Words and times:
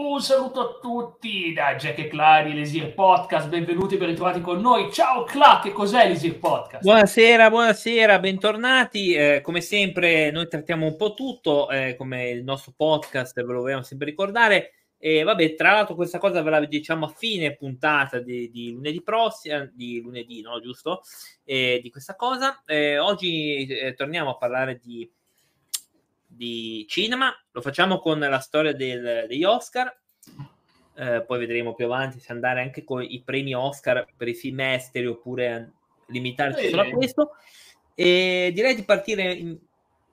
Un 0.00 0.20
saluto 0.20 0.60
a 0.60 0.78
tutti 0.80 1.52
da 1.52 1.74
Jack 1.74 1.98
e 1.98 2.06
Clary, 2.06 2.52
l'Esir 2.52 2.94
Podcast, 2.94 3.48
benvenuti 3.48 3.96
e 3.96 3.98
ben 3.98 4.10
ritrovati 4.10 4.40
con 4.40 4.60
noi. 4.60 4.92
Ciao 4.92 5.24
Cla, 5.24 5.58
che 5.60 5.72
cos'è 5.72 6.06
l'Esir 6.06 6.38
Podcast? 6.38 6.84
Buonasera, 6.84 7.50
buonasera, 7.50 8.20
bentornati. 8.20 9.12
Eh, 9.14 9.40
come 9.42 9.60
sempre 9.60 10.30
noi 10.30 10.46
trattiamo 10.46 10.86
un 10.86 10.94
po' 10.94 11.14
tutto, 11.14 11.68
eh, 11.68 11.96
come 11.96 12.30
il 12.30 12.44
nostro 12.44 12.74
podcast, 12.76 13.34
ve 13.34 13.52
lo 13.52 13.60
vogliamo 13.62 13.82
sempre 13.82 14.06
ricordare. 14.06 14.74
E 14.96 15.24
vabbè, 15.24 15.56
tra 15.56 15.72
l'altro 15.72 15.96
questa 15.96 16.18
cosa 16.18 16.42
ve 16.42 16.50
la 16.50 16.64
diciamo 16.64 17.06
a 17.06 17.08
fine 17.08 17.56
puntata 17.56 18.20
di, 18.20 18.50
di 18.50 18.70
lunedì 18.70 19.02
prossimo, 19.02 19.68
di 19.72 20.00
lunedì, 20.00 20.40
no, 20.42 20.60
giusto? 20.60 21.00
Eh, 21.42 21.80
di 21.82 21.90
questa 21.90 22.14
cosa. 22.14 22.62
Eh, 22.64 23.00
oggi 23.00 23.66
eh, 23.66 23.94
torniamo 23.94 24.30
a 24.30 24.36
parlare 24.36 24.78
di 24.80 25.10
di 26.38 26.86
cinema, 26.88 27.34
lo 27.50 27.60
facciamo 27.60 27.98
con 27.98 28.20
la 28.20 28.38
storia 28.38 28.72
del, 28.72 29.26
degli 29.26 29.42
Oscar, 29.42 29.94
eh, 30.94 31.22
poi 31.22 31.38
vedremo 31.40 31.74
più 31.74 31.86
avanti 31.86 32.20
se 32.20 32.32
andare 32.32 32.62
anche 32.62 32.84
con 32.84 33.02
i 33.02 33.22
premi 33.24 33.54
Oscar 33.54 34.06
per 34.16 34.28
i 34.28 34.34
film 34.34 34.60
esteri 34.60 35.06
oppure 35.06 35.72
limitarci 36.06 36.66
eh, 36.66 36.70
solo 36.70 36.82
a 36.82 36.90
questo. 36.90 37.30
E 37.94 38.52
direi 38.54 38.76
di 38.76 38.84
partire 38.84 39.32
in, 39.32 39.58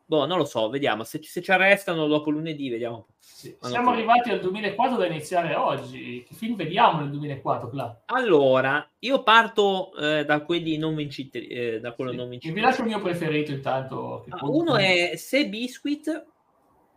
Boh, 0.07 0.27
non 0.27 0.37
lo 0.37 0.45
so, 0.45 0.69
vediamo. 0.69 1.03
Se, 1.03 1.19
se 1.23 1.41
ci 1.41 1.51
arrestano 1.51 2.05
dopo 2.05 2.29
lunedì, 2.29 2.69
vediamo. 2.69 3.07
Sì. 3.17 3.55
Siamo 3.59 3.89
arrivati 3.89 4.29
al 4.29 4.39
2004 4.39 4.97
da 4.97 5.07
iniziare 5.07 5.55
oggi. 5.55 6.23
Che 6.27 6.35
film 6.35 6.55
vediamo 6.55 6.99
nel 6.99 7.09
2004, 7.09 7.69
Cla? 7.69 8.01
Allora, 8.05 8.87
io 8.99 9.23
parto 9.23 9.95
eh, 9.95 10.23
da 10.23 10.41
quelli 10.41 10.77
non 10.77 10.93
vinciti. 10.93 11.47
Eh, 11.47 11.79
da 11.79 11.93
quello 11.93 12.11
sì. 12.11 12.17
non 12.17 12.29
vinciti. 12.29 12.53
Vi 12.53 12.61
lascio 12.61 12.81
il 12.81 12.87
mio 12.87 13.01
preferito 13.01 13.51
intanto. 13.51 14.25
Ah, 14.29 14.45
uno 14.45 14.75
è 14.77 15.13
Se 15.15 15.47
Biscuit. 15.49 16.25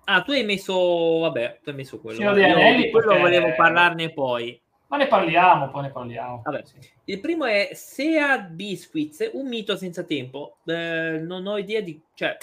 Ah, 0.05 0.23
tu 0.23 0.33
hai 0.33 0.45
messo, 0.45 1.19
vabbè, 1.19 1.61
tu 1.63 1.71
hai 1.71 1.77
messo 1.77 2.01
quello. 2.01 2.21
Io 2.21 2.31
Anelli, 2.31 2.91
quello 2.91 3.13
perché... 3.13 3.23
volevo 3.23 3.55
parlarne 3.57 4.13
poi. 4.13 4.61
Ma 4.89 4.97
ne 4.97 5.07
parliamo, 5.07 5.71
poi 5.71 5.83
ne 5.83 5.91
parliamo. 5.91 6.43
Vabbè, 6.45 6.63
sì. 6.65 6.77
Il 7.05 7.21
primo 7.21 7.45
è 7.45 7.71
Sea 7.73 8.39
Biscuits, 8.39 9.31
un 9.33 9.47
mito 9.47 9.77
senza 9.77 10.03
tempo. 10.05 10.59
Eh, 10.65 11.21
non 11.23 11.47
ho 11.47 11.59
idea 11.59 11.83
di... 11.83 12.01
Cioè, 12.15 12.37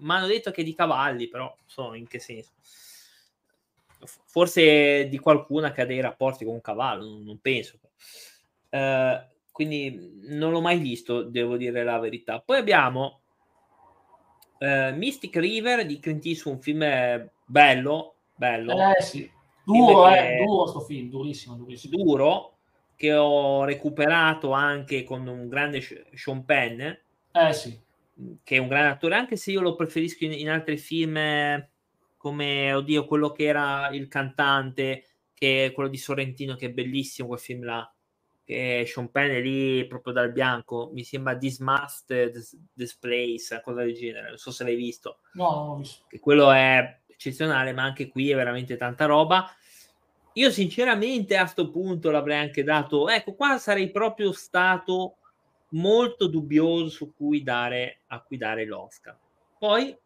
mi 0.00 0.12
hanno 0.12 0.26
detto 0.26 0.50
che 0.50 0.62
di 0.62 0.74
cavalli, 0.74 1.28
però 1.28 1.54
so 1.66 1.94
in 1.94 2.06
che 2.06 2.18
senso. 2.18 2.52
Forse 4.26 5.08
di 5.08 5.18
qualcuna 5.18 5.72
che 5.72 5.82
ha 5.82 5.86
dei 5.86 6.00
rapporti 6.00 6.44
con 6.44 6.54
un 6.54 6.60
cavallo, 6.60 7.04
non, 7.22 7.38
penso. 7.40 7.78
Uh, 8.70 9.20
quindi 9.50 10.20
non 10.28 10.52
l'ho 10.52 10.60
mai 10.60 10.78
visto, 10.78 11.22
devo 11.22 11.56
dire 11.56 11.84
la 11.84 11.98
verità. 11.98 12.40
Poi 12.40 12.58
abbiamo 12.58 13.20
uh, 14.58 14.94
Mystic 14.94 15.36
River 15.36 15.84
di 15.84 16.00
Clint 16.00 16.24
Eastwood, 16.24 16.56
un 16.56 16.62
film 16.62 17.30
bello, 17.44 18.14
bello. 18.34 18.72
Eh 18.72 19.02
sì, 19.02 19.30
duro, 19.64 20.08
eh, 20.08 20.42
duro 20.46 20.66
sto 20.66 20.80
film, 20.80 21.10
durissimo, 21.10 21.56
durissimo. 21.56 22.02
Duro, 22.02 22.58
che 22.96 23.14
ho 23.14 23.64
recuperato 23.64 24.52
anche 24.52 25.04
con 25.04 25.26
un 25.26 25.48
grande 25.48 25.82
Sean 26.14 26.44
Penn. 26.44 26.80
Eh 27.32 27.52
sì 27.52 27.88
che 28.42 28.56
è 28.56 28.58
un 28.58 28.68
grande 28.68 28.90
attore, 28.90 29.14
anche 29.14 29.36
se 29.36 29.50
io 29.50 29.60
lo 29.60 29.74
preferisco 29.74 30.24
in, 30.24 30.32
in 30.32 30.48
altri 30.48 30.76
film 30.76 31.18
come, 32.16 32.72
oddio, 32.72 33.06
quello 33.06 33.32
che 33.32 33.44
era 33.44 33.88
il 33.90 34.06
cantante, 34.08 35.04
che 35.32 35.66
è 35.66 35.72
quello 35.72 35.88
di 35.88 35.96
Sorrentino, 35.96 36.54
che 36.54 36.66
è 36.66 36.70
bellissimo 36.70 37.28
quel 37.28 37.40
film 37.40 37.64
là, 37.64 37.90
che 38.44 38.84
Sean 38.86 39.10
Penn 39.10 39.30
è 39.30 39.40
lì 39.40 39.86
proprio 39.86 40.12
dal 40.12 40.32
bianco, 40.32 40.90
mi 40.92 41.02
sembra 41.04 41.38
This 41.38 41.60
Must 41.60 42.30
This 42.74 42.96
Place, 42.96 43.60
cosa 43.62 43.82
del 43.82 43.94
genere, 43.94 44.28
non 44.28 44.36
so 44.36 44.50
se 44.50 44.64
l'hai 44.64 44.76
visto. 44.76 45.20
No, 45.34 45.50
non 45.54 45.66
l'ho 45.68 45.76
visto. 45.76 46.04
Che 46.08 46.18
quello 46.18 46.50
è 46.50 46.98
eccezionale, 47.06 47.72
ma 47.72 47.84
anche 47.84 48.08
qui 48.08 48.30
è 48.30 48.34
veramente 48.34 48.76
tanta 48.76 49.06
roba. 49.06 49.50
Io 50.34 50.50
sinceramente 50.50 51.36
a 51.36 51.42
questo 51.42 51.70
punto 51.70 52.10
l'avrei 52.10 52.38
anche 52.38 52.62
dato, 52.62 53.08
ecco 53.08 53.34
qua 53.34 53.56
sarei 53.58 53.90
proprio 53.90 54.32
stato 54.32 55.19
molto 55.70 56.26
dubbioso 56.26 56.88
su 56.88 57.14
cui 57.14 57.42
dare, 57.42 58.00
a 58.08 58.20
cui 58.20 58.36
dare 58.36 58.64
l'Oscar. 58.66 59.16
Poi 59.58 59.96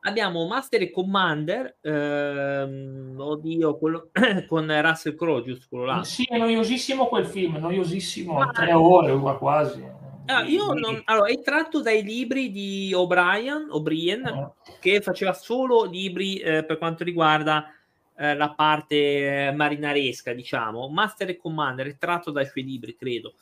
abbiamo 0.00 0.46
Master 0.46 0.82
e 0.82 0.90
Commander, 0.90 1.78
ehm, 1.80 3.16
oddio, 3.18 3.76
quello 3.76 4.10
con 4.48 4.80
Russell 4.82 5.16
Crowe, 5.16 5.42
giusto 5.42 5.66
quello 5.68 5.84
là. 5.84 6.04
Sì, 6.04 6.24
è 6.24 6.38
noiosissimo 6.38 7.06
quel 7.06 7.26
film, 7.26 7.56
noiosissimo, 7.56 8.32
Ma... 8.32 8.50
tre 8.50 8.72
ore 8.72 9.16
quasi. 9.38 10.04
Ah, 10.28 10.42
io 10.42 10.72
non, 10.72 11.00
allora, 11.04 11.28
è 11.28 11.40
tratto 11.40 11.80
dai 11.80 12.02
libri 12.02 12.50
di 12.50 12.92
O'Brien, 12.92 13.68
O'Brien 13.70 14.24
uh-huh. 14.24 14.74
che 14.80 15.00
faceva 15.00 15.32
solo 15.32 15.84
libri 15.84 16.38
eh, 16.38 16.64
per 16.64 16.78
quanto 16.78 17.04
riguarda 17.04 17.72
eh, 18.16 18.34
la 18.34 18.50
parte 18.50 19.52
marinaresca, 19.54 20.32
diciamo. 20.32 20.88
Master 20.88 21.30
e 21.30 21.36
Commander 21.36 21.86
è 21.86 21.96
tratto 21.96 22.32
dai 22.32 22.46
suoi 22.46 22.64
libri, 22.64 22.96
credo. 22.96 23.34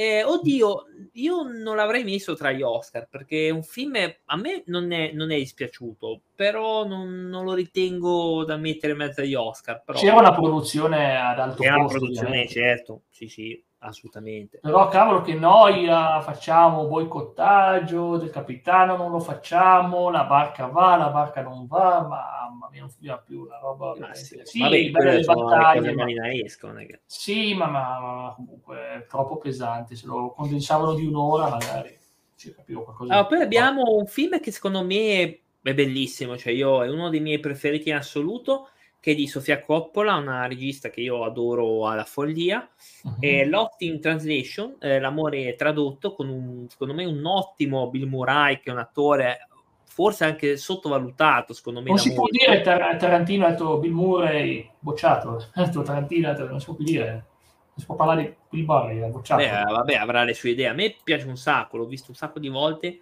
Eh, 0.00 0.22
oddio, 0.22 0.84
io 1.14 1.42
non 1.42 1.74
l'avrei 1.74 2.04
messo 2.04 2.36
tra 2.36 2.52
gli 2.52 2.62
Oscar 2.62 3.08
perché 3.10 3.50
un 3.50 3.64
film 3.64 3.96
a 4.26 4.36
me 4.36 4.62
non 4.66 4.92
è, 4.92 5.10
non 5.10 5.32
è 5.32 5.36
dispiaciuto, 5.36 6.20
però 6.36 6.86
non, 6.86 7.26
non, 7.28 7.44
lo 7.44 7.52
ritengo 7.52 8.44
da 8.44 8.56
mettere 8.56 8.92
in 8.92 8.98
mezzo 8.98 9.22
agli 9.22 9.34
Oscar. 9.34 9.82
Però... 9.84 9.98
C'era 9.98 10.14
una 10.20 10.32
produzione 10.32 11.20
ad 11.20 11.40
alto 11.40 11.62
C'era 11.62 11.78
costo. 11.78 11.98
C'era 11.98 12.14
una 12.14 12.22
produzione, 12.28 12.48
certo, 12.48 13.02
sì, 13.10 13.26
sì 13.26 13.60
assolutamente. 13.78 14.58
Però 14.60 14.88
cavolo 14.88 15.20
che 15.22 15.34
noia, 15.34 16.20
facciamo 16.20 16.86
boicottaggio 16.86 18.16
del 18.16 18.30
capitano, 18.30 18.96
non 18.96 19.10
lo 19.10 19.20
facciamo, 19.20 20.10
la 20.10 20.24
barca 20.24 20.66
va, 20.66 20.96
la 20.96 21.08
barca 21.08 21.42
non 21.42 21.66
va, 21.66 22.00
mamma 22.02 22.68
mia, 22.70 22.80
non 22.80 22.90
funziona 22.90 23.18
più 23.18 23.44
la 23.46 23.58
roba. 23.58 23.94
Ma 23.98 24.14
sì, 24.14 24.40
sì 24.44 24.60
Vabbè, 24.60 24.90
belle 24.90 25.24
battaglie. 25.24 25.94
Ma... 25.94 26.06
Che... 26.06 27.00
Sì, 27.06 27.54
ma, 27.54 27.66
ma, 27.66 28.00
ma, 28.00 28.32
comunque 28.34 28.76
è 28.76 29.06
troppo 29.06 29.38
pesante, 29.38 29.94
se 29.96 30.06
lo 30.06 30.32
condensavano 30.36 30.94
di 30.94 31.06
un'ora 31.06 31.48
magari 31.48 31.96
ci 32.36 32.54
capivo 32.54 32.84
qualcosa. 32.84 33.12
Allora, 33.12 33.28
poi 33.28 33.40
abbiamo 33.42 33.82
un 33.96 34.06
film 34.06 34.40
che 34.40 34.50
secondo 34.50 34.84
me 34.84 35.40
è 35.60 35.74
bellissimo, 35.74 36.36
cioè 36.36 36.52
io 36.52 36.82
è 36.82 36.88
uno 36.88 37.10
dei 37.10 37.20
miei 37.20 37.40
preferiti 37.40 37.88
in 37.88 37.96
assoluto, 37.96 38.70
che 39.00 39.12
è 39.12 39.14
di 39.14 39.28
Sofia 39.28 39.60
Coppola, 39.60 40.16
una 40.16 40.46
regista 40.46 40.90
che 40.90 41.00
io 41.00 41.24
adoro 41.24 41.86
alla 41.86 42.04
follia. 42.04 42.68
Uh-huh. 43.02 43.16
E 43.20 43.46
Lost 43.46 43.82
in 43.82 44.00
Translation, 44.00 44.76
eh, 44.80 44.98
l'amore 44.98 45.54
tradotto, 45.54 46.14
con 46.14 46.28
un, 46.28 46.66
secondo 46.68 46.94
me 46.94 47.04
un 47.04 47.24
ottimo 47.24 47.88
Bill 47.90 48.08
Murray, 48.08 48.60
che 48.60 48.70
è 48.70 48.72
un 48.72 48.78
attore 48.78 49.48
forse 49.84 50.24
anche 50.24 50.56
sottovalutato, 50.56 51.52
secondo 51.52 51.80
me. 51.80 51.88
Non 51.88 51.98
si 51.98 52.12
può 52.12 52.26
dire 52.28 52.60
Tar- 52.60 52.96
Tarantino 52.96 53.48
detto 53.48 53.78
Bill 53.78 53.92
Murray 53.92 54.68
bocciato, 54.78 55.46
detto 55.54 55.82
Tarantino 55.82 56.32
non 56.32 56.58
si 56.58 56.66
può 56.66 56.74
più 56.74 56.84
dire. 56.84 57.10
Non 57.10 57.76
si 57.76 57.86
può 57.86 57.94
parlare 57.94 58.22
di 58.22 58.34
Bill 58.50 58.64
Murray, 58.64 59.10
bocciato. 59.10 59.40
Beh, 59.40 59.72
vabbè, 59.72 59.94
avrà 59.94 60.24
le 60.24 60.34
sue 60.34 60.50
idee. 60.50 60.66
A 60.66 60.72
me 60.72 60.96
piace 61.02 61.26
un 61.28 61.36
sacco, 61.36 61.76
l'ho 61.76 61.86
visto 61.86 62.10
un 62.10 62.16
sacco 62.16 62.40
di 62.40 62.48
volte. 62.48 63.00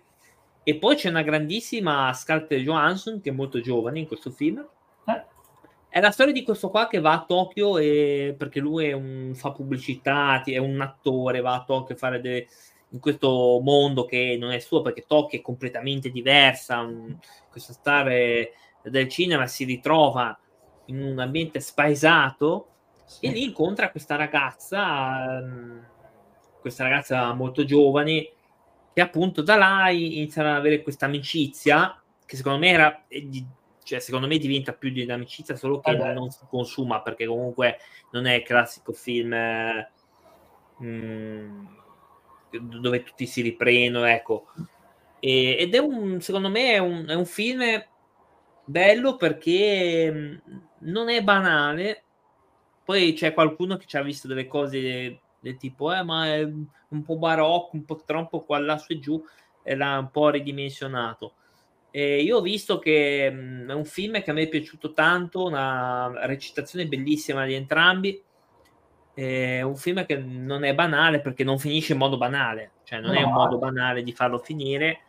E 0.63 0.75
poi 0.77 0.97
c'è 0.97 1.09
una 1.09 1.23
grandissima 1.23 2.13
Scarlett 2.13 2.55
Johansson, 2.57 3.21
che 3.21 3.31
è 3.31 3.33
molto 3.33 3.61
giovane 3.61 4.01
in 4.01 4.07
questo 4.07 4.31
film 4.31 4.67
è 5.97 6.01
la 6.01 6.11
storia 6.11 6.35
di 6.35 6.43
questo 6.43 6.69
qua 6.69 6.89
che 6.89 7.01
va 7.01 7.13
a 7.13 7.25
Tokyo 7.25 7.79
e, 7.79 8.35
perché 8.37 8.61
lui 8.61 8.93
un, 8.93 9.33
fa 9.35 9.53
pubblicità, 9.53 10.43
è 10.45 10.59
un 10.59 10.79
attore, 10.83 11.41
va 11.41 11.55
a 11.55 11.65
Tokyo 11.65 11.95
a 11.95 11.99
fare 11.99 12.21
delle, 12.21 12.47
in 12.91 13.01
questo 13.01 13.59
mondo 13.63 14.05
che 14.05 14.37
non 14.39 14.51
è 14.51 14.59
suo 14.59 14.83
perché 14.83 15.07
Tokyo 15.07 15.39
è 15.39 15.43
completamente 15.43 16.11
diversa. 16.11 16.81
Un, 16.81 17.17
questa 17.51 17.73
star 17.73 18.11
del 18.83 19.09
cinema 19.09 19.47
si 19.47 19.65
ritrova 19.65 20.39
in 20.87 21.01
un 21.01 21.19
ambiente 21.19 21.61
spaesato 21.61 22.69
sì. 23.07 23.25
e 23.25 23.31
lì 23.31 23.45
incontra 23.45 23.91
questa 23.91 24.17
ragazza, 24.17 25.41
mm, 25.41 25.79
questa 26.61 26.83
ragazza 26.83 27.33
molto 27.33 27.65
giovane, 27.65 28.33
che 28.93 29.01
appunto 29.01 29.41
da 29.41 29.57
là 29.57 29.89
iniziano 29.89 30.51
ad 30.51 30.57
avere 30.57 30.83
questa 30.83 31.07
amicizia 31.07 31.99
che 32.27 32.37
secondo 32.37 32.59
me 32.59 32.69
era 32.69 33.03
di, 33.09 33.47
cioè, 33.87 34.01
secondo 34.01 34.27
me 34.27 34.37
diventa 34.39 34.73
più 34.73 34.91
di 34.91 35.03
un'amicizia 35.03 35.55
solo 35.55 35.79
che 35.79 35.93
eh 35.93 36.13
non 36.13 36.29
si 36.31 36.41
consuma 36.49 37.03
perché 37.03 37.25
comunque 37.25 37.79
non 38.11 38.27
è 38.27 38.35
il 38.35 38.43
classico 38.43 38.93
film 38.93 39.33
eh, 39.33 39.91
mh, 40.79 41.69
dove 42.81 43.05
tutti 43.05 43.27
si 43.27 43.43
riprendono 43.43 44.07
ecco. 44.07 44.49
E, 45.21 45.57
ed 45.61 45.73
è 45.73 45.79
un 45.79 46.21
secondo 46.21 46.49
me 46.49 46.73
è 46.73 46.79
un, 46.79 47.07
è 47.07 47.15
un 47.15 47.27
film 47.27 47.63
bello 48.65 49.15
perché 49.15 50.11
mh, 50.11 50.43
non 50.81 51.09
è 51.09 51.23
banale. 51.23 52.03
Poi 52.85 53.13
c'è 53.13 53.33
qualcuno 53.35 53.77
che 53.77 53.87
ci 53.87 53.97
ha 53.97 54.03
visto 54.03 54.27
delle 54.27 54.49
cose 54.49 55.21
del 55.39 55.57
tipo 55.59 55.95
eh, 55.95 56.03
ma 56.03 56.27
è 56.27 56.43
un 56.43 57.03
po' 57.05 57.19
barocco 57.19 57.77
un 57.77 57.85
po' 57.85 58.03
troppo 58.05 58.41
qua 58.43 58.59
là 58.59 58.79
su 58.79 58.93
e 58.93 58.99
giù 58.99 59.25
e 59.63 59.77
l'ha 59.77 59.97
un 59.97 60.11
po' 60.11 60.31
ridimensionato 60.31 61.35
eh, 61.97 62.21
io 62.21 62.37
ho 62.37 62.41
visto 62.43 62.79
che 62.79 63.31
mh, 63.31 63.71
è 63.71 63.73
un 63.73 63.87
film 63.87 64.21
che 64.21 64.31
a 64.31 64.35
me 64.35 64.43
è 64.43 64.49
piaciuto 64.49 64.93
tanto, 64.93 65.47
una 65.47 66.27
recitazione 66.27 66.87
bellissima 66.87 67.47
di 67.47 67.55
entrambi. 67.55 68.23
È 69.15 69.63
un 69.63 69.77
film 69.77 70.05
che 70.05 70.19
non 70.19 70.65
è 70.65 70.75
banale 70.75 71.23
perché 71.23 71.43
non 71.43 71.59
finisce 71.59 71.95
in 71.95 71.99
modo 71.99 72.19
banale, 72.19 72.73
cioè 72.85 73.01
non 73.01 73.13
no. 73.13 73.19
è 73.19 73.23
un 73.23 73.33
modo 73.33 73.57
banale 73.57 74.03
di 74.03 74.13
farlo 74.13 74.37
finire. 74.37 75.01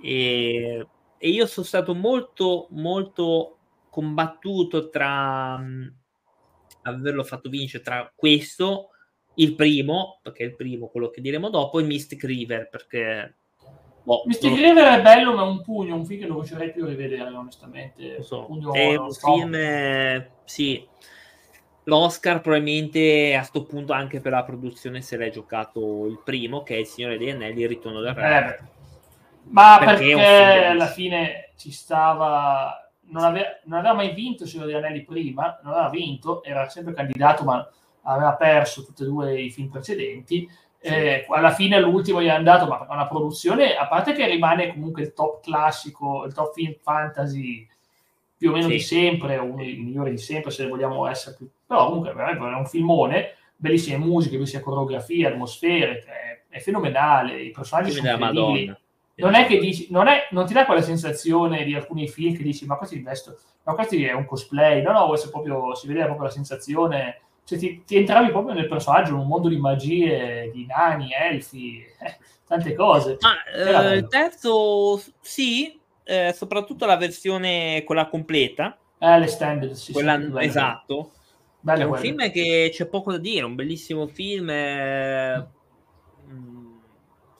E, 0.00 0.86
e 1.18 1.28
io 1.28 1.46
sono 1.46 1.66
stato 1.66 1.96
molto, 1.96 2.68
molto 2.70 3.58
combattuto 3.90 4.90
tra 4.90 5.58
mh, 5.58 5.94
averlo 6.82 7.24
fatto 7.24 7.48
vincere 7.48 7.82
tra 7.82 8.12
questo, 8.14 8.90
il 9.34 9.56
primo, 9.56 10.20
perché 10.22 10.44
è 10.44 10.46
il 10.46 10.54
primo, 10.54 10.86
quello 10.86 11.10
che 11.10 11.20
diremo 11.20 11.50
dopo, 11.50 11.80
e 11.80 11.82
Mystic 11.82 12.22
River, 12.22 12.68
perché... 12.68 13.37
Boh, 14.02 14.22
Mystic 14.26 14.50
non... 14.50 14.58
River 14.60 14.98
è 14.98 15.02
bello, 15.02 15.34
ma 15.34 15.42
è 15.42 15.46
un 15.46 15.62
pugno, 15.62 15.96
un 15.96 16.06
film 16.06 16.20
che 16.20 16.26
non 16.26 16.38
piacerei 16.38 16.72
più 16.72 16.86
rivedere, 16.86 17.30
onestamente. 17.34 18.22
So. 18.22 18.44
Pugno, 18.44 18.72
è 18.72 18.96
un 18.96 19.12
film, 19.12 19.54
eh, 19.54 20.30
sì, 20.44 20.86
l'Oscar 21.84 22.40
probabilmente 22.40 23.34
a 23.34 23.38
questo 23.38 23.64
punto 23.64 23.92
anche 23.92 24.20
per 24.20 24.32
la 24.32 24.44
produzione 24.44 25.00
se 25.00 25.16
l'è 25.16 25.30
giocato 25.30 26.06
il 26.06 26.20
primo, 26.22 26.62
che 26.62 26.76
è 26.76 26.78
Il 26.78 26.86
Signore 26.86 27.18
dei 27.18 27.30
Anelli, 27.30 27.62
Il 27.62 27.68
Ritorno 27.68 28.00
del 28.00 28.14
Re. 28.14 28.58
Eh, 28.60 28.64
ma 29.50 29.76
perché, 29.78 30.14
perché 30.14 30.64
alla 30.64 30.86
fine 30.86 31.52
ci 31.56 31.70
stava... 31.70 32.82
Non 33.10 33.24
aveva, 33.24 33.46
non 33.64 33.78
aveva, 33.78 33.94
mai 33.94 34.12
vinto 34.12 34.42
il 34.42 34.50
Signore 34.50 34.70
degli 34.70 34.82
Anelli 34.82 35.02
prima, 35.02 35.58
non 35.62 35.72
aveva 35.72 35.88
vinto, 35.88 36.44
era 36.44 36.68
sempre 36.68 36.92
candidato, 36.92 37.42
ma 37.42 37.66
aveva 38.02 38.34
perso 38.34 38.84
tutti 38.84 39.02
e 39.02 39.06
due 39.06 39.40
i 39.40 39.50
film 39.50 39.68
precedenti. 39.68 40.46
Eh, 40.80 41.26
alla 41.28 41.50
fine 41.50 41.80
l'ultimo 41.80 42.22
gli 42.22 42.26
è 42.26 42.30
andato, 42.30 42.66
ma 42.66 42.86
una 42.88 43.08
produzione, 43.08 43.76
a 43.76 43.86
parte 43.88 44.12
che 44.12 44.26
rimane 44.26 44.72
comunque 44.72 45.02
il 45.02 45.12
top 45.12 45.42
classico, 45.42 46.24
il 46.24 46.32
top 46.32 46.54
film 46.54 46.74
fantasy 46.80 47.66
più 48.36 48.50
o 48.50 48.52
meno 48.52 48.68
sì. 48.68 48.74
di 48.74 48.80
sempre, 48.80 49.36
uno 49.36 49.56
dei 49.56 49.76
migliori 49.76 50.10
di 50.10 50.18
sempre, 50.18 50.52
se 50.52 50.68
vogliamo 50.68 51.06
essere 51.08 51.34
più... 51.36 51.48
Però 51.66 51.86
comunque 51.86 52.12
è 52.12 52.54
un 52.54 52.66
filmone, 52.66 53.34
bellissime 53.56 53.98
musiche, 53.98 54.36
bellissime 54.36 54.62
coreografie, 54.62 55.26
atmosfere, 55.26 56.04
è, 56.06 56.42
è 56.48 56.60
fenomenale, 56.60 57.42
i 57.42 57.50
personaggi 57.50 57.90
sono 57.90 58.08
incredibili. 58.08 58.76
Non 59.16 59.34
è 59.34 59.46
che 59.46 59.58
dici, 59.58 59.88
non, 59.90 60.06
è, 60.06 60.28
non 60.30 60.46
ti 60.46 60.52
dà 60.52 60.64
quella 60.64 60.80
sensazione 60.80 61.64
di 61.64 61.74
alcuni 61.74 62.06
film 62.06 62.36
che 62.36 62.44
dici, 62.44 62.64
ma 62.66 62.76
questo 62.76 62.94
è 62.94 62.98
investo, 62.98 63.36
ma 63.64 63.74
questo 63.74 63.96
è 63.96 64.12
un 64.12 64.24
cosplay, 64.24 64.80
no, 64.80 64.92
no, 64.92 65.08
questo 65.08 65.30
proprio, 65.30 65.74
si 65.74 65.88
vedeva 65.88 66.06
proprio 66.06 66.26
la 66.26 66.32
sensazione, 66.32 67.20
cioè 67.48 67.56
ti, 67.56 67.82
ti, 67.86 67.96
entravi 67.96 68.28
proprio 68.28 68.52
nel 68.52 68.68
personaggio, 68.68 69.12
in 69.12 69.20
un 69.20 69.26
mondo 69.26 69.48
di 69.48 69.56
magie, 69.56 70.50
di 70.52 70.66
nani, 70.66 71.08
elfi, 71.18 71.82
eh, 71.98 72.18
tante 72.46 72.74
cose. 72.74 73.16
Ah, 73.20 73.90
eh, 73.90 73.96
il 73.96 74.06
terzo, 74.06 75.00
sì, 75.18 75.80
eh, 76.04 76.34
soprattutto 76.36 76.84
la 76.84 76.98
versione 76.98 77.84
quella 77.84 78.06
completa. 78.08 78.76
Eh, 78.98 79.18
l'extended, 79.18 79.70
sì, 79.70 79.92
quella, 79.92 80.20
sì, 80.20 80.30
esatto. 80.40 81.12
Bello 81.58 81.80
è 81.80 81.84
un 81.84 81.88
quello. 81.88 82.04
film 82.04 82.30
che 82.30 82.68
c'è 82.70 82.84
poco 82.84 83.12
da 83.12 83.18
dire, 83.18 83.46
un 83.46 83.54
bellissimo 83.54 84.06
film. 84.08 84.50
Eh, 84.50 85.46
mm, 86.30 86.76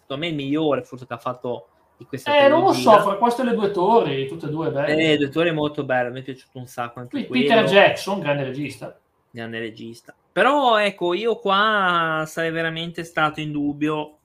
secondo 0.01 0.23
me 0.23 0.29
il 0.29 0.35
migliore 0.35 0.85
forse 0.85 1.07
che 1.07 1.13
ha 1.13 1.19
fatto 1.19 1.69
di 1.99 2.07
questa 2.07 2.35
Eh, 2.35 2.49
non 2.49 2.63
lo 2.63 2.73
so, 2.73 2.99
fra 2.99 3.17
queste 3.17 3.45
le 3.45 3.53
due 3.53 3.71
torri, 3.73 4.27
tutte 4.27 4.47
e 4.47 4.49
due 4.49 4.71
belle. 4.71 4.91
Eh, 4.91 5.09
le 5.09 5.17
due 5.19 5.29
torri 5.29 5.51
è 5.51 5.53
molto 5.53 5.85
bello, 5.85 6.11
mi 6.11 6.21
è 6.21 6.23
piaciuto 6.23 6.57
un 6.57 6.67
sacco 6.67 7.01
anche 7.01 7.27
Qui, 7.27 7.43
Peter 7.43 7.63
Jackson, 7.67 8.21
grande 8.21 8.45
regista. 8.45 8.99
Grande 9.31 9.59
regista. 9.59 10.15
Però 10.33 10.79
ecco, 10.79 11.15
io 11.15 11.39
qua 11.39 12.25
sarei 12.27 12.51
veramente 12.51 13.05
stato 13.05 13.41
in 13.41 13.53
dubbio 13.53 14.19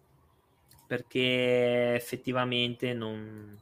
perché 0.88 1.96
effettivamente 1.96 2.94
non 2.94 3.58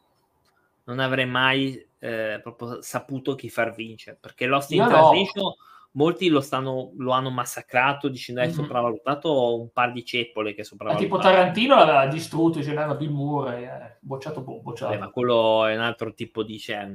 non 0.83 0.99
avrei 0.99 1.25
mai 1.25 1.87
eh, 1.99 2.39
proprio 2.41 2.81
saputo 2.81 3.35
chi 3.35 3.49
far 3.49 3.73
vincere 3.73 4.17
perché 4.19 4.45
Lost 4.45 4.71
in 4.71 4.83
Translation 4.83 5.43
no. 5.43 5.55
molti 5.91 6.27
lo, 6.27 6.41
stanno, 6.41 6.91
lo 6.97 7.11
hanno 7.11 7.29
massacrato 7.29 8.09
dicendo 8.09 8.41
è 8.41 8.45
mm-hmm. 8.45 8.53
sopravvalutato 8.53 9.59
un 9.59 9.71
par 9.71 9.91
di 9.91 10.03
ceppole 10.03 10.53
che 10.53 10.63
sopravvalutato 10.63 11.09
tipo 11.09 11.21
Tarantino 11.21 11.75
l'aveva 11.75 12.07
distrutto 12.07 12.57
dicendo 12.59 12.95
Bill 12.95 13.11
Murray 13.11 13.63
eh, 13.63 13.97
bocciato, 13.99 14.41
bocciato. 14.41 14.91
Beh, 14.91 14.99
ma 14.99 15.09
quello 15.09 15.65
è 15.65 15.75
un 15.75 15.81
altro 15.81 16.13
tipo 16.13 16.43
di 16.43 16.59
cioè, 16.59 16.89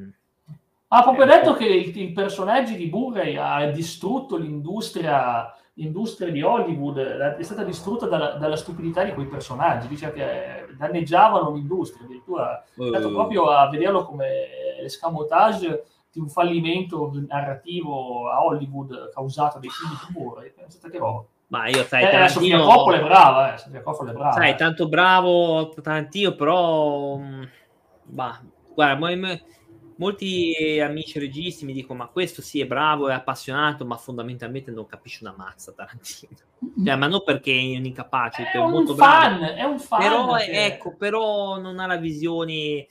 ha 0.88 1.02
proprio 1.02 1.24
eh, 1.24 1.28
detto 1.28 1.54
che 1.54 1.66
il, 1.66 1.96
il 1.96 2.12
personaggio 2.12 2.74
di 2.74 2.88
Murray 2.88 3.36
ha 3.36 3.70
distrutto 3.70 4.36
l'industria 4.36 5.50
l'industria 5.78 6.30
di 6.30 6.42
Hollywood 6.42 6.98
è 6.98 7.42
stata 7.42 7.62
distrutta 7.62 8.06
dalla, 8.06 8.32
dalla, 8.32 8.56
stupidità 8.56 9.04
di 9.04 9.12
quei 9.12 9.26
personaggi, 9.26 9.88
dice 9.88 10.10
che 10.12 10.74
danneggiavano 10.76 11.52
l'industria, 11.52 12.04
addirittura 12.04 12.64
è 12.76 12.82
andato 12.82 13.08
uh. 13.08 13.12
proprio 13.12 13.50
a 13.50 13.68
vederlo 13.68 14.04
come 14.04 14.26
l'escamotage 14.80 15.84
di 16.10 16.18
un 16.18 16.28
fallimento 16.28 17.10
narrativo 17.28 18.30
a 18.30 18.42
Hollywood 18.42 19.10
causato 19.12 19.58
dai 19.58 19.68
film 19.68 19.90
di 19.90 19.96
tumore. 20.06 20.54
Pensate 20.56 20.88
che 20.88 20.98
roba. 20.98 21.24
Ma 21.48 21.68
io 21.68 21.84
sai, 21.84 22.04
eh, 22.04 22.10
Tarantino... 22.10 22.58
Sofia 22.58 22.74
Coppola 22.74 22.96
è 22.96 23.02
brava, 23.02 23.54
eh, 23.54 23.58
Sofia 23.58 23.82
Coppola 23.82 24.10
è 24.10 24.14
brava. 24.14 24.32
Sai, 24.32 24.56
tanto 24.56 24.88
bravo 24.88 25.68
Tarantino, 25.68 26.34
però... 26.34 27.18
Mm, 27.18 27.42
bah, 28.04 28.40
guarda, 28.74 28.98
molti 29.96 30.80
amici 30.80 31.18
registi 31.18 31.64
mi 31.64 31.72
dicono 31.72 32.00
ma 32.00 32.06
questo 32.06 32.42
sì 32.42 32.60
è 32.60 32.66
bravo, 32.66 33.08
è 33.08 33.14
appassionato, 33.14 33.84
ma 33.84 33.96
fondamentalmente 33.96 34.70
non 34.70 34.86
capisce 34.86 35.18
una 35.22 35.34
mazza 35.36 35.72
Tarantino. 35.72 36.36
Cioè, 36.84 36.96
ma 36.96 37.06
non 37.06 37.22
perché 37.24 37.52
è 37.52 37.76
un 37.76 37.84
incapace, 37.84 38.44
è, 38.44 38.52
è 38.52 38.58
un 38.58 38.70
molto 38.70 38.94
fan, 38.94 39.38
bravo. 39.38 39.54
è 39.54 39.62
un 39.62 39.78
fan. 39.78 39.98
Però, 40.00 40.34
che... 40.36 40.64
ecco, 40.64 40.94
però 40.96 41.58
non 41.58 41.78
ha 41.78 41.86
la 41.86 41.96
visione 41.96 42.86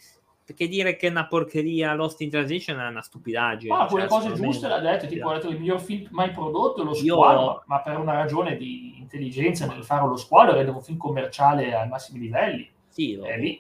perché 0.46 0.68
dire 0.68 0.96
che 0.96 1.08
è 1.08 1.10
una 1.10 1.26
porcheria 1.26 1.96
Lost 1.96 2.22
in 2.22 2.30
Transition 2.30 2.80
è 2.80 2.88
una 2.88 3.02
stupidaggine. 3.02 3.76
Ma 3.76 3.88
quelle 3.88 4.08
cioè, 4.08 4.20
cose 4.20 4.34
giuste 4.34 4.68
l'ha 4.68 4.80
detto, 4.80 5.08
tipo 5.08 5.30
ha 5.30 5.34
detto 5.34 5.50
il 5.50 5.58
miglior 5.58 5.82
film 5.82 6.08
mai 6.12 6.30
prodotto 6.30 6.84
lo 6.84 6.94
squalo, 6.94 7.42
Io... 7.42 7.64
ma 7.66 7.82
per 7.82 7.98
una 7.98 8.14
ragione 8.14 8.56
di 8.56 8.96
intelligenza 9.00 9.66
nel 9.66 9.84
fare 9.84 10.06
lo 10.06 10.16
squalo 10.16 10.54
rende 10.54 10.70
un 10.70 10.84
film 10.84 10.98
commerciale 10.98 11.74
ai 11.74 11.88
massimi 11.88 12.20
livelli. 12.20 12.70
Sì, 12.90 13.20
è 13.20 13.40
lì. 13.40 13.60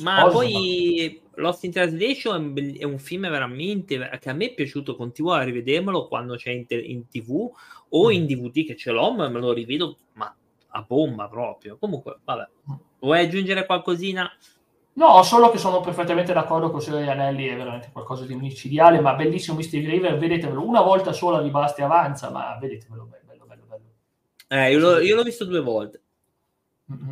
Ma 0.00 0.28
poi 0.30 1.22
Lost 1.38 1.64
in 1.64 1.72
Translation 1.72 2.54
è 2.78 2.84
un 2.84 2.98
film 2.98 3.28
veramente 3.28 4.18
che 4.20 4.28
a 4.28 4.32
me 4.32 4.46
è 4.46 4.54
piaciuto, 4.54 4.96
continuo 4.96 5.32
a 5.32 5.42
rivedermelo 5.42 6.08
quando 6.08 6.36
c'è 6.36 6.50
in, 6.50 6.66
te- 6.66 6.80
in 6.80 7.08
tv 7.08 7.50
o 7.88 8.08
mm. 8.08 8.12
in 8.12 8.26
DVD 8.26 8.66
che 8.66 8.76
ce 8.76 8.90
l'ho, 8.90 9.12
ma 9.12 9.28
me 9.28 9.38
lo 9.38 9.52
rivedo 9.52 9.96
ma 10.14 10.34
a 10.70 10.82
bomba 10.82 11.28
proprio. 11.28 11.78
Comunque, 11.78 12.18
vabbè. 12.24 12.48
Vuoi 13.00 13.20
aggiungere 13.20 13.66
qualcosina? 13.66 14.30
No, 14.94 15.22
solo 15.22 15.50
che 15.50 15.58
sono 15.58 15.80
perfettamente 15.80 16.32
d'accordo 16.32 16.70
con 16.70 16.80
Signore 16.80 17.08
Anelli, 17.08 17.46
è 17.46 17.56
veramente 17.56 17.90
qualcosa 17.92 18.24
di 18.24 18.34
micidiale, 18.34 19.00
ma 19.00 19.14
bellissimo 19.14 19.56
Mystic 19.56 19.86
River, 19.86 20.18
vedetevelo 20.18 20.66
una 20.66 20.80
volta 20.80 21.12
sola 21.12 21.40
di 21.40 21.50
basta 21.50 21.82
e 21.82 21.84
avanza, 21.84 22.30
ma 22.30 22.58
vedetevelo, 22.60 23.04
bello, 23.04 23.44
bello, 23.46 23.64
bello. 23.68 23.84
Eh, 24.48 24.72
io, 24.72 24.78
l'ho, 24.80 24.98
io 24.98 25.14
l'ho 25.14 25.22
visto 25.22 25.44
due 25.44 25.60
volte. 25.60 26.02
Mm-hmm. 26.92 27.10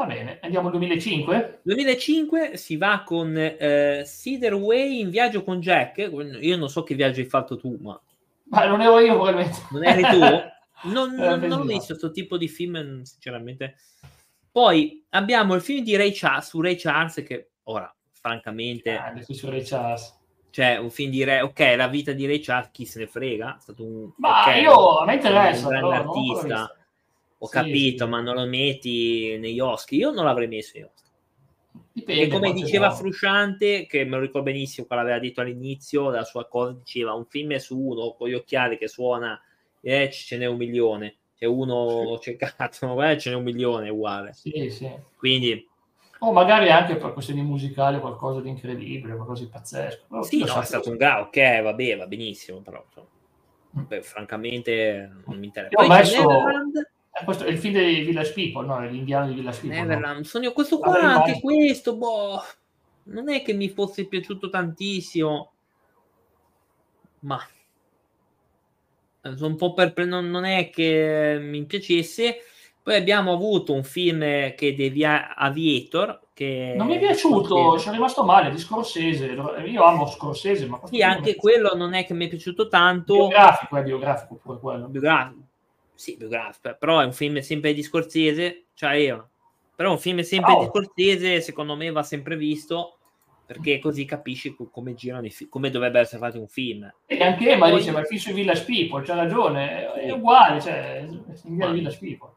Va 0.00 0.06
bene, 0.06 0.38
andiamo 0.40 0.68
al 0.68 0.72
2005? 0.72 1.60
2005 1.62 2.56
si 2.56 2.78
va 2.78 3.02
con 3.04 3.36
eh, 3.36 4.02
Cedar 4.06 4.54
Way 4.54 5.00
in 5.00 5.10
viaggio 5.10 5.44
con 5.44 5.60
Jack. 5.60 6.10
Io 6.40 6.56
non 6.56 6.70
so 6.70 6.84
che 6.84 6.94
viaggio 6.94 7.20
hai 7.20 7.26
fatto 7.26 7.58
tu, 7.58 7.76
ma... 7.78 8.00
Ma 8.44 8.64
non 8.64 8.80
ero 8.80 8.98
io 8.98 9.12
probabilmente. 9.12 9.58
Non 9.70 9.84
eri 9.84 10.02
tu? 10.02 10.20
Non, 10.82 11.14
non, 11.14 11.40
non 11.40 11.60
ho 11.60 11.64
visto 11.64 11.88
questo 11.88 12.10
tipo 12.10 12.38
di 12.38 12.48
film, 12.48 13.02
sinceramente. 13.02 13.74
Poi 14.50 15.04
abbiamo 15.10 15.54
il 15.54 15.60
film 15.60 15.84
di 15.84 15.94
Ray 15.94 16.12
Charles, 16.14 16.48
su 16.48 16.62
Ray 16.62 16.76
Charles, 16.76 17.22
che 17.22 17.50
ora, 17.64 17.94
francamente... 18.12 18.96
Ah, 18.96 19.12
su 19.28 19.50
Ray 19.50 19.62
Charles. 19.62 20.18
Cioè, 20.48 20.78
un 20.78 20.88
film 20.88 21.10
di 21.10 21.22
Ray... 21.22 21.40
Ok, 21.40 21.74
la 21.76 21.88
vita 21.88 22.12
di 22.12 22.24
Ray 22.24 22.40
Charles, 22.40 22.70
chi 22.72 22.86
se 22.86 23.00
ne 23.00 23.06
frega? 23.06 23.58
È 23.58 23.60
stato 23.60 23.84
un... 23.84 24.10
Ma 24.16 24.40
okay, 24.40 24.62
io, 24.62 25.00
a 25.00 25.04
me 25.04 25.14
interessa. 25.16 25.66
Un 25.66 25.72
grande 25.74 25.94
artista 25.94 26.74
ho 27.42 27.46
sì, 27.46 27.52
capito, 27.52 28.04
sì. 28.04 28.10
ma 28.10 28.20
non 28.20 28.34
lo 28.34 28.46
metti 28.46 29.38
negli 29.38 29.60
Oscar. 29.60 29.98
Io 29.98 30.10
non 30.10 30.24
l'avrei 30.24 30.46
messo 30.46 30.76
negli. 30.76 30.90
Dipende, 31.92 32.22
e 32.22 32.28
come 32.28 32.52
diceva 32.52 32.88
no. 32.88 32.94
Frusciante, 32.94 33.86
che 33.86 34.04
me 34.04 34.16
lo 34.16 34.20
ricordo 34.20 34.50
benissimo 34.50 34.86
quando 34.86 35.06
aveva 35.06 35.20
detto 35.20 35.40
all'inizio 35.40 36.10
la 36.10 36.24
sua 36.24 36.46
cosa, 36.46 36.72
diceva 36.72 37.14
un 37.14 37.24
film 37.26 37.56
su 37.56 37.78
uno 37.78 38.12
con 38.12 38.28
gli 38.28 38.34
occhiali 38.34 38.76
che 38.76 38.88
suona, 38.88 39.40
eh, 39.80 40.10
ce 40.10 40.36
n'è 40.36 40.46
un 40.46 40.56
milione. 40.56 41.16
C'è 41.34 41.46
uno 41.46 42.18
sì. 42.20 42.36
cercato, 42.36 43.00
eh, 43.02 43.18
ce 43.18 43.30
n'è 43.30 43.36
un 43.36 43.42
milione 43.42 43.88
uguale. 43.88 44.34
Sì, 44.34 44.68
sì. 44.70 44.90
Quindi... 45.16 45.66
O 46.22 46.32
magari 46.32 46.68
anche 46.68 46.96
per 46.96 47.14
questioni 47.14 47.40
musicali 47.40 47.98
qualcosa 47.98 48.42
di 48.42 48.50
incredibile, 48.50 49.16
qualcosa 49.16 49.42
di 49.42 49.48
pazzesco. 49.48 50.04
Però 50.06 50.22
sì, 50.22 50.44
no, 50.44 50.60
è 50.60 50.64
stato 50.66 50.90
un 50.90 50.98
grado, 50.98 51.28
ok, 51.28 51.62
va 51.62 51.72
bene, 51.72 51.96
va 51.96 52.06
benissimo, 52.06 52.60
però 52.60 52.84
mm. 53.78 53.82
beh, 53.86 54.02
francamente 54.02 55.10
non 55.24 55.38
mi 55.38 55.46
interessa. 55.46 55.74
Poi 55.74 55.88
messo... 55.88 56.18
Neverland, 56.18 56.89
questo 57.24 57.44
è 57.44 57.50
il 57.50 57.58
film 57.58 57.74
dei 57.74 58.02
Village 58.02 58.32
People, 58.32 58.66
no? 58.66 58.80
L'indiano 58.88 59.28
di 59.28 59.34
Village 59.34 59.60
People. 59.60 59.78
Neverland, 59.78 60.18
no? 60.18 60.24
sogno 60.24 60.52
questo 60.52 60.78
qua, 60.78 60.92
Vabbè, 60.92 61.04
anche 61.04 61.30
mai... 61.30 61.40
questo, 61.40 61.96
boh, 61.96 62.42
non 63.04 63.28
è 63.28 63.42
che 63.42 63.52
mi 63.52 63.68
fosse 63.68 64.06
piaciuto 64.06 64.48
tantissimo, 64.48 65.52
ma 67.20 67.40
eh, 69.22 69.36
sono 69.36 69.48
un 69.48 69.56
po' 69.56 69.72
per 69.74 69.94
non, 70.06 70.30
non 70.30 70.44
è 70.44 70.70
che 70.70 71.38
mi 71.40 71.64
piacesse. 71.64 72.36
Poi 72.82 72.96
abbiamo 72.96 73.32
avuto 73.32 73.74
un 73.74 73.84
film 73.84 74.20
che 74.20 74.74
The 74.74 75.04
Aviator. 75.36 76.20
Che 76.32 76.72
non 76.74 76.86
mi 76.86 76.94
è 76.94 76.98
piaciuto, 76.98 77.78
ci 77.78 77.88
è 77.88 77.92
rimasto 77.92 78.24
male 78.24 78.50
di 78.50 78.58
Scorsese. 78.58 79.26
Io 79.66 79.82
amo 79.82 80.06
Scorsese, 80.06 80.66
ma 80.66 80.80
sì, 80.84 81.02
anche 81.02 81.36
quello 81.36 81.74
non 81.74 81.92
è 81.92 82.06
che 82.06 82.14
mi 82.14 82.24
è 82.24 82.28
piaciuto 82.28 82.68
tanto. 82.68 83.14
Biografico, 83.14 83.76
è 83.76 83.82
biografico 83.82 84.34
pure 84.36 84.58
quello. 84.58 84.86
Biografico 84.86 85.48
sì, 86.00 86.16
biografico, 86.16 86.74
però 86.78 87.00
è 87.00 87.04
un 87.04 87.12
film 87.12 87.40
sempre 87.40 87.74
di 87.74 87.82
Scorsese, 87.82 88.68
cioè 88.72 88.94
io. 88.94 89.28
Però 89.76 89.90
è 89.90 89.92
un 89.92 89.98
film 89.98 90.20
sempre 90.20 90.52
oh. 90.54 90.60
di 90.60 90.66
Scorsese, 90.66 91.42
secondo 91.42 91.76
me 91.76 91.90
va 91.90 92.02
sempre 92.02 92.36
visto, 92.36 92.96
perché 93.44 93.78
così 93.78 94.06
capisci 94.06 94.56
come 94.70 94.94
girano 94.94 95.26
i 95.26 95.30
film, 95.30 95.50
come 95.50 95.68
dovrebbe 95.68 96.00
essere 96.00 96.18
fatto 96.18 96.40
un 96.40 96.48
film. 96.48 96.90
E 97.04 97.22
anche 97.22 97.50
Emma 97.50 97.70
dice, 97.70 97.90
ma 97.90 98.00
il 98.00 98.06
film 98.06 98.18
su 98.18 98.32
Village 98.32 98.64
People, 98.64 99.04
c'ha 99.04 99.14
ragione, 99.14 99.92
è 99.92 100.10
uguale, 100.10 100.58
cioè, 100.62 101.06
in 101.44 101.72
Village 101.72 101.98
People. 101.98 102.32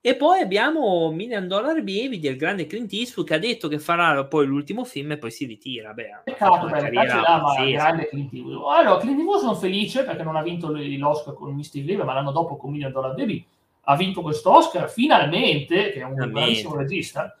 E 0.00 0.14
poi 0.14 0.40
abbiamo 0.40 1.10
Million 1.10 1.48
Dollar 1.48 1.82
Baby 1.82 2.20
del 2.20 2.36
grande 2.36 2.66
Clint 2.66 2.92
Eastwood 2.92 3.26
che 3.26 3.34
ha 3.34 3.38
detto 3.38 3.66
che 3.68 3.78
farà 3.78 4.24
poi 4.26 4.46
l'ultimo 4.46 4.84
film 4.84 5.12
e 5.12 5.18
poi 5.18 5.30
si 5.30 5.44
ritira. 5.44 5.92
Beh, 5.92 6.20
Peccato, 6.24 6.68
là, 6.68 7.40
ma 7.42 7.70
grande 7.70 8.08
Clint 8.08 8.32
Eastwood. 8.32 8.62
Allora, 8.72 8.98
Clint 8.98 9.18
Eastwood 9.18 9.40
sono 9.40 9.54
felice 9.54 10.04
perché 10.04 10.22
non 10.22 10.36
ha 10.36 10.42
vinto 10.42 10.70
l'Oscar 10.70 11.34
con 11.34 11.54
Mystic 11.54 11.84
River, 11.84 12.04
ma 12.04 12.14
l'anno 12.14 12.32
dopo 12.32 12.56
con 12.56 12.70
Million 12.70 12.92
Dollar 12.92 13.14
Baby 13.14 13.44
ha 13.82 13.96
vinto 13.96 14.20
questo 14.22 14.54
Oscar 14.54 14.90
finalmente, 14.90 15.90
che 15.90 16.00
è 16.00 16.04
un 16.04 16.14
bravissimo 16.14 16.76
regista 16.76 17.37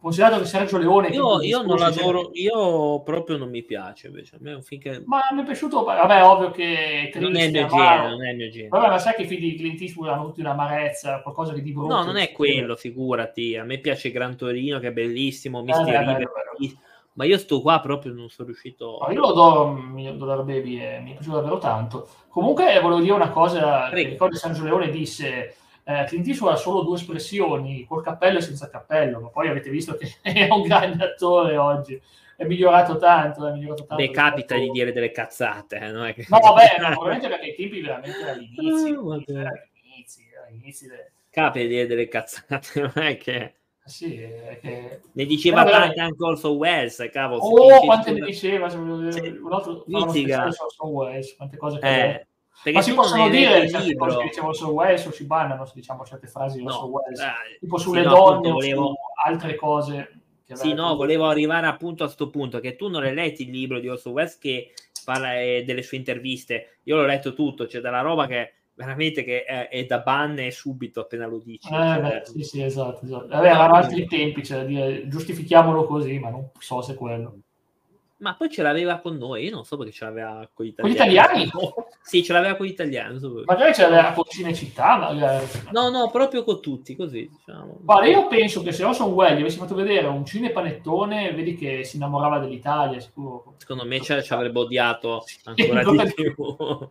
considerato 0.00 0.38
che 0.38 0.46
Sergio 0.46 0.78
Leone 0.78 1.08
io, 1.08 1.42
io 1.42 1.62
non 1.62 1.76
l'adoro 1.76 2.30
io 2.32 3.00
proprio 3.02 3.36
non 3.36 3.50
mi 3.50 3.62
piace 3.62 4.06
invece 4.06 4.36
a 4.36 4.38
me 4.40 4.52
è 4.52 4.54
un 4.54 4.62
film 4.62 4.80
che 4.80 5.02
ma 5.04 5.20
mi 5.32 5.42
è 5.42 5.44
piaciuto 5.44 5.84
vabbè 5.84 6.24
ovvio 6.24 6.50
che 6.50 7.12
non 7.16 7.36
è 7.36 7.44
il 7.44 7.50
mio 7.52 7.66
genere 7.66 8.08
non 8.08 8.24
è 8.24 8.30
il 8.30 8.36
mio 8.36 8.50
genere. 8.50 8.68
Vabbè 8.68 8.88
ma 8.88 8.98
sai 8.98 9.14
che 9.14 9.22
i 9.22 9.26
film 9.26 9.40
di 9.40 9.56
Clint 9.56 9.80
Eastwood 9.80 10.08
hanno 10.08 10.26
tutti 10.26 10.40
un'amarezza 10.40 11.20
qualcosa 11.20 11.52
che 11.52 11.62
di 11.62 11.72
brutto 11.72 11.94
no 11.94 12.04
non 12.04 12.16
è 12.16 12.32
quello 12.32 12.76
figurati 12.76 13.56
a 13.56 13.64
me 13.64 13.78
piace 13.78 14.10
Gran 14.10 14.36
Torino 14.36 14.78
che 14.78 14.88
è 14.88 14.92
bellissimo 14.92 15.62
Misti 15.62 15.90
eh, 15.90 15.98
River 15.98 16.30
ma 17.14 17.24
io 17.24 17.36
sto 17.36 17.60
qua 17.60 17.80
proprio 17.80 18.12
non 18.14 18.30
sono 18.30 18.48
riuscito 18.48 18.98
no, 19.02 19.12
io 19.12 19.20
lo 19.20 19.28
adoro 19.28 19.72
Million 19.72 20.16
Dollar 20.16 20.42
Baby 20.42 20.80
e 20.80 21.00
mi 21.00 21.10
è 21.10 21.14
piaciuto 21.14 21.36
davvero 21.36 21.58
tanto. 21.58 22.08
Comunque 22.28 22.78
volevo 22.80 23.00
dire 23.00 23.12
una 23.12 23.30
cosa 23.30 23.88
Prego. 23.88 24.04
che 24.04 24.08
ricordo 24.12 24.36
Sergio 24.36 24.62
Leone 24.64 24.88
disse 24.88 25.56
eh, 25.84 26.04
Clint 26.06 26.26
Eastwood 26.26 26.54
ha 26.54 26.56
solo 26.56 26.82
due 26.82 26.96
espressioni, 26.96 27.84
col 27.86 28.02
cappello 28.02 28.38
e 28.38 28.42
senza 28.42 28.68
cappello, 28.68 29.20
ma 29.20 29.28
poi 29.28 29.48
avete 29.48 29.70
visto 29.70 29.96
che 29.96 30.16
è 30.22 30.48
un 30.50 30.62
grande 30.62 31.04
attore 31.04 31.56
oggi. 31.56 32.00
È 32.36 32.44
migliorato 32.44 32.96
tanto, 32.96 33.46
è 33.46 33.52
migliorato 33.52 33.84
tanto. 33.84 34.02
Beh, 34.02 34.10
capita 34.10 34.56
di 34.56 34.70
dire 34.70 34.92
delle 34.92 35.10
cazzate, 35.10 35.76
eh, 35.76 35.90
non 35.90 36.06
è 36.06 36.14
che... 36.14 36.24
No, 36.28 36.38
vabbè, 36.40 36.76
no, 36.80 36.88
probabilmente 36.90 37.28
perché 37.28 37.46
i 37.48 37.54
tempi 37.54 37.80
veramente 37.80 38.28
all'inizio, 38.28 39.00
oh, 39.00 39.12
all'inizio, 39.12 40.24
all'inizio 40.46 40.88
de... 40.88 41.10
Capita 41.28 41.64
di 41.64 41.70
dire 41.70 41.86
delle 41.86 42.08
cazzate, 42.08 42.80
non 42.94 43.04
è 43.04 43.16
che... 43.16 43.54
Sì, 43.84 44.20
è 44.20 44.58
che... 44.60 45.00
Ne 45.12 45.24
diceva 45.24 45.66
eh, 45.66 45.70
tante 45.70 46.00
anche 46.00 46.22
Orson 46.22 46.56
Welles, 46.56 47.08
cavolo. 47.12 47.42
Oh, 47.42 47.80
quante 47.80 48.12
ne 48.12 48.20
diceva, 48.20 48.72
un 48.72 49.04
altro, 49.50 49.84
Orson 49.90 50.90
Welles, 50.90 51.36
quante 51.36 51.56
cose 51.56 51.78
che... 51.78 51.88
Eh 51.88 52.26
perché 52.62 52.78
Ma 52.78 52.84
si 52.84 52.94
possono 52.94 53.28
dire 53.28 53.68
certe 53.68 53.94
cose 53.96 54.18
che 54.18 54.24
dicevano 54.24 54.52
su 54.52 54.68
Wells 54.68 55.06
o 55.06 55.12
si 55.12 55.24
bannano 55.24 55.64
se 55.64 55.72
diciamo 55.74 56.04
certe 56.04 56.26
frasi 56.26 56.62
no, 56.62 56.70
su 56.70 56.86
Wells, 56.86 57.20
eh, 57.20 57.58
tipo 57.58 57.78
sulle 57.78 58.02
sì, 58.02 58.08
donne 58.08 58.48
no, 58.48 58.54
volevo... 58.54 58.84
o 58.84 58.96
altre 59.24 59.54
cose. 59.54 60.14
Sì, 60.52 60.74
no, 60.74 60.96
volevo 60.96 61.26
arrivare 61.28 61.68
appunto 61.68 62.02
a 62.02 62.06
questo 62.06 62.28
punto, 62.28 62.58
che 62.58 62.74
tu 62.74 62.88
non 62.88 63.04
hai 63.04 63.14
letto 63.14 63.42
il 63.42 63.50
libro 63.50 63.78
di 63.78 63.88
Orson 63.88 64.12
Welles 64.12 64.36
che 64.36 64.72
parla 65.04 65.40
eh, 65.40 65.62
delle 65.64 65.82
sue 65.82 65.96
interviste, 65.96 66.78
io 66.82 66.96
l'ho 66.96 67.06
letto 67.06 67.34
tutto, 67.34 67.66
c'è 67.66 67.80
della 67.80 68.00
roba 68.00 68.26
che 68.26 68.54
veramente 68.74 69.22
che 69.22 69.44
è, 69.44 69.68
è 69.68 69.84
da 69.84 70.00
banne 70.00 70.50
subito 70.50 71.00
appena 71.00 71.26
lo 71.26 71.38
dici. 71.38 71.68
Eh, 71.68 71.70
cioè, 71.70 72.00
beh, 72.00 72.22
sì, 72.24 72.42
sì, 72.42 72.62
esatto. 72.62 73.04
esatto. 73.04 73.28
Vabbè, 73.28 73.46
erano 73.46 73.74
altri 73.74 74.06
tempi, 74.06 74.42
cioè, 74.42 75.06
giustifichiamolo 75.06 75.84
così, 75.84 76.18
ma 76.18 76.30
non 76.30 76.50
so 76.58 76.82
se 76.82 76.94
quello. 76.94 77.38
Ma 78.20 78.34
poi 78.34 78.50
ce 78.50 78.62
l'aveva 78.62 78.98
con 78.98 79.16
noi, 79.16 79.44
io 79.44 79.50
non 79.50 79.64
so 79.64 79.78
perché 79.78 79.92
ce 79.92 80.04
l'aveva 80.04 80.46
con 80.52 80.66
gli 80.66 80.68
italiani. 80.68 80.80
Con 80.82 80.90
gli 80.90 80.94
italiani? 80.94 81.50
sì, 82.02 82.22
ce 82.22 82.32
l'aveva 82.34 82.54
con 82.54 82.66
gli 82.66 82.70
italiani. 82.70 83.18
So 83.18 83.42
magari 83.46 83.72
ce 83.72 83.82
l'aveva 83.82 84.12
con 84.12 84.24
Cinecittà, 84.28 84.96
magari. 84.98 85.46
No, 85.72 85.88
no, 85.88 86.10
proprio 86.10 86.44
con 86.44 86.60
tutti, 86.60 86.94
così. 86.96 87.30
Diciamo. 87.30 87.78
Guarda, 87.80 88.08
io 88.08 88.26
penso 88.26 88.62
che 88.62 88.72
se 88.72 88.84
Orson 88.84 89.12
Welles 89.12 89.40
avessi 89.40 89.56
fatto 89.56 89.74
vedere 89.74 90.06
un 90.06 90.26
cinepanettone, 90.26 91.32
vedi 91.32 91.54
che 91.54 91.82
si 91.84 91.96
innamorava 91.96 92.38
dell'Italia, 92.40 93.00
sicuro. 93.00 93.54
Secondo 93.56 93.86
me 93.86 94.00
ci 94.02 94.12
avrebbe 94.12 94.58
odiato 94.58 95.24
ancora 95.44 96.04
di 96.04 96.12
più. 96.14 96.34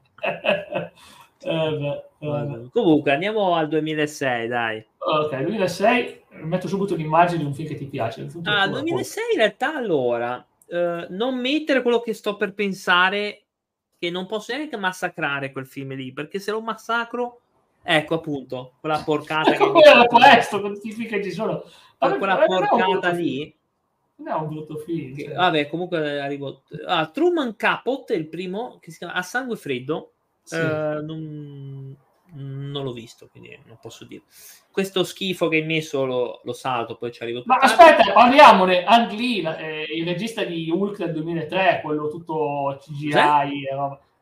eh, 1.43 2.03
eh. 2.21 2.69
Comunque, 2.71 3.11
andiamo 3.11 3.53
al 3.53 3.67
2006, 3.67 4.47
dai. 4.47 4.83
Ok, 4.97 5.43
2006, 5.43 6.21
metto 6.41 6.67
subito 6.67 6.95
un'immagine 6.95 7.37
di 7.37 7.45
un 7.45 7.53
film 7.53 7.67
che 7.67 7.75
ti 7.75 7.85
piace. 7.85 8.27
Ah, 8.45 8.67
2006 8.67 9.23
in 9.33 9.37
realtà 9.37 9.75
allora 9.75 10.43
eh, 10.69 11.07
non 11.09 11.39
mettere 11.39 11.81
quello 11.81 11.99
che 11.99 12.13
sto 12.13 12.37
per 12.37 12.53
pensare, 12.53 13.45
che 13.97 14.09
non 14.09 14.27
posso 14.27 14.55
neanche 14.55 14.77
massacrare 14.77 15.51
quel 15.51 15.65
film 15.65 15.95
lì, 15.95 16.13
perché 16.13 16.39
se 16.39 16.51
lo 16.51 16.61
massacro, 16.61 17.41
ecco 17.81 18.15
appunto, 18.15 18.73
quella 18.79 19.01
porcata. 19.03 19.53
Ecco 19.53 19.81
era 19.83 20.05
questo, 20.05 20.61
che 20.61 21.23
ci 21.23 21.31
sono. 21.31 21.63
Vabbè, 21.97 22.17
quella 22.17 22.37
porcata 22.45 23.09
lì. 23.09 23.53
Non 24.15 24.27
è 24.27 24.33
un 24.33 24.47
brutto 24.47 24.77
film. 24.77 25.15
Che, 25.15 25.23
cioè. 25.25 25.33
Vabbè, 25.33 25.69
comunque 25.69 26.19
arrivo. 26.19 26.63
Ah, 26.85 27.07
Truman 27.07 27.55
Capote, 27.55 28.13
il 28.13 28.27
primo, 28.27 28.77
che 28.79 28.91
si 28.91 28.97
chiama 28.97 29.13
A 29.13 29.21
Sangue 29.21 29.55
Freddo. 29.55 30.13
Sì. 30.43 30.55
Uh, 30.55 31.05
non 31.05 31.95
non 32.33 32.83
l'ho 32.83 32.93
visto, 32.93 33.27
quindi 33.29 33.57
non 33.65 33.77
posso 33.81 34.05
dire. 34.05 34.23
Questo 34.71 35.03
schifo 35.03 35.47
che 35.47 35.57
hai 35.57 35.65
messo 35.65 36.05
lo, 36.05 36.41
lo 36.43 36.53
salto, 36.53 36.95
poi 36.95 37.11
ci 37.11 37.23
arrivo. 37.23 37.43
Ma 37.45 37.57
aspetta, 37.57 38.11
parliamone. 38.11 38.83
Ang 38.83 39.11
Lee, 39.11 39.57
eh, 39.57 39.85
il 39.95 40.05
regista 40.05 40.43
di 40.43 40.69
Hulk 40.69 40.97
del 40.97 41.13
2003, 41.13 41.81
quello 41.83 42.07
tutto 42.09 42.77
CGI. 42.81 43.11
Sì? 43.11 43.17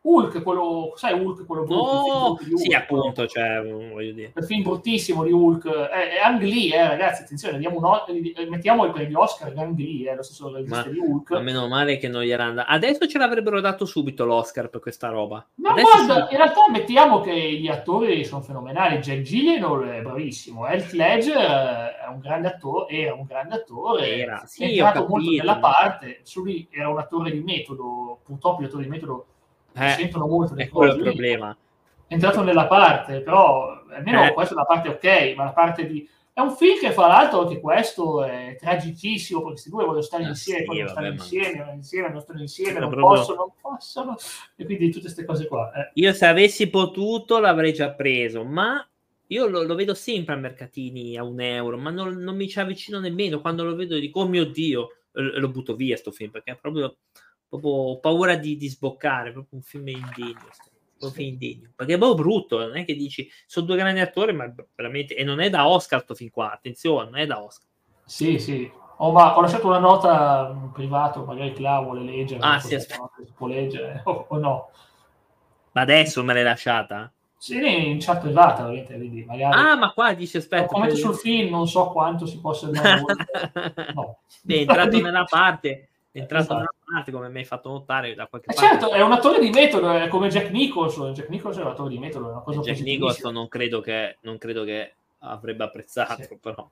Hulk, 0.07 0.41
quello, 0.41 0.93
sai 0.95 1.19
Hulk, 1.19 1.45
quello 1.45 1.63
brutto? 1.63 2.39
No, 2.49 2.57
sì, 2.57 2.73
appunto, 2.73 3.27
cioè, 3.27 3.61
voglio 3.61 4.13
dire. 4.13 4.31
Il 4.33 4.45
film 4.45 4.63
bruttissimo 4.63 5.23
di 5.23 5.31
Hulk. 5.31 5.67
È 5.67 6.19
Ang 6.23 6.41
Lee, 6.41 6.73
eh, 6.73 6.87
ragazzi, 6.87 7.23
attenzione, 7.23 7.57
diamo 7.57 7.77
un, 7.77 8.47
mettiamo 8.49 8.85
il 8.85 8.91
premio 8.91 9.19
Oscar 9.19 9.51
Ang 9.55 9.77
Lee, 9.77 10.09
è 10.09 10.15
lo 10.15 10.23
stesso 10.23 10.49
regista 10.53 10.85
ma, 10.85 10.91
di 10.91 10.97
Hulk. 10.97 11.31
Ma 11.31 11.39
meno 11.41 11.67
male 11.67 11.97
che 11.97 12.07
non 12.07 12.23
gli 12.23 12.31
era 12.31 12.45
andato. 12.45 12.71
Adesso 12.71 13.05
ce 13.07 13.17
l'avrebbero 13.17 13.59
dato 13.59 13.85
subito 13.85 14.23
l'Oscar 14.23 14.69
per 14.69 14.79
questa 14.79 15.09
roba. 15.09 15.45
Ma 15.55 15.71
Adesso 15.71 16.05
guarda, 16.05 16.27
si... 16.27 16.33
in 16.33 16.37
realtà 16.37 16.61
mettiamo 16.71 17.19
che 17.19 17.33
gli 17.33 17.67
attori 17.67 18.23
sono 18.23 18.41
fenomenali. 18.41 18.99
Jack 18.99 19.21
Gyllenhaal 19.21 19.89
è 19.89 20.01
bravissimo, 20.01 20.67
Heath 20.67 20.91
Ledger 20.93 21.35
è 21.35 22.07
un 22.09 22.19
grande 22.19 22.47
attore, 22.47 22.95
era 22.95 23.13
un 23.13 23.25
grande 23.25 23.55
attore, 23.55 24.17
era, 24.17 24.43
sì, 24.45 24.63
è 24.63 24.67
entrato 24.67 25.05
molto 25.07 25.29
nella 25.31 25.57
parte, 25.57 26.21
su 26.23 26.43
lui 26.43 26.67
era 26.71 26.87
un 26.87 26.97
attore 26.97 27.31
di 27.31 27.41
metodo, 27.41 28.19
purtroppo 28.23 28.61
gli 28.61 28.65
attori 28.65 28.83
di 28.83 28.89
metodo 28.89 29.25
eh, 29.77 29.89
sentono 29.91 30.27
molto 30.27 30.55
le 30.55 30.67
cose. 30.67 30.97
il 30.97 31.03
problema. 31.03 31.55
È 32.07 32.13
entrato 32.13 32.41
nella 32.41 32.67
parte, 32.67 33.21
però 33.21 33.81
almeno 33.89 34.25
eh. 34.25 34.33
questa 34.33 34.53
è 34.53 34.57
la 34.57 34.65
parte 34.65 34.89
ok, 34.89 35.35
ma 35.35 35.45
la 35.45 35.51
parte 35.51 35.85
di... 35.85 36.07
È 36.31 36.39
un 36.39 36.55
film 36.55 36.79
che 36.79 36.91
fra 36.91 37.07
l'altro 37.07 37.41
anche 37.41 37.59
questo 37.59 38.23
è 38.23 38.55
tragicissimo 38.59 39.39
perché 39.39 39.53
questi 39.53 39.69
due 39.71 39.83
vogliono 39.83 40.03
stare 40.03 40.23
ah, 40.23 40.27
insieme, 40.27 40.59
sì, 40.59 40.65
vogliono 40.67 40.89
stare 40.89 41.07
insieme, 41.09 41.65
ma... 41.65 41.71
insieme, 41.71 42.09
non 42.09 42.21
stanno 42.21 42.41
insieme, 42.41 42.79
non 42.79 42.89
proprio... 42.91 43.07
possono, 43.07 43.37
non 43.37 43.51
possono, 43.59 44.15
e 44.55 44.65
quindi 44.65 44.89
tutte 44.89 45.01
queste 45.01 45.25
cose 45.25 45.47
qua. 45.47 45.71
Eh. 45.73 45.91
Io 45.95 46.13
se 46.13 46.27
avessi 46.27 46.69
potuto 46.69 47.39
l'avrei 47.39 47.73
già 47.73 47.89
preso, 47.89 48.43
ma 48.43 48.87
io 49.27 49.47
lo, 49.47 49.63
lo, 49.63 49.75
vedo 49.75 49.93
sempre 49.93 50.35
a 50.35 50.37
mercatini 50.37 51.17
a 51.17 51.23
un 51.23 51.41
euro, 51.41 51.77
ma 51.77 51.89
non, 51.89 52.15
non, 52.17 52.35
mi 52.35 52.47
ci 52.47 52.59
avvicino 52.59 52.99
nemmeno. 52.99 53.41
Quando 53.41 53.63
lo 53.63 53.75
vedo 53.75 53.97
dico, 53.97 54.21
oh 54.21 54.27
mio 54.27 54.45
Dio, 54.45 54.89
lo 55.11 55.49
butto 55.49 55.75
via 55.75 55.97
sto 55.97 56.11
film, 56.11 56.31
perché 56.31 56.51
è 56.51 56.55
proprio 56.55 56.97
proprio 57.47 57.99
paura 57.99 58.35
di, 58.35 58.57
di 58.57 58.67
sboccare, 58.67 59.31
proprio 59.31 59.59
un 59.59 59.63
film 59.63 59.87
indegno. 59.87 60.47
Proprio 60.97 61.23
sì. 61.23 61.27
indegno. 61.27 61.69
Perché 61.75 61.93
è 61.93 61.97
proprio 61.97 62.23
brutto, 62.23 62.57
non 62.59 62.75
è 62.75 62.85
che 62.85 62.95
dici 62.95 63.29
sono 63.45 63.65
due 63.65 63.77
grandi 63.77 63.99
attori, 63.99 64.33
ma 64.33 64.51
veramente. 64.75 65.15
E 65.15 65.23
non 65.23 65.39
è 65.39 65.49
da 65.49 65.67
Oscar 65.67 66.01
sto 66.01 66.15
fin 66.15 66.31
qua, 66.31 66.51
attenzione, 66.51 67.09
non 67.09 67.19
è 67.19 67.25
da 67.25 67.41
Oscar. 67.41 67.67
Sì, 68.05 68.39
sì. 68.39 68.71
Oh, 68.99 69.11
ma 69.11 69.37
ho 69.37 69.41
lasciato 69.41 69.67
una 69.67 69.77
nota 69.77 70.49
in 70.53 70.71
privato, 70.71 71.23
magari 71.23 71.53
Cla 71.53 71.79
vuole 71.81 72.01
leggere. 72.01 72.39
Ah, 72.41 72.59
sì, 72.59 72.75
aspetta. 72.75 73.09
Può 73.35 73.47
leggere 73.47 74.01
o, 74.05 74.25
o, 74.29 74.37
no. 74.37 74.69
Ma 75.73 75.81
adesso 75.81 76.23
me 76.23 76.33
l'hai 76.33 76.43
lasciata? 76.43 77.11
Sì, 77.39 77.87
in 77.87 77.99
chat 77.99 78.19
privata, 78.19 78.65
vedi, 78.67 79.23
magari... 79.23 79.55
Ah, 79.55 79.75
ma 79.75 79.91
qua 79.91 80.15
dice 80.15 80.39
aspetta. 80.39 80.65
Commento 80.65 80.95
per... 80.95 81.03
sul 81.03 81.13
film, 81.13 81.51
non 81.51 81.67
so 81.67 81.91
quanto 81.91 82.25
si 82.25 82.39
possa 82.39 82.67
no. 83.93 84.17
Beh, 84.41 84.55
è 84.55 84.59
entrato 84.61 84.97
nella 85.01 85.25
parte 85.25 85.89
è 86.11 86.19
entrato 86.19 86.43
esatto. 86.43 86.55
nella 86.55 86.73
parte 86.93 87.11
come 87.11 87.29
mi 87.29 87.39
hai 87.39 87.45
fatto 87.45 87.69
notare 87.69 88.15
da 88.15 88.27
qualche 88.27 88.51
eh 88.51 88.53
parte. 88.53 88.69
Certo, 88.69 88.91
è 88.91 89.01
un 89.01 89.11
attore 89.11 89.39
di 89.39 89.49
metodo, 89.49 89.91
è 89.91 90.07
come 90.07 90.29
Jack 90.29 90.49
Nicholson. 90.49 91.13
Jack 91.13 91.29
Nicholson 91.29 91.61
è 91.61 91.65
un 91.65 91.71
attore 91.71 91.89
di 91.89 91.99
metodo, 91.99 92.27
è 92.27 92.31
una 92.31 92.41
cosa 92.41 92.61
Jack 92.61 92.79
Nicholson 92.79 93.33
non 93.33 93.47
credo, 93.47 93.81
che, 93.81 94.17
non 94.21 94.37
credo 94.37 94.63
che 94.63 94.93
avrebbe 95.19 95.63
apprezzato, 95.63 96.23
sì. 96.23 96.37
però. 96.41 96.67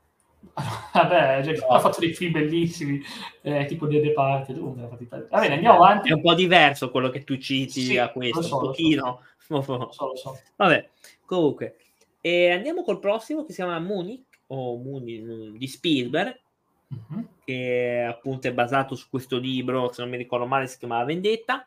Vabbè, 0.94 1.42
Jack 1.42 1.62
no. 1.62 1.68
ha 1.68 1.80
fatto 1.80 2.00
dei 2.00 2.14
film 2.14 2.34
bellissimi, 2.34 3.02
eh, 3.42 3.66
tipo 3.66 3.88
The 3.88 4.12
Party. 4.12 4.54
Va 4.54 5.40
bene, 5.40 5.56
andiamo 5.56 5.84
avanti. 5.84 6.10
È 6.10 6.14
un 6.14 6.22
po' 6.22 6.34
diverso 6.34 6.92
quello 6.92 7.10
che 7.10 7.24
tu 7.24 7.38
citi 7.38 7.82
sì, 7.82 7.98
a 7.98 8.10
questo, 8.10 8.42
so, 8.42 8.58
un 8.58 8.62
pochino. 8.64 9.22
Lo 9.48 9.62
so. 9.62 9.78
Lo 9.78 9.92
so, 9.92 10.08
lo 10.08 10.16
so. 10.16 10.40
Vabbè, 10.56 10.90
comunque. 11.26 11.78
E 12.20 12.50
andiamo 12.50 12.82
col 12.82 13.00
prossimo 13.00 13.46
che 13.46 13.52
si 13.52 13.62
chiama 13.62 13.78
Munich, 13.78 14.26
o 14.48 14.78
Munich 14.78 15.56
di 15.56 15.68
Spielberg, 15.68 16.40
uh-huh. 16.88 17.28
che 17.44 18.06
appunto 18.08 18.48
è 18.48 18.54
basato 18.54 18.96
su 18.96 19.08
questo 19.10 19.38
libro, 19.38 19.92
se 19.92 20.02
non 20.02 20.12
mi 20.12 20.18
ricordo 20.18 20.46
male 20.46 20.68
si 20.68 20.78
chiamava 20.78 21.06
Vendetta, 21.06 21.66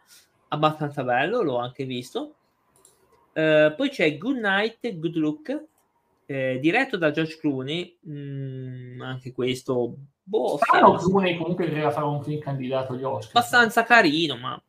abbastanza 0.49 1.03
bello, 1.05 1.43
l'ho 1.43 1.59
anche 1.59 1.85
visto. 1.85 2.35
Uh, 3.33 3.75
poi 3.77 3.89
c'è 3.91 4.19
Good 4.19 4.39
Night, 4.39 4.99
Good 4.99 5.15
Look, 5.17 5.65
eh, 6.27 6.59
diretto 6.61 6.97
da 6.99 7.11
George 7.11 7.39
Clooney, 7.39 7.97
mm, 8.07 9.01
anche 9.01 9.33
questo 9.33 9.95
boh, 10.23 10.59
Strano 10.59 10.97
Clooney 10.97 11.39
comunque 11.39 11.67
doveva 11.67 11.91
fare 11.91 12.05
un 12.05 12.23
film 12.23 12.39
candidato 12.41 12.93
agli 12.93 13.03
Oscar. 13.03 13.37
Abbastanza 13.37 13.83
carino, 13.85 14.37
ma... 14.37 14.63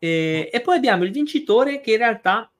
E, 0.00 0.50
e 0.52 0.60
poi 0.60 0.76
abbiamo 0.76 1.04
il 1.04 1.12
vincitore 1.12 1.80
che 1.80 1.92
in 1.92 1.98
realtà 1.98 2.50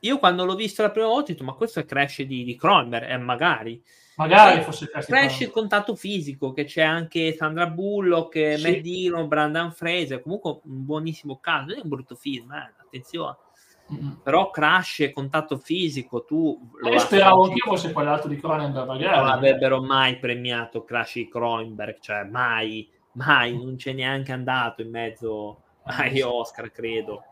io 0.00 0.18
quando 0.18 0.44
l'ho 0.44 0.54
visto 0.54 0.82
la 0.82 0.90
prima 0.90 1.06
volta 1.06 1.30
ho 1.30 1.34
detto 1.34 1.44
ma 1.44 1.54
questo 1.54 1.80
è 1.80 1.84
Crash 1.84 2.22
di, 2.22 2.44
di 2.44 2.56
Cronenberg, 2.56 3.10
eh, 3.10 3.18
magari. 3.18 3.82
Magari 4.16 4.62
fosse 4.62 4.88
Crash. 4.88 5.40
Il 5.40 5.50
contatto 5.50 5.94
fisico, 5.94 6.52
che 6.52 6.64
c'è 6.64 6.82
anche 6.82 7.34
Sandra 7.34 7.66
Bullock, 7.66 8.56
sì. 8.56 8.62
Matt 8.62 8.80
Dillon, 8.80 9.28
Brandon 9.28 9.70
Fraser, 9.70 10.22
comunque 10.22 10.60
un 10.64 10.84
buonissimo 10.84 11.38
caso, 11.40 11.66
non 11.66 11.78
è 11.78 11.80
un 11.82 11.88
brutto 11.88 12.14
film, 12.14 12.50
eh, 12.52 12.72
attenzione. 12.80 13.36
Mm-hmm. 13.92 14.12
Però 14.22 14.50
Crash 14.50 15.10
contatto 15.12 15.58
fisico, 15.58 16.24
tu... 16.24 16.58
Lo 16.80 16.88
io 16.88 16.98
speravo 16.98 17.44
anche 17.44 17.54
io 17.54 17.70
fosse 17.72 17.92
quell'altro 17.92 18.28
di 18.28 18.38
Cronenberg, 18.38 18.86
magari. 18.86 19.16
Non 19.16 19.28
avrebbero 19.28 19.82
mai 19.82 20.18
premiato 20.18 20.82
Crash 20.82 21.14
di 21.14 21.28
Cronenberg, 21.28 21.98
cioè 22.00 22.24
mai, 22.24 22.88
mai, 23.12 23.56
non 23.56 23.76
c'è 23.76 23.92
neanche 23.92 24.32
andato 24.32 24.82
in 24.82 24.90
mezzo 24.90 25.60
agli 25.84 26.20
Oscar, 26.22 26.72
credo. 26.72 27.22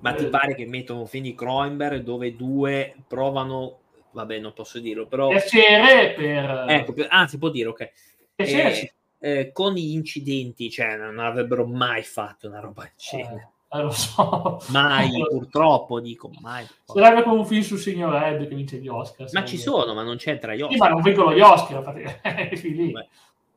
Ma 0.00 0.14
ti 0.14 0.26
pare 0.26 0.54
che 0.54 0.66
mettono 0.66 1.00
un 1.00 1.06
film 1.06 1.24
di 1.24 1.34
Cronenberg 1.34 2.02
dove 2.02 2.36
due 2.36 2.94
provano, 3.06 3.78
vabbè, 4.12 4.38
non 4.38 4.52
posso 4.52 4.78
dirlo, 4.78 5.06
però. 5.06 5.28
Piacere 5.28 6.12
per. 6.12 6.64
Ecco, 6.68 6.92
per... 6.92 7.06
ah, 7.10 7.26
si 7.26 7.38
può 7.38 7.48
dire, 7.48 7.68
ok. 7.68 7.90
Eh, 8.36 8.92
eh, 9.18 9.50
con 9.52 9.72
gli 9.72 9.92
incidenti, 9.92 10.70
cioè, 10.70 10.96
non 10.96 11.18
avrebbero 11.18 11.66
mai 11.66 12.02
fatto 12.02 12.46
una 12.46 12.60
roba 12.60 12.82
del 12.82 12.92
genere. 12.96 13.50
Eh, 13.68 13.82
lo 13.82 13.90
so. 13.90 14.60
Mai, 14.68 15.10
purtroppo, 15.28 16.00
dico, 16.00 16.30
mai. 16.40 16.66
Sarebbe 16.84 17.22
come 17.22 17.38
un 17.38 17.46
film 17.46 17.62
su 17.62 17.76
Signor 17.76 18.14
Ed 18.22 18.48
che 18.48 18.54
vince 18.54 18.78
gli 18.78 18.88
Oscar. 18.88 19.28
Ma 19.32 19.44
ci 19.44 19.58
sono, 19.58 19.94
ma 19.94 20.02
non 20.02 20.16
c'entra 20.16 20.54
gli 20.54 20.60
Oscar. 20.60 20.72
Sì, 20.72 20.78
ma 20.78 20.88
non 20.88 21.02
vincono 21.02 21.34
gli 21.34 21.40
Oscar. 21.40 21.92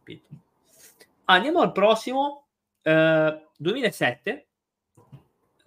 Beh, 0.04 0.22
Andiamo 1.26 1.60
al 1.60 1.72
prossimo, 1.72 2.46
eh, 2.82 3.48
2007. 3.58 4.46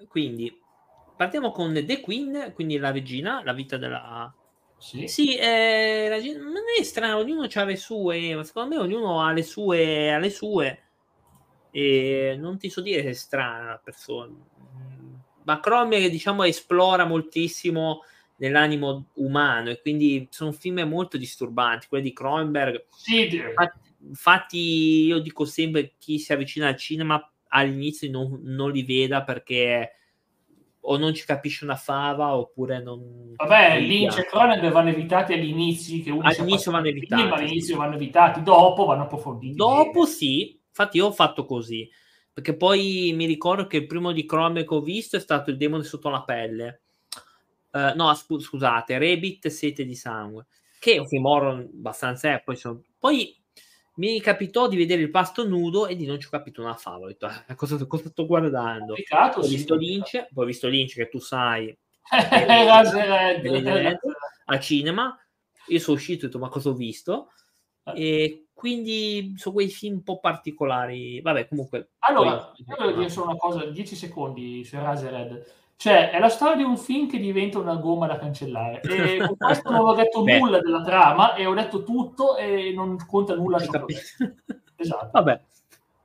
Quindi 0.08 0.61
partiamo 1.22 1.52
con 1.52 1.72
The 1.72 2.00
Queen, 2.00 2.50
quindi 2.52 2.78
la 2.78 2.90
regina, 2.90 3.42
la 3.44 3.52
vita 3.52 3.76
della... 3.76 4.34
Sì, 4.76 5.06
sì 5.06 5.36
eh, 5.36 6.08
non 6.36 6.54
è 6.76 6.82
strano, 6.82 7.18
ognuno 7.18 7.46
ha 7.48 7.64
le 7.64 7.76
sue, 7.76 8.34
ma 8.34 8.42
secondo 8.42 8.74
me 8.74 8.82
ognuno 8.82 9.22
ha 9.22 9.30
le 9.30 9.44
sue, 9.44 10.12
ha 10.12 10.18
le 10.18 10.30
sue 10.30 10.82
e 11.70 12.36
non 12.36 12.58
ti 12.58 12.68
so 12.68 12.80
dire 12.80 13.02
se 13.02 13.10
è 13.10 13.12
strana 13.12 13.68
la 13.68 13.80
persona. 13.82 14.34
Ma 15.44 15.60
Cromwell, 15.60 16.10
diciamo, 16.10 16.42
esplora 16.42 17.04
moltissimo 17.04 18.02
nell'animo 18.38 19.10
umano 19.14 19.70
e 19.70 19.80
quindi 19.80 20.26
sono 20.28 20.50
film 20.50 20.80
molto 20.80 21.16
disturbanti, 21.16 21.86
quelli 21.86 22.02
di 22.02 22.12
Cronenberg. 22.12 22.86
Sì, 22.90 23.36
infatti, 23.36 23.94
infatti, 24.00 25.04
io 25.04 25.20
dico 25.20 25.44
sempre 25.44 25.92
chi 25.98 26.18
si 26.18 26.32
avvicina 26.32 26.66
al 26.66 26.76
cinema 26.76 27.24
all'inizio 27.48 28.10
non, 28.10 28.40
non 28.42 28.72
li 28.72 28.82
veda 28.82 29.22
perché 29.22 29.92
o 30.84 30.96
non 30.96 31.14
ci 31.14 31.24
capisce 31.24 31.64
una 31.64 31.76
fava 31.76 32.34
oppure 32.34 32.82
non... 32.82 33.34
Vabbè, 33.36 33.80
Lynch 33.80 34.18
e 34.18 34.26
Cronenberg 34.26 34.72
vanno 34.72 34.88
evitati 34.90 35.32
all'inizio, 35.32 36.02
che 36.02 36.10
all'inizio 36.10 36.72
vanno 36.72 36.88
evitati. 36.88 37.22
Prima, 37.22 37.36
all'inizio 37.36 37.76
vanno 37.76 37.94
evitati, 37.94 38.42
dopo 38.42 38.84
vanno 38.84 39.02
approfonditi. 39.02 39.54
Dopo 39.54 40.04
sì, 40.06 40.60
infatti 40.66 40.96
io 40.96 41.06
ho 41.06 41.12
fatto 41.12 41.44
così, 41.44 41.88
perché 42.32 42.56
poi 42.56 43.12
mi 43.14 43.26
ricordo 43.26 43.66
che 43.66 43.76
il 43.76 43.86
primo 43.86 44.12
di 44.12 44.26
Cronenberg 44.26 44.66
che 44.66 44.74
ho 44.74 44.80
visto 44.80 45.16
è 45.16 45.20
stato 45.20 45.50
Il 45.50 45.56
demone 45.56 45.84
sotto 45.84 46.08
la 46.08 46.22
pelle. 46.22 46.80
Uh, 47.70 47.94
no, 47.94 48.12
scu- 48.14 48.40
scusate, 48.40 48.98
Rabbit 48.98 49.48
Sete 49.48 49.84
di 49.84 49.94
sangue, 49.94 50.46
che 50.78 50.94
è 50.94 50.98
un 50.98 51.06
film 51.06 51.24
horror 51.26 51.58
abbastanza... 51.60 52.34
Eh, 52.34 52.42
poi, 52.42 52.56
sono... 52.56 52.82
poi 52.98 53.41
mi 53.94 54.20
capitò 54.20 54.68
di 54.68 54.76
vedere 54.76 55.02
il 55.02 55.10
pasto 55.10 55.46
nudo 55.46 55.86
e 55.86 55.96
di 55.96 56.06
non 56.06 56.18
ci 56.18 56.26
ho 56.26 56.30
capito 56.30 56.62
una 56.62 56.74
favola. 56.74 57.06
Ho 57.06 57.08
detto, 57.08 57.28
eh, 57.46 57.54
cosa, 57.54 57.84
cosa, 57.86 58.08
sto 58.08 58.26
guardando? 58.26 58.94
Peccato, 58.94 59.40
ho 59.40 59.46
visto 59.46 59.74
Lynch, 59.74 60.28
poi 60.32 60.44
ho 60.44 60.46
visto 60.46 60.68
Lynch 60.68 60.94
che 60.94 61.08
tu 61.08 61.18
sai 61.18 61.76
a 64.44 64.58
cinema. 64.58 65.16
Io 65.68 65.78
sono 65.78 65.96
uscito 65.96 66.22
e 66.22 66.24
ho 66.24 66.26
detto, 66.28 66.38
ma 66.38 66.48
cosa 66.48 66.70
ho 66.70 66.74
visto? 66.74 67.32
Eh. 67.84 67.92
E 67.94 68.46
quindi 68.52 69.34
sono 69.36 69.54
quei 69.54 69.68
film 69.68 69.96
un 69.96 70.02
po' 70.02 70.20
particolari. 70.20 71.20
Vabbè, 71.20 71.48
comunque. 71.48 71.90
Allora, 72.00 72.36
poi... 72.36 72.64
io 72.66 72.76
voglio 72.78 72.96
dire 72.96 73.10
solo 73.10 73.26
una 73.30 73.36
cosa, 73.36 73.64
10 73.66 73.94
secondi 73.94 74.64
su 74.64 74.76
Eraserhead 74.76 75.60
cioè, 75.82 76.10
è 76.10 76.20
la 76.20 76.28
storia 76.28 76.54
di 76.54 76.62
un 76.62 76.76
film 76.76 77.08
che 77.10 77.18
diventa 77.18 77.58
una 77.58 77.74
gomma 77.74 78.06
da 78.06 78.16
cancellare. 78.16 78.82
E 78.82 79.16
con 79.26 79.36
questo 79.36 79.68
non 79.68 79.88
ho 79.88 79.94
detto 79.94 80.22
Beh. 80.22 80.38
nulla 80.38 80.60
della 80.60 80.80
trama 80.80 81.34
e 81.34 81.44
ho 81.44 81.54
detto 81.54 81.82
tutto 81.82 82.36
e 82.36 82.72
non 82.72 82.96
conta 83.04 83.34
nulla 83.34 83.58
su 83.58 83.68
Esatto. 84.76 85.10
Vabbè. 85.10 85.40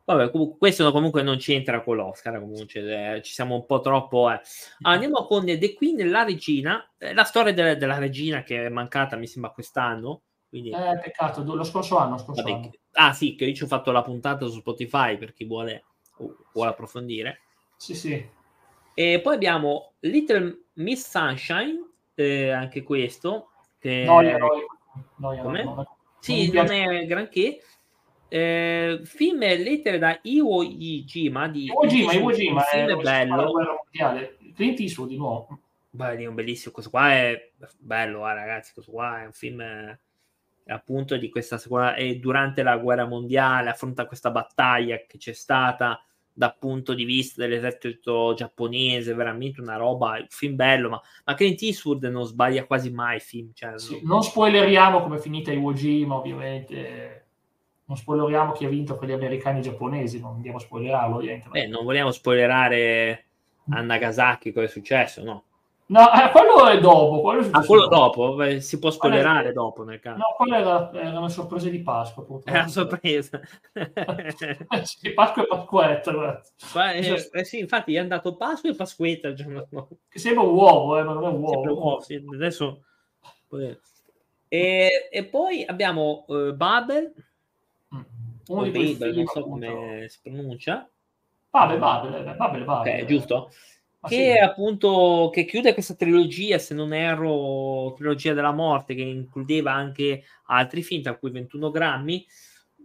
Vabbè, 0.03 0.31
comunque, 0.31 0.57
questo 0.57 0.91
comunque 0.91 1.21
non 1.21 1.37
c'entra 1.37 1.83
con 1.83 1.97
l'Oscar, 1.97 2.39
comunque 2.39 3.17
eh, 3.17 3.21
ci 3.21 3.33
siamo 3.33 3.53
un 3.53 3.67
po' 3.67 3.79
troppo... 3.79 4.31
Eh. 4.31 4.41
Andiamo 4.81 5.27
con 5.27 5.45
The 5.45 5.73
Queen, 5.75 6.09
la 6.09 6.23
regina, 6.23 6.93
eh, 6.97 7.13
la 7.13 7.23
storia 7.23 7.53
de- 7.53 7.77
della 7.77 7.99
regina 7.99 8.41
che 8.41 8.65
è 8.65 8.69
mancata, 8.69 9.15
mi 9.15 9.27
sembra, 9.27 9.51
quest'anno. 9.51 10.21
Quindi... 10.49 10.71
Eh, 10.71 10.99
peccato, 11.03 11.43
lo 11.43 11.63
scorso 11.63 11.99
anno. 11.99 12.17
Scorso 12.17 12.41
Vabbè, 12.41 12.55
anno. 12.55 12.71
Ah 12.93 13.13
sì, 13.13 13.35
che 13.35 13.45
io 13.45 13.53
ci 13.53 13.61
ho 13.61 13.67
fatto 13.67 13.91
la 13.91 14.01
puntata 14.01 14.47
su 14.47 14.57
Spotify 14.57 15.19
per 15.19 15.33
chi 15.33 15.45
vuole, 15.45 15.83
vuole 16.51 16.69
approfondire. 16.71 17.41
Sì, 17.75 17.93
sì. 17.93 18.35
E 18.99 19.21
poi 19.21 19.35
abbiamo 19.35 19.93
Little 19.99 20.69
Miss 20.73 21.07
Sunshine, 21.07 21.87
eh, 22.15 22.49
anche 22.49 22.81
questo. 22.81 23.51
Che... 23.77 24.03
Noia, 24.03 24.39
noia. 24.39 24.65
noia 25.17 25.41
Come? 25.43 25.63
No, 25.63 25.97
sì, 26.19 26.51
non, 26.51 26.65
non 26.65 26.73
è 26.73 27.05
granché. 27.05 27.61
Eh, 28.27 29.01
film 29.03 29.37
lettere 29.37 29.99
da 29.99 30.17
Iwo 30.23 30.65
Jima 30.65 31.47
di 31.47 31.65
Iwo 31.65 31.85
Jima, 31.85 32.13
Iwo 32.13 32.31
Jima 32.31 32.61
film 32.61 32.89
è 32.89 32.95
bello. 32.95 33.83
Clint 34.55 34.79
Eastwood 34.79 35.09
di 35.09 35.17
nuovo. 35.17 35.59
Beh, 35.91 36.17
è 36.17 36.25
un 36.25 36.33
bellissimo. 36.33 36.73
Questo 36.73 36.89
qua 36.89 37.11
è 37.11 37.51
bello, 37.77 38.27
eh, 38.27 38.33
ragazzi. 38.33 38.73
Questo 38.73 38.91
qua 38.91 39.21
è 39.21 39.25
un 39.25 39.31
film 39.31 39.61
eh, 39.61 39.99
appunto 40.69 41.17
di 41.17 41.29
questa 41.29 41.59
seconda 41.59 41.93
e 41.93 42.15
durante 42.15 42.63
la 42.63 42.75
guerra 42.77 43.05
mondiale 43.05 43.69
affronta 43.69 44.07
questa 44.07 44.31
battaglia 44.31 44.97
che 45.05 45.19
c'è 45.19 45.33
stata 45.33 46.01
dal 46.37 46.55
punto 46.59 46.93
di 46.93 47.03
vista 47.03 47.41
dell'esercito 47.41 48.35
giapponese, 48.35 49.15
veramente 49.15 49.59
una 49.59 49.75
roba, 49.75 50.17
un 50.19 50.27
film 50.29 50.55
bello, 50.55 50.87
ma, 50.87 51.01
ma 51.25 51.33
Clint 51.33 51.59
Eastwood 51.63 52.03
non 52.03 52.25
sbaglia 52.25 52.65
quasi 52.65 52.91
mai 52.91 53.19
film. 53.19 53.49
Cioè, 53.55 53.79
sì, 53.79 54.01
non 54.03 54.21
spoileriamo 54.21 55.01
come 55.01 55.15
è 55.17 55.19
finita 55.19 55.51
Iwo 55.51 55.73
Jima, 55.73 56.15
ovviamente. 56.15 57.25
Non 57.85 57.97
spoileriamo 57.97 58.51
chi 58.51 58.65
ha 58.65 58.69
vinto 58.69 58.97
per 58.97 59.09
gli 59.09 59.13
americani 59.13 59.59
e 59.59 59.61
giapponesi, 59.63 60.19
non 60.19 60.35
andiamo 60.35 60.57
a 60.57 60.59
spoilerarlo, 60.59 61.15
ovviamente. 61.15 61.49
Beh, 61.49 61.65
non 61.65 61.83
vogliamo 61.83 62.11
spoilerare 62.11 63.25
a 63.69 63.81
Nagasaki 63.81 64.51
cosa 64.51 64.65
è 64.65 64.69
successo, 64.69 65.23
no? 65.23 65.43
No, 65.89 66.11
eh, 66.11 66.29
quello 66.31 66.67
è 66.67 66.79
dopo. 66.79 67.21
Quello 67.21 67.45
è 67.45 67.49
ah, 67.51 67.63
quello 67.63 67.87
dopo, 67.87 68.35
Beh, 68.35 68.59
si 68.59 68.77
può 68.77 68.89
spoilerare 68.89 69.53
dopo 69.53 69.83
nel 69.83 70.01
caso. 70.01 70.17
No, 70.17 70.33
quella 70.35 70.57
era, 70.57 70.91
era 70.93 71.17
una 71.17 71.29
sorpresa 71.29 71.69
di 71.69 71.79
Pasqua. 71.79 72.25
È 72.43 72.51
una 72.51 72.67
sorpresa. 72.67 73.39
sì, 74.83 75.13
Pasqua 75.13 75.43
e 75.43 75.47
Pasquetta. 75.47 76.41
Ma, 76.73 76.91
eh, 76.91 77.29
eh, 77.31 77.43
sì, 77.45 77.59
infatti 77.59 77.95
è 77.95 77.99
andato 77.99 78.35
Pasqua 78.35 78.69
e 78.69 78.75
Pasquetta 78.75 79.29
il 79.29 79.35
giorno 79.35 79.65
dopo. 79.69 79.97
Che 80.09 80.19
sembra 80.19 80.43
un 80.43 80.53
uovo, 80.55 80.97
eh, 80.97 81.03
ma 81.03 81.13
non 81.13 81.23
è 81.23 81.27
un 81.27 81.41
uovo. 81.41 81.51
Sembra 81.51 81.71
un 81.71 81.77
uovo 81.77 81.99
sì. 82.01 82.25
Adesso... 82.33 82.81
E, 84.49 85.09
e, 85.09 85.23
poi 85.25 85.63
abbiamo 85.65 86.25
uh, 86.27 86.53
Babel. 86.53 87.13
Mm. 87.95 88.01
Uno 88.47 88.71
Babel, 88.71 89.15
non 89.15 89.25
so 89.25 89.41
come 89.41 90.05
si 90.09 90.19
pronuncia. 90.21 90.89
Babel, 91.49 91.79
Babel, 91.79 92.35
Babel, 92.35 92.63
Babel. 92.65 92.99
Ok, 92.99 93.05
giusto? 93.05 93.49
Che 94.07 94.33
sì. 94.33 94.37
appunto 94.37 95.29
che 95.31 95.45
chiude 95.45 95.73
questa 95.73 95.95
trilogia, 95.95 96.57
se 96.57 96.73
non 96.73 96.93
erro, 96.93 97.93
trilogia 97.95 98.33
della 98.33 98.51
morte, 98.51 98.95
che 98.95 99.01
includeva 99.01 99.73
anche 99.73 100.23
altri 100.45 100.81
film, 100.81 101.03
tra 101.03 101.17
cui 101.17 101.31
21 101.31 101.69
grammi. 101.69 102.25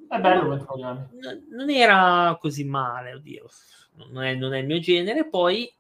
È 0.09 0.19
bello 0.19 0.49
21 0.51 0.77
grammi. 0.77 1.07
Non 1.51 1.71
era 1.71 2.37
così 2.41 2.65
male, 2.65 3.15
oddio, 3.15 3.49
non 4.11 4.25
è, 4.25 4.35
non 4.35 4.55
è 4.55 4.59
il 4.59 4.67
mio 4.67 4.81
genere. 4.81 5.29
Poi, 5.29 5.73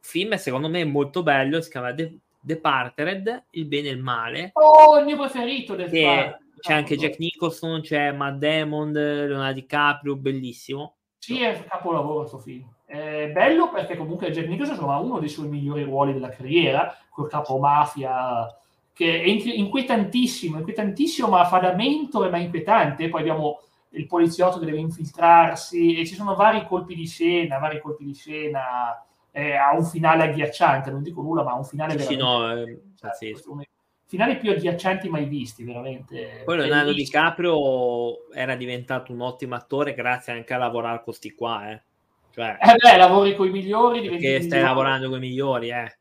film 0.00 0.34
secondo 0.36 0.68
me 0.68 0.84
molto 0.84 1.22
bello, 1.22 1.60
si 1.60 1.70
chiama 1.70 1.92
The, 1.94 2.18
The 2.40 2.58
Partered, 2.58 3.46
Il 3.50 3.66
bene 3.66 3.88
e 3.88 3.92
il 3.92 4.02
male. 4.02 4.50
Oh, 4.54 4.98
il 4.98 5.04
mio 5.04 5.16
preferito 5.16 5.74
del 5.74 5.90
che 5.90 6.36
C'è 6.58 6.72
anche 6.72 6.96
Jack 6.96 7.18
Nicholson, 7.18 7.80
c'è 7.80 8.12
Matt 8.12 8.38
Damon, 8.38 8.92
Leonardo 8.92 9.54
DiCaprio, 9.54 10.16
bellissimo. 10.16 10.96
Sì, 11.18 11.42
è 11.42 11.64
capolavoro 11.68 12.20
questo 12.20 12.38
film. 12.38 12.66
È 12.90 13.30
bello 13.32 13.70
perché 13.70 13.96
comunque 13.96 14.32
Jack 14.32 14.48
Nicholson 14.48 14.74
insomma, 14.74 14.96
uno 14.96 15.20
dei 15.20 15.28
suoi 15.28 15.46
migliori 15.46 15.84
ruoli 15.84 16.12
della 16.12 16.30
carriera, 16.30 16.92
col 17.08 17.28
capo 17.28 17.56
mafia, 17.58 18.52
che 18.92 19.22
è 19.22 19.26
inquietantissimo, 19.26 20.56
inquietantissimo, 20.56 21.28
ma 21.28 21.44
fa 21.44 21.60
da 21.60 21.72
mentore, 21.72 22.30
ma 22.30 22.38
inquietante. 22.38 23.08
Poi 23.08 23.20
abbiamo 23.20 23.60
il 23.90 24.06
poliziotto 24.06 24.58
che 24.58 24.64
deve 24.64 24.78
infiltrarsi 24.78 26.00
e 26.00 26.04
ci 26.04 26.16
sono 26.16 26.34
vari 26.34 26.66
colpi 26.66 26.96
di 26.96 27.06
scena, 27.06 27.58
vari 27.58 27.80
colpi 27.80 28.04
di 28.04 28.12
scena. 28.12 29.00
Eh, 29.30 29.54
ha 29.54 29.72
un 29.72 29.84
finale 29.84 30.24
agghiacciante, 30.24 30.90
non 30.90 31.04
dico 31.04 31.22
nulla, 31.22 31.44
ma 31.44 31.52
ha 31.52 31.58
un 31.58 31.64
finale 31.64 31.96
sì, 31.96 32.16
veramente... 32.16 32.82
no, 33.00 33.60
eh, 33.60 33.68
finali 34.06 34.36
più 34.36 34.50
adiacenti 34.50 35.08
mai 35.08 35.26
visti, 35.26 35.62
veramente. 35.62 36.42
Poi 36.44 36.56
Leonardo 36.56 36.92
DiCaprio 36.92 38.28
era 38.32 38.56
diventato 38.56 39.12
un 39.12 39.20
ottimo 39.20 39.54
attore 39.54 39.94
grazie 39.94 40.32
anche 40.32 40.54
a 40.54 40.58
lavorare 40.58 40.96
con 40.96 41.04
questi 41.04 41.32
qua, 41.34 41.70
eh. 41.70 41.82
Cioè, 42.32 42.58
eh 42.60 42.74
beh, 42.76 42.96
lavori 42.96 43.34
con 43.34 43.46
i 43.46 43.50
migliori. 43.50 44.00
Perché 44.08 44.36
stai 44.36 44.58
migliori. 44.58 44.62
lavorando 44.62 45.08
con 45.08 45.18
i 45.18 45.28
migliori, 45.28 45.70
eh. 45.70 45.98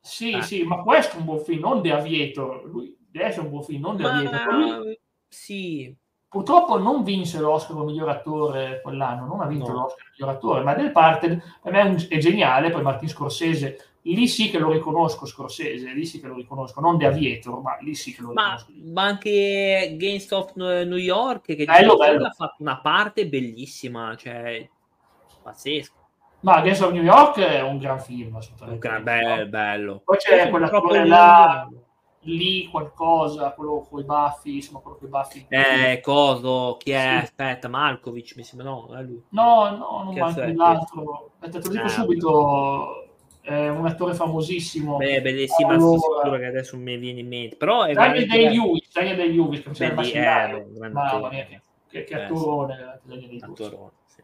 Sì, 0.00 0.32
eh. 0.32 0.42
sì, 0.42 0.62
ma 0.64 0.82
questo 0.82 1.16
è 1.16 1.18
un 1.18 1.24
buon 1.24 1.40
film, 1.40 1.60
non 1.60 1.82
The 1.82 1.92
Aviator. 1.92 2.64
Lui 2.64 2.96
deve 3.10 3.26
essere 3.26 3.42
un 3.42 3.50
buon 3.50 3.64
film, 3.64 3.82
non 3.82 3.96
The 3.96 4.02
ma... 4.02 4.16
Aviator. 4.16 4.54
Lui... 4.54 5.00
Sì. 5.28 5.96
Purtroppo 6.28 6.78
non 6.78 7.04
vinse 7.04 7.38
l'Oscar 7.40 7.74
come 7.74 7.90
miglior 7.90 8.10
attore 8.10 8.80
quell'anno, 8.82 9.26
non 9.26 9.40
ha 9.40 9.46
vinto 9.46 9.72
no. 9.72 9.80
l'Oscar 9.80 9.96
come 9.96 10.10
miglior 10.18 10.34
attore, 10.34 10.62
ma 10.62 10.74
del 10.74 10.92
parte 10.92 11.42
per 11.62 11.72
me 11.72 11.80
è, 11.80 11.84
un, 11.84 12.06
è 12.08 12.18
geniale, 12.18 12.70
poi 12.70 12.82
Martin 12.82 13.08
Scorsese 13.08 13.88
lì 14.02 14.28
sì 14.28 14.50
che 14.50 14.58
lo 14.58 14.70
riconosco 14.70 15.26
Scorsese, 15.26 15.92
lì 15.92 16.04
sì 16.04 16.20
che 16.20 16.26
lo 16.26 16.34
riconosco, 16.34 16.80
non 16.80 16.98
The 16.98 17.06
Aviator, 17.06 17.60
ma 17.60 17.76
lì 17.80 17.94
sì 17.94 18.14
che 18.14 18.22
lo 18.22 18.32
ma, 18.32 18.56
riconosco. 18.56 18.92
Ma 18.92 19.02
anche 19.02 19.94
Games 19.98 20.30
of 20.30 20.54
New 20.54 20.96
York, 20.96 21.54
che 21.54 21.64
bello, 21.64 21.96
bello. 21.96 22.26
ha 22.26 22.30
fatto 22.30 22.62
una 22.62 22.80
parte 22.80 23.26
bellissima, 23.26 24.14
cioè 24.16 24.68
pazzesco. 25.48 25.96
Ma 26.40 26.60
Games 26.60 26.80
of 26.80 26.92
New 26.92 27.02
York 27.02 27.38
è 27.40 27.62
un 27.62 27.78
gran 27.78 27.98
film, 27.98 28.36
assolutamente. 28.36 28.86
Un 28.86 28.92
gran, 28.92 29.02
bello, 29.02 29.46
bello. 29.46 30.02
Poi 30.04 30.16
c'è 30.18 30.48
quella 30.50 31.04
là, 31.04 31.68
lì 32.20 32.68
qualcosa, 32.68 33.52
quello 33.52 33.86
con 33.88 34.00
i 34.00 34.04
baffi, 34.04 34.54
insomma, 34.56 34.78
quello 34.78 34.98
con 34.98 35.08
i 35.08 35.10
baffi. 35.10 35.46
Eh, 35.48 36.00
coso, 36.00 36.76
chi 36.78 36.92
è? 36.92 37.16
Sì. 37.18 37.24
Aspetta, 37.24 37.68
Malkovic, 37.68 38.36
mi 38.36 38.44
sembra, 38.44 38.68
no, 38.68 38.88
è 38.96 39.02
lui. 39.02 39.20
No, 39.30 39.76
no, 39.76 40.02
non 40.04 40.14
manca 40.14 40.52
l'altro. 40.52 41.32
Aspetta, 41.40 41.58
te 41.58 41.66
lo 41.66 41.72
dico 41.72 41.84
eh, 41.86 41.88
subito 41.88 43.02
è 43.40 43.68
un 43.68 43.86
attore 43.86 44.14
famosissimo. 44.14 44.96
Beh, 44.96 45.22
bellissima 45.22 45.72
allora, 45.72 46.38
che 46.38 46.46
adesso 46.46 46.76
mi 46.76 46.96
viene 46.98 47.20
in 47.20 47.28
mente. 47.28 47.56
Però 47.56 47.82
è 47.82 47.94
Daniel 47.94 48.26
Day-Lewis, 48.26 48.92
Daniel 48.92 49.16
Day-Lewis, 49.16 49.62
che 49.62 49.70
c'è 49.70 49.86
il 49.86 50.14
eh, 50.14 50.90
Mamma 50.90 51.28
mia, 51.30 51.46
che, 51.46 51.60
che, 51.88 52.04
che 52.04 52.14
attorone. 52.14 53.00
Eh, 53.08 53.38
attorone, 53.40 53.92
sì. 54.04 54.22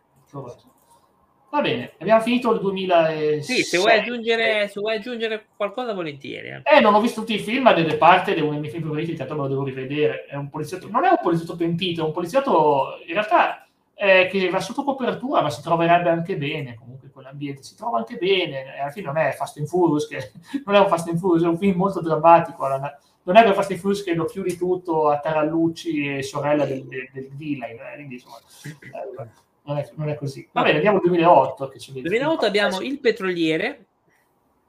Va 1.54 1.60
bene, 1.60 1.92
abbiamo 2.00 2.20
finito 2.20 2.52
il 2.52 2.58
2006. 2.58 3.42
Sì, 3.44 3.62
se 3.62 3.78
vuoi 3.78 3.92
aggiungere, 3.92 4.66
se 4.66 4.80
vuoi 4.80 4.96
aggiungere 4.96 5.46
qualcosa 5.54 5.94
volentieri. 5.94 6.48
Eh. 6.48 6.62
eh. 6.64 6.80
non 6.80 6.94
ho 6.94 7.00
visto 7.00 7.20
tutti 7.20 7.34
i 7.34 7.38
film, 7.38 7.62
ma 7.62 7.72
delle 7.72 7.96
parti 7.96 8.32
è 8.32 8.40
uno 8.40 8.50
dei 8.50 8.58
miei 8.58 8.72
film 8.72 8.90
preferiti, 8.90 9.14
tanto 9.14 9.36
me 9.36 9.42
lo 9.42 9.46
devo 9.46 9.62
rivedere. 9.62 10.24
È 10.24 10.34
un 10.34 10.50
poliziotto, 10.50 10.88
non 10.88 11.04
è 11.04 11.10
un 11.10 11.20
poliziotto 11.22 11.54
pentito, 11.54 12.02
è 12.02 12.06
un 12.06 12.10
poliziotto 12.10 12.98
in 13.06 13.14
realtà 13.14 13.68
eh, 13.94 14.26
che 14.32 14.50
va 14.50 14.58
sotto 14.58 14.82
copertura, 14.82 15.42
ma 15.42 15.50
si 15.50 15.62
troverebbe 15.62 16.08
anche 16.08 16.36
bene 16.36 16.74
comunque 16.74 17.06
in 17.06 17.12
quell'ambiente, 17.12 17.62
si 17.62 17.76
trova 17.76 17.98
anche 17.98 18.16
bene, 18.16 18.76
alla 18.80 18.90
fine 18.90 19.06
non 19.06 19.18
è 19.18 19.30
Fast 19.30 19.56
and 19.58 19.68
Furious, 19.68 20.08
che 20.08 20.32
non 20.66 20.74
è 20.74 20.80
un 20.80 20.88
Fast 20.88 21.06
and 21.06 21.18
Furious, 21.20 21.44
è 21.44 21.48
un 21.48 21.58
film 21.58 21.76
molto 21.76 22.00
drammatico, 22.00 22.66
non 22.66 23.36
è 23.36 23.44
che 23.44 23.54
Fast 23.54 23.70
and 23.70 23.78
Furious 23.78 24.02
che 24.02 24.14
lo 24.14 24.24
chiudi 24.24 24.56
tutto 24.56 25.08
a 25.08 25.20
Tarallucci 25.20 26.16
e 26.16 26.22
sorella 26.24 26.64
del, 26.64 26.84
del, 26.88 27.08
del 27.12 27.30
villain, 27.30 27.78
eh, 27.78 27.94
quindi 27.94 28.14
insomma, 28.14 28.38
eh, 28.64 29.42
non, 29.64 29.78
è, 29.78 29.90
non, 29.94 30.08
è, 30.08 30.14
così. 30.16 30.48
Va 30.52 30.62
bene, 30.62 30.76
andiamo 30.76 30.98
al 30.98 31.04
2008. 31.04 31.68
Che 31.68 32.02
2008 32.02 32.44
abbiamo 32.44 32.80
Il 32.80 33.00
Petroliere, 33.00 33.86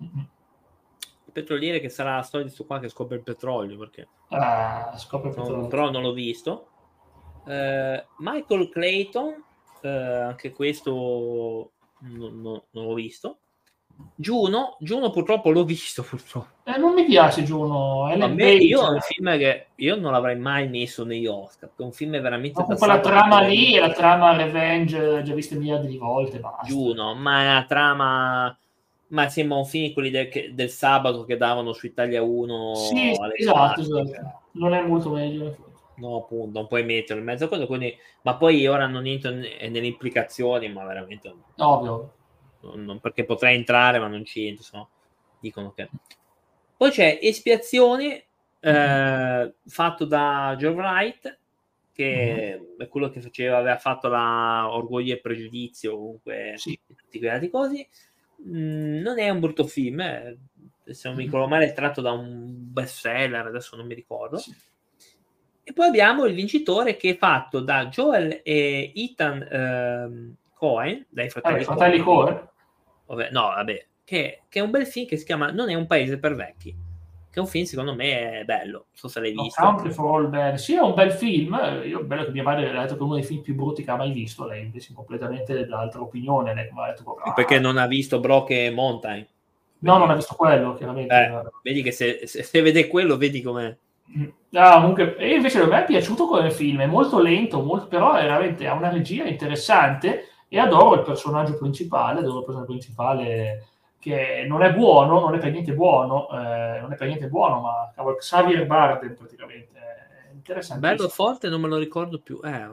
mm-hmm. 0.03 0.19
il 0.19 1.31
Petroliere 1.31 1.79
che 1.79 1.89
sarà 1.89 2.15
la 2.15 2.21
storia 2.21 2.45
di 2.45 2.53
questo 2.53 2.65
qua 2.65 2.79
che 2.79 2.89
scopre 2.89 3.15
il 3.15 3.23
petrolio, 3.23 3.77
perché 3.77 4.07
ah, 4.29 4.95
scopre 4.97 5.29
il 5.29 5.35
petrolio. 5.35 5.61
No, 5.61 5.67
però 5.67 5.89
non 5.89 6.01
l'ho 6.01 6.13
visto 6.13 6.69
Uh, 7.45 8.01
Michael 8.17 8.69
Clayton, 8.69 9.43
uh, 9.83 9.87
anche 9.87 10.51
questo 10.51 11.73
non, 11.99 12.41
non, 12.41 12.61
non 12.71 12.85
l'ho 12.85 12.93
visto. 12.95 13.39
Juno, 14.15 14.77
Juno 14.79 15.09
purtroppo 15.09 15.51
l'ho 15.51 15.63
visto 15.63 16.01
purtroppo. 16.03 16.47
Eh, 16.63 16.77
non 16.77 16.93
mi 16.93 17.05
piace 17.05 17.43
Juno. 17.43 18.07
È 18.09 18.27
me, 18.27 18.53
io 18.53 18.85
è 18.85 18.89
un 18.89 19.01
film 19.01 19.37
che 19.37 19.67
io 19.75 19.95
non 19.95 20.11
l'avrei 20.11 20.37
mai 20.37 20.67
messo 20.67 21.03
negli 21.03 21.27
Oscar. 21.27 21.69
È 21.75 21.81
un 21.81 21.91
film 21.91 22.19
veramente. 22.19 22.63
Ma 22.65 22.75
quella 22.75 22.99
trama 22.99 23.41
lì 23.41 23.73
è 23.73 23.79
la 23.79 23.91
trama 23.91 24.35
Revenge, 24.35 25.21
già 25.23 25.33
vista 25.33 25.55
miliardi 25.55 25.87
di 25.87 25.97
volte. 25.97 26.39
Basta. 26.39 26.65
Juno, 26.65 27.13
ma 27.13 27.41
è 27.41 27.47
una 27.47 27.65
trama. 27.65 28.57
Ma 29.07 29.29
sembra 29.29 29.57
un 29.57 29.65
film 29.65 29.93
quelli 29.93 30.09
del, 30.09 30.29
del 30.53 30.69
sabato 30.69 31.25
che 31.25 31.37
davano 31.37 31.73
su 31.73 31.85
Italia 31.85 32.21
1. 32.23 32.75
Sì, 32.75 33.11
esatto, 33.37 33.81
esatto, 33.81 34.41
Non 34.51 34.73
è 34.73 34.81
molto 34.81 35.09
meglio 35.11 35.55
no, 35.95 36.17
appunto, 36.17 36.59
non 36.59 36.67
puoi 36.67 36.83
metterlo 36.83 37.21
in 37.21 37.27
mezzo 37.27 37.45
a 37.45 37.47
quello, 37.47 37.67
quindi, 37.67 37.95
ma 38.23 38.35
poi 38.35 38.65
ora 38.67 38.87
non 38.87 39.05
entro 39.05 39.31
nelle 39.31 39.85
implicazioni, 39.85 40.71
ma 40.71 40.85
veramente 40.85 41.33
ovvio. 41.57 42.11
Non, 42.75 42.99
perché 42.99 43.25
potrei 43.25 43.55
entrare, 43.55 43.99
ma 43.99 44.07
non 44.07 44.25
ci 44.25 44.47
entro, 44.47 44.65
no? 44.73 44.89
dicono 45.39 45.71
che. 45.73 45.89
Poi 46.77 46.91
c'è 46.91 47.19
Espiazione, 47.21 48.25
mm-hmm. 48.67 49.49
fatto 49.67 50.05
da 50.05 50.55
Joe 50.57 50.73
Wright, 50.73 51.39
che 51.93 52.59
mm-hmm. 52.59 52.79
è 52.79 52.87
quello 52.87 53.09
che 53.09 53.21
faceva, 53.21 53.57
aveva 53.57 53.77
fatto 53.77 54.07
la 54.07 54.67
Orgoglio 54.69 55.13
e 55.13 55.19
Pregiudizio, 55.19 55.95
comunque 55.95 56.53
sì. 56.55 56.77
tutti 56.85 57.19
quei 57.19 57.49
cose. 57.49 57.87
Mm, 58.47 59.01
non 59.01 59.19
è 59.19 59.29
un 59.29 59.39
brutto 59.39 59.65
film, 59.65 59.99
eh. 60.01 60.37
se 60.85 61.07
non 61.07 61.17
mi 61.17 61.23
ricordo 61.23 61.47
male, 61.47 61.67
è 61.67 61.73
tratto 61.73 62.01
da 62.01 62.11
un 62.11 62.71
best 62.71 62.99
seller, 62.99 63.45
adesso 63.45 63.75
non 63.75 63.85
mi 63.85 63.93
ricordo. 63.93 64.37
Sì 64.37 64.53
e 65.67 65.73
poi 65.73 65.87
abbiamo 65.87 66.25
il 66.25 66.35
vincitore 66.35 66.95
che 66.95 67.09
è 67.09 67.17
fatto 67.17 67.59
da 67.59 67.87
Joel 67.87 68.41
e 68.43 68.91
Ethan 68.95 69.47
ehm, 69.49 70.35
Cohen, 70.53 71.03
dai 71.09 71.27
fratelli, 71.27 71.61
eh, 71.61 71.63
fratelli 71.63 71.99
Cohen. 72.01 72.49
Vabbè, 73.07 73.29
no, 73.31 73.41
vabbè, 73.41 73.85
che, 74.03 74.41
che, 74.49 74.59
è 74.59 74.61
un 74.61 74.71
bel 74.71 74.85
film 74.85 75.07
che 75.07 75.17
si 75.17 75.25
chiama 75.25 75.51
Non 75.51 75.69
è 75.69 75.73
un 75.73 75.87
paese 75.87 76.17
per 76.17 76.35
vecchi. 76.35 76.75
Che 77.29 77.41
è 77.41 77.43
un 77.43 77.47
film, 77.47 77.65
secondo 77.65 77.93
me, 77.95 78.39
è 78.39 78.43
bello. 78.45 78.71
Non 78.71 78.85
so 78.93 79.07
se 79.09 79.19
l'hai 79.19 79.33
visto. 79.33 79.61
No, 79.61 79.73
Country 79.73 79.91
for 79.91 80.15
All 80.15 80.29
Men. 80.29 80.57
Sì, 80.57 80.75
è 80.75 80.79
un 80.79 80.93
bel 80.93 81.11
film. 81.11 81.59
Io 81.85 82.03
bello 82.03 82.23
che 82.23 82.31
mia 82.31 82.43
madre 82.43 82.69
ha 82.69 82.81
detto 82.81 82.93
che 82.93 82.99
è 82.99 83.03
uno 83.03 83.15
dei 83.15 83.23
film 83.23 83.41
più 83.41 83.55
brutti 83.55 83.83
che 83.83 83.91
ha 83.91 83.97
mai 83.97 84.11
visto. 84.11 84.45
Lei 84.45 84.63
invece 84.63 84.91
è 84.91 84.95
completamente 84.95 85.53
dell'altra 85.53 86.01
opinione. 86.01 86.53
Lei 86.53 86.69
detto, 86.73 87.15
ah. 87.15 87.33
Perché 87.33 87.59
non 87.59 87.77
ha 87.77 87.87
visto 87.87 88.19
Brock 88.21 88.51
e 88.51 88.71
Mountain. 88.71 89.27
No, 89.79 89.97
non 89.97 90.09
ha 90.09 90.15
visto 90.15 90.35
quello, 90.35 90.75
chiaramente. 90.75 91.13
Eh, 91.13 91.41
vedi 91.61 91.81
che 91.81 91.91
se, 91.91 92.21
se, 92.25 92.41
se 92.41 92.61
vede 92.61 92.87
quello, 92.87 93.17
vedi 93.17 93.41
com'è. 93.41 93.75
Ah, 94.53 94.79
comunque, 94.79 95.17
e 95.17 95.35
invece 95.35 95.59
a 95.59 95.65
me 95.65 95.81
è 95.81 95.85
piaciuto 95.85 96.27
come 96.27 96.49
film, 96.51 96.79
è 96.81 96.85
molto 96.85 97.19
lento, 97.19 97.61
molto, 97.61 97.87
però 97.87 98.13
veramente 98.13 98.65
ha 98.67 98.73
una 98.73 98.89
regia 98.89 99.25
interessante 99.25 100.29
e 100.55 100.59
adoro 100.59 100.95
il 100.95 101.01
personaggio 101.01 101.57
principale, 101.57 102.19
adoro 102.19 102.39
il 102.39 102.45
personaggio 102.45 102.71
principale 102.71 103.67
che 103.99 104.45
non 104.47 104.63
è 104.63 104.73
buono, 104.73 105.19
non 105.19 105.35
è 105.35 105.37
per 105.37 105.51
niente 105.51 105.73
buono, 105.73 106.29
eh, 106.29 106.79
non 106.79 106.93
è 106.93 106.95
per 106.95 107.07
niente 107.07 107.27
buono, 107.27 107.59
ma 107.59 107.91
cavolo, 107.93 108.15
Xavier 108.15 108.65
Barden 108.65 109.15
praticamente, 109.15 109.77
è 109.77 110.31
interessante. 110.31 110.87
Bello 110.87 111.09
forte, 111.09 111.49
non 111.49 111.59
me 111.59 111.67
lo 111.67 111.75
ricordo 111.75 112.19
più, 112.19 112.39
eh, 112.41 112.69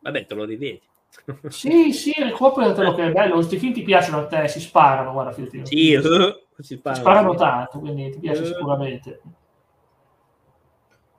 vabbè, 0.00 0.26
te 0.26 0.34
lo 0.34 0.44
rivedi. 0.44 0.82
sì, 1.48 1.94
sì, 1.94 2.12
ricopriatelo 2.18 2.94
che 2.94 3.06
è 3.06 3.12
bello, 3.12 3.36
questi 3.36 3.56
film 3.56 3.72
ti 3.72 3.82
piacciono 3.82 4.18
a 4.18 4.26
te, 4.26 4.46
si 4.48 4.60
sparano, 4.60 5.12
guarda, 5.12 5.32
sì, 5.32 5.48
si 5.64 5.96
sparano, 5.96 6.36
si 6.60 6.76
sparano 6.76 7.34
tanto, 7.34 7.78
quindi 7.78 8.10
ti 8.10 8.18
piace 8.18 8.42
uh. 8.42 8.46
sicuramente. 8.46 9.20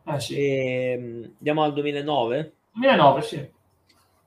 Ah, 0.03 0.19
sì. 0.19 0.35
e, 0.35 0.91
ehm, 0.91 1.33
andiamo 1.37 1.63
al 1.63 1.73
2009? 1.73 2.53
2009, 2.73 3.21
sì. 3.23 3.52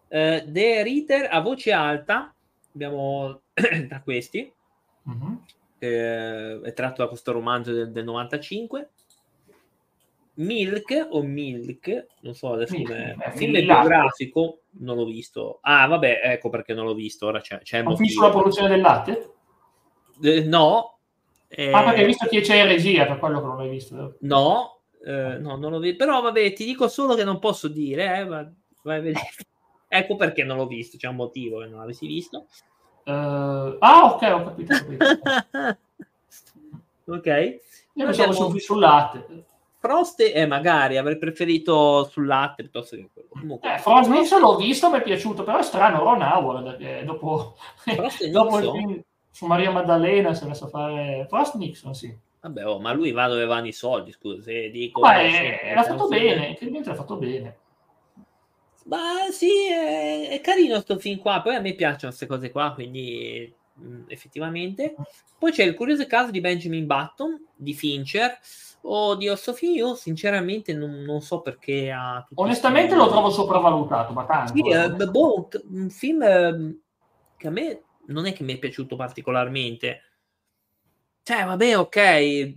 Uh, 0.08 0.50
The 0.50 0.82
Reader 0.82 1.28
a 1.30 1.40
voce 1.40 1.72
alta, 1.72 2.32
abbiamo 2.74 3.40
da 3.88 4.00
questi, 4.02 4.52
uh-huh. 5.04 5.42
eh, 5.78 6.60
è 6.60 6.72
tratto 6.72 7.02
da 7.02 7.08
questo 7.08 7.32
romanzo 7.32 7.72
del, 7.72 7.90
del 7.90 8.04
95. 8.04 8.90
Milk 10.38 11.08
o 11.10 11.22
Milk, 11.22 12.06
non 12.20 12.34
so 12.34 12.52
adesso 12.52 12.74
come 12.74 13.16
film 13.34 13.52
biografico, 13.52 14.60
non 14.80 14.96
l'ho 14.96 15.06
visto. 15.06 15.60
Ah, 15.62 15.86
vabbè, 15.86 16.20
ecco 16.24 16.50
perché 16.50 16.74
non 16.74 16.84
l'ho 16.84 16.94
visto. 16.94 17.26
Ora 17.26 17.40
c'è, 17.40 17.58
c'è 17.60 17.82
Ho 17.82 17.94
visto 17.94 18.20
la 18.20 18.30
produzione 18.30 18.68
del 18.68 18.80
latte? 18.80 19.30
Eh, 20.22 20.44
no. 20.44 20.98
Eh... 21.48 21.72
Ah, 21.72 21.84
perché 21.84 22.00
hai 22.00 22.06
visto 22.06 22.26
chi 22.26 22.40
c'è 22.40 22.60
in 22.60 22.68
regia, 22.68 23.06
per 23.06 23.18
quello 23.18 23.40
che 23.40 23.46
non 23.46 23.56
l'hai 23.56 23.70
visto. 23.70 24.16
No, 24.20 24.80
eh, 25.06 25.38
no, 25.38 25.56
non 25.56 25.70
l'ho 25.70 25.78
visto. 25.78 26.04
Però 26.04 26.20
vabbè, 26.20 26.52
ti 26.52 26.66
dico 26.66 26.88
solo 26.88 27.14
che 27.14 27.24
non 27.24 27.38
posso 27.38 27.68
dire, 27.68 28.18
eh, 28.18 28.24
ma 28.26 28.52
vai 28.82 28.98
a 28.98 29.00
vedere. 29.00 29.30
Ecco 29.88 30.16
perché 30.16 30.44
non 30.44 30.56
l'ho 30.56 30.66
visto, 30.66 30.96
c'è 30.96 31.08
un 31.08 31.16
motivo 31.16 31.60
che 31.60 31.66
non 31.66 31.80
l'avessi 31.80 32.06
visto. 32.06 32.46
Uh, 33.04 33.76
ah, 33.78 34.14
ok, 34.14 34.22
ho 34.32 34.44
capito. 34.44 34.74
Ho 34.74 34.78
capito. 34.78 35.78
ok. 37.12 37.60
Io 37.94 38.04
pensavo 38.04 38.30
abbiamo... 38.30 38.58
sul 38.58 38.78
latte. 38.78 39.44
Frost, 39.78 40.20
eh, 40.20 40.46
magari 40.46 40.96
avrei 40.96 41.16
preferito 41.16 42.04
sul 42.10 42.26
latte 42.26 42.62
piuttosto 42.62 42.96
che 42.96 43.08
quello. 43.12 43.28
Comunque, 43.28 43.74
eh, 43.74 43.78
Frost 43.78 44.10
Nixon 44.10 44.40
l'ho 44.40 44.56
visto, 44.56 44.90
mi 44.90 44.98
è 44.98 45.02
piaciuto, 45.02 45.44
però 45.44 45.58
è 45.58 45.62
strano 45.62 46.02
Ron 46.02 46.22
Howard, 46.22 46.76
che 46.76 47.04
dopo, 47.04 47.56
dopo 48.32 48.58
il 48.58 48.70
film 48.70 49.02
su 49.30 49.46
Maria 49.46 49.70
Maddalena 49.70 50.34
si 50.34 50.44
è 50.44 50.46
messo 50.48 50.64
a 50.64 50.68
fare 50.68 51.26
Frost 51.28 51.54
Nixon, 51.54 51.94
sì. 51.94 52.14
Vabbè, 52.40 52.66
oh, 52.66 52.80
ma 52.80 52.92
lui 52.92 53.12
va 53.12 53.28
dove 53.28 53.44
vanno 53.44 53.66
i 53.66 53.72
soldi, 53.72 54.12
scusa, 54.12 54.42
se 54.42 54.70
dico... 54.70 55.00
Ma 55.00 55.20
è, 55.20 55.72
l'ha 55.74 55.82
fatto 55.82 56.08
bene, 56.08 56.46
incredibilmente 56.48 56.88
l'ha 56.88 56.96
fatto 56.96 57.16
bene. 57.16 57.56
Ma 58.86 59.30
sì, 59.30 59.68
è, 59.68 60.28
è 60.28 60.40
carino 60.40 60.74
questo 60.74 60.98
film 60.98 61.18
qua, 61.18 61.42
poi 61.42 61.56
a 61.56 61.60
me 61.60 61.74
piacciono 61.74 62.12
queste 62.12 62.26
cose 62.26 62.50
qua, 62.50 62.72
quindi 62.72 63.52
mh, 63.74 63.86
mm, 63.86 64.02
effettivamente. 64.08 64.94
Poi 65.38 65.52
c'è 65.52 65.64
il 65.64 65.74
curioso 65.74 66.06
caso 66.06 66.30
di 66.30 66.40
Benjamin 66.40 66.86
Button, 66.86 67.46
di 67.54 67.74
Fincher. 67.74 68.38
Oddio, 68.88 69.34
Sofia, 69.34 69.70
io 69.70 69.94
sinceramente 69.96 70.72
non, 70.72 71.02
non 71.02 71.20
so 71.20 71.40
perché 71.40 71.90
ha... 71.90 72.24
Onestamente 72.34 72.94
lo 72.94 73.08
trovo 73.08 73.30
sopravvalutato, 73.30 74.12
ma 74.12 74.24
tanto. 74.24 74.52
Sì, 74.54 74.68
eh, 74.68 74.90
boh, 74.90 75.48
un 75.70 75.90
film 75.90 76.22
ehm, 76.22 76.80
che 77.36 77.48
a 77.48 77.50
me 77.50 77.82
non 78.06 78.26
è 78.26 78.32
che 78.32 78.44
mi 78.44 78.54
è 78.54 78.58
piaciuto 78.58 78.94
particolarmente. 78.94 80.02
Cioè, 81.24 81.44
vabbè, 81.44 81.76
ok. 81.76 82.54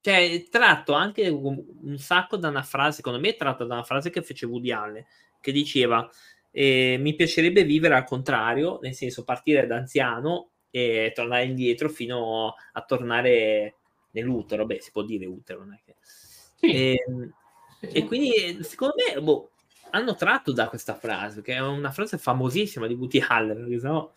Cioè, 0.00 0.48
tratto 0.50 0.94
anche 0.94 1.28
un 1.28 1.96
sacco 1.98 2.36
da 2.36 2.48
una 2.48 2.62
frase, 2.62 2.96
secondo 2.96 3.20
me 3.20 3.30
è 3.30 3.36
tratto 3.36 3.64
da 3.64 3.74
una 3.74 3.84
frase 3.84 4.10
che 4.10 4.22
fece 4.22 4.46
Woody 4.46 4.70
Allen, 4.70 5.04
che 5.44 5.52
diceva 5.52 6.08
eh, 6.50 6.96
mi 6.98 7.14
piacerebbe 7.14 7.64
vivere 7.64 7.94
al 7.94 8.04
contrario, 8.04 8.78
nel 8.80 8.94
senso 8.94 9.24
partire 9.24 9.66
da 9.66 9.76
anziano 9.76 10.52
e 10.70 11.12
tornare 11.14 11.44
indietro 11.44 11.90
fino 11.90 12.54
a 12.72 12.82
tornare 12.82 13.74
nell'utero, 14.12 14.64
beh, 14.64 14.80
si 14.80 14.90
può 14.90 15.02
dire 15.02 15.26
utero, 15.26 15.60
non 15.60 15.74
è 15.74 15.80
che... 15.84 15.96
Sì. 16.54 16.66
E, 16.66 17.04
ehm, 17.06 17.34
e 17.80 18.04
quindi, 18.06 18.62
secondo 18.62 18.94
me, 18.96 19.20
boh, 19.20 19.50
hanno 19.90 20.14
tratto 20.14 20.52
da 20.52 20.68
questa 20.68 20.94
frase, 20.94 21.42
che 21.42 21.54
è 21.54 21.60
una 21.60 21.90
frase 21.90 22.16
famosissima 22.16 22.86
di 22.86 22.94
Woody 22.94 23.22
Allen, 23.26 23.56
perché 23.56 23.78
sennò... 23.78 24.12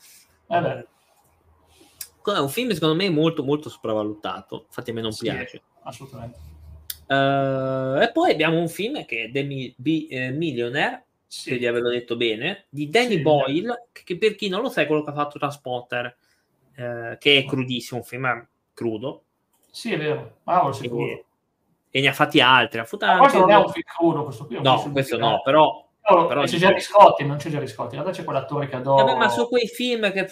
Eh 0.47 0.87
è 2.35 2.39
un 2.39 2.49
film, 2.49 2.71
secondo 2.71 2.95
me, 2.95 3.09
molto, 3.09 3.43
molto 3.43 3.69
sopravvalutato, 3.69 4.65
infatti 4.67 4.89
a 4.89 4.93
me 4.93 5.01
non 5.01 5.11
sì, 5.11 5.23
piace. 5.23 5.61
Assolutamente. 5.83 6.37
Uh, 7.07 8.01
e 8.01 8.11
poi 8.11 8.31
abbiamo 8.31 8.59
un 8.59 8.67
film 8.67 9.05
che 9.05 9.25
è 9.25 9.31
The 9.31 9.75
eh, 10.09 10.31
Millionaire, 10.31 11.06
sì. 11.27 11.57
di 11.57 11.67
averlo 11.67 11.89
detto 11.89 12.15
bene, 12.15 12.65
di 12.69 12.89
Danny 12.89 13.17
sì. 13.17 13.21
Boyle, 13.21 13.89
che, 13.91 14.17
per 14.17 14.35
chi 14.35 14.49
non 14.49 14.61
lo 14.61 14.69
sa 14.69 14.81
è 14.81 14.87
quello 14.87 15.03
che 15.03 15.11
ha 15.11 15.13
fatto 15.13 15.37
Transporter, 15.37 16.17
eh, 16.75 17.17
che 17.19 17.37
è 17.37 17.45
crudissimo, 17.45 17.99
un 17.99 18.05
film 18.05 18.47
crudo, 18.73 19.23
sì, 19.77 19.93
è 19.93 19.97
vero. 19.99 20.37
Ah, 20.45 20.73
sicuro. 20.73 21.05
E, 21.05 21.25
e 21.91 22.01
ne 22.01 22.07
ha 22.07 22.13
fatti 22.13 22.41
altri. 22.41 22.79
Ha 22.79 22.85
fatto 22.85 23.05
questo 23.19 23.39
non 23.39 23.51
è 23.51 23.55
un 23.57 23.69
film 23.69 23.83
crudo, 23.85 24.23
questo 24.23 24.47
qui. 24.47 24.59
No, 24.59 24.89
questo 24.91 25.17
no, 25.19 25.41
però... 25.43 25.85
No, 26.09 26.25
però 26.25 26.43
c'è 26.45 26.57
Jerry 26.57 26.79
Scotti, 26.79 27.23
non 27.23 27.37
c'è 27.37 27.49
Jerry 27.49 27.67
Scotti. 27.67 27.95
In 27.95 28.01
realtà 28.01 28.17
c'è 28.17 28.23
quell'attore 28.23 28.67
che 28.67 28.75
adoro. 28.75 29.05
Vabbè, 29.05 29.19
ma 29.19 29.29
su 29.29 29.47
quei 29.47 29.67
film 29.67 30.11
che... 30.11 30.27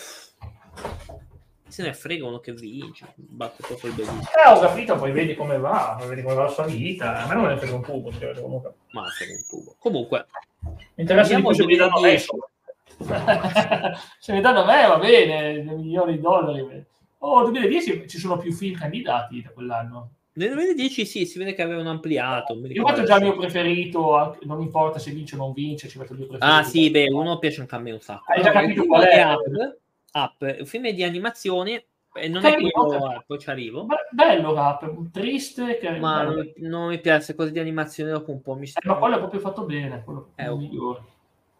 Se 1.67 1.83
ne 1.83 1.93
frega 1.93 2.25
uno 2.25 2.39
che 2.39 2.53
vince, 2.53 3.13
batte 3.15 3.63
proprio 3.65 3.89
il 3.89 3.95
bellissimo. 3.95 4.21
Eh, 4.21 4.49
ho 4.49 4.59
capito, 4.59 4.95
poi 4.95 5.11
vedi 5.11 5.35
come 5.35 5.57
va, 5.57 5.99
vedi 6.07 6.21
come 6.21 6.35
va 6.35 6.43
la 6.43 6.49
sua 6.49 6.65
vita. 6.65 7.23
A 7.23 7.27
me 7.27 7.33
non 7.33 7.43
me 7.43 7.49
ne 7.53 7.57
frega 7.57 7.75
un 7.75 7.81
tubo, 7.81 8.11
cioè, 8.13 8.39
comunque. 8.39 8.73
Ma 8.91 9.03
frega 9.05 9.33
un 9.33 9.45
tubo. 9.49 9.75
Comunque, 9.79 10.27
mi 10.61 10.75
interessa 10.97 11.35
di 11.35 11.41
più 11.41 11.53
se 11.53 11.65
mi 11.65 11.75
danno 11.75 11.99
me. 11.99 12.17
se 14.19 14.33
mi 14.33 14.41
danno 14.41 14.63
me 14.63 14.87
va 14.87 14.97
bene, 14.97 15.61
milioni 15.63 16.13
di 16.13 16.21
dollari. 16.21 16.85
Oh, 17.19 17.43
2010 17.43 18.07
ci 18.07 18.17
sono 18.19 18.37
più 18.37 18.53
film 18.53 18.77
candidati 18.77 19.41
da 19.41 19.49
quell'anno. 19.49 20.11
Nel 20.33 20.49
2010 20.49 21.05
sì, 21.05 21.25
si 21.25 21.39
vede 21.39 21.53
che 21.53 21.61
avevano 21.61 21.89
ampliato. 21.89 22.53
Io 22.53 22.83
ho 22.83 22.87
fatto 22.87 23.03
già 23.03 23.15
il 23.15 23.23
mio 23.23 23.37
preferito, 23.37 24.37
non 24.41 24.61
importa 24.61 24.99
se 24.99 25.11
vince 25.11 25.35
o 25.35 25.37
non 25.37 25.53
vince, 25.53 25.87
ci 25.87 25.97
metto 25.97 26.11
il 26.11 26.19
mio 26.19 26.27
preferito. 26.27 26.57
Ah 26.57 26.63
sì, 26.63 26.91
beh, 26.91 27.09
uno 27.09 27.39
piace 27.39 27.61
anche 27.61 27.75
a 27.75 27.79
me 27.79 27.91
un 27.91 28.01
sacco. 28.01 28.31
Hai 28.31 28.43
già 28.43 28.51
capito 28.51 28.85
qual 28.85 29.03
è? 29.03 29.23
Up, 29.23 29.77
up, 30.15 30.55
un 30.59 30.65
film 30.65 30.89
di 30.89 31.03
animazione, 31.03 31.85
e 32.17 32.29
non 32.29 32.41
Carino, 32.41 32.69
è 32.69 32.71
quello, 32.71 33.23
poi 33.27 33.39
ci 33.39 33.49
arrivo. 33.49 33.87
Bello 34.11 34.53
Up, 34.53 35.11
triste. 35.11 35.77
Che 35.77 35.99
ma 35.99 36.23
non, 36.23 36.53
non, 36.57 36.87
mi 36.87 36.99
piace, 37.01 37.35
cose 37.35 37.51
di 37.51 37.59
animazione 37.59 38.11
dopo 38.11 38.31
un 38.31 38.41
po' 38.41 38.55
mi 38.55 38.65
eh, 38.67 38.87
Ma 38.87 38.95
quello 38.95 39.15
è 39.15 39.19
proprio 39.19 39.41
fatto 39.41 39.63
bene, 39.63 40.01
quello 40.03 40.31
è 40.35 40.47
il 40.47 40.57
migliore. 40.57 41.01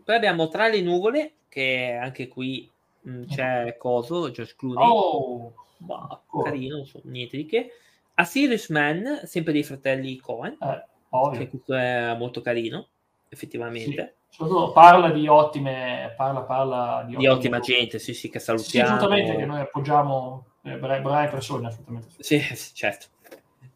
Poi 0.04 0.16
abbiamo 0.16 0.48
Tra 0.48 0.70
le 0.70 0.82
nuvole, 0.82 1.34
che 1.50 1.98
anche 2.02 2.30
qui 2.30 2.70
mh, 3.02 3.12
mm, 3.12 3.24
c'è 3.26 3.76
Coso, 3.78 4.32
George 4.32 4.56
Clooney. 4.58 4.88
Oh, 4.88 5.54
bah, 5.78 6.22
oh. 6.26 6.42
carino, 6.44 6.86
so, 6.86 7.02
niente 7.04 7.36
di 7.36 7.46
che. 7.46 7.72
A 8.14 8.24
Serious 8.24 8.70
Man, 8.70 9.22
sempre 9.26 9.52
dei 9.52 9.64
fratelli 9.64 10.16
Cohen, 10.18 10.56
eh, 10.62 11.38
che 11.38 11.50
questo 11.50 11.74
è 11.74 12.16
molto 12.18 12.40
carino, 12.40 12.88
effettivamente. 13.28 14.16
Sì. 14.16 14.25
Parla 14.74 15.12
di 15.12 15.28
ottime, 15.28 16.14
parla, 16.18 16.42
parla 16.42 17.04
di, 17.08 17.16
di 17.16 17.28
ottima 17.28 17.60
gente, 17.60 18.00
sì, 18.00 18.14
sì, 18.14 18.30
che 18.30 18.40
salutiamo. 18.40 18.88
Sì, 18.88 18.94
assolutamente, 18.94 19.36
che 19.36 19.46
noi 19.46 19.62
appoggiamo 19.62 20.46
eh, 20.64 20.78
brave 20.78 21.30
persone, 21.30 21.68
assolutamente. 21.68 22.08
Sì, 22.20 22.42
certo. 22.74 23.08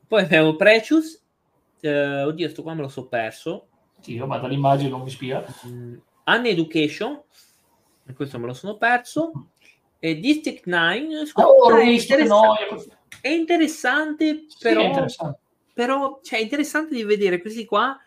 Poi 0.08 0.24
abbiamo 0.24 0.56
Precious, 0.56 1.24
eh, 1.82 2.24
oddio, 2.24 2.50
sto 2.50 2.64
qua 2.64 2.74
me 2.74 2.82
lo 2.82 2.88
so 2.88 3.08
perso. 3.08 3.68
Sì, 4.02 4.18
ma 4.20 4.38
dall'immagine 4.38 4.90
non 4.90 5.02
mi 5.02 5.08
ispira. 5.08 5.46
Mm. 5.68 5.96
Uneducation, 6.26 7.22
questo 8.16 8.40
me 8.40 8.48
lo 8.48 8.54
sono 8.54 8.76
perso. 8.76 9.32
E 10.00 10.18
District 10.18 10.66
9 10.66 11.08
oh, 11.34 11.76
è, 11.76 11.84
interessante, 11.84 12.90
è 13.22 13.30
interessante, 13.30 14.46
però, 14.60 14.80
sì, 14.80 14.86
è 14.86 14.90
interessante. 14.90 15.40
però 15.74 16.20
cioè, 16.24 16.40
è 16.40 16.42
interessante 16.42 16.96
di 16.96 17.04
vedere 17.04 17.42
questi 17.42 17.66
qua 17.66 18.00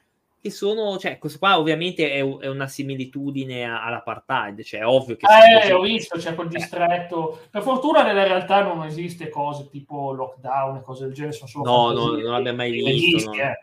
che 0.43 0.51
sono, 0.51 0.99
cioè, 0.99 1.19
questo 1.19 1.39
qua 1.39 1.57
ovviamente 1.57 2.11
è, 2.11 2.19
è 2.19 2.49
una 2.49 2.67
similitudine 2.67 3.65
all'apartheid, 3.65 4.63
cioè 4.63 4.81
è 4.81 4.87
ovvio 4.87 5.15
che... 5.15 5.25
Eh, 5.25 5.73
ho 5.73 5.81
visto, 5.81 6.19
c'è 6.19 6.35
quel 6.35 6.49
distretto. 6.49 7.43
Per 7.49 7.63
fortuna 7.63 8.03
nella 8.03 8.25
realtà 8.25 8.61
non 8.65 8.85
esiste 8.85 9.29
cose 9.29 9.69
tipo 9.71 10.11
lockdown 10.11 10.79
e 10.79 10.83
cose 10.83 11.05
del 11.05 11.15
genere, 11.15 11.33
sono 11.33 11.49
solo... 11.49 11.65
No, 11.65 11.93
no 11.93 12.17
non 12.17 12.33
l'abbiamo 12.33 12.57
mai 12.57 12.73
visto. 12.73 13.31
no. 13.31 13.37
eh 13.37 13.57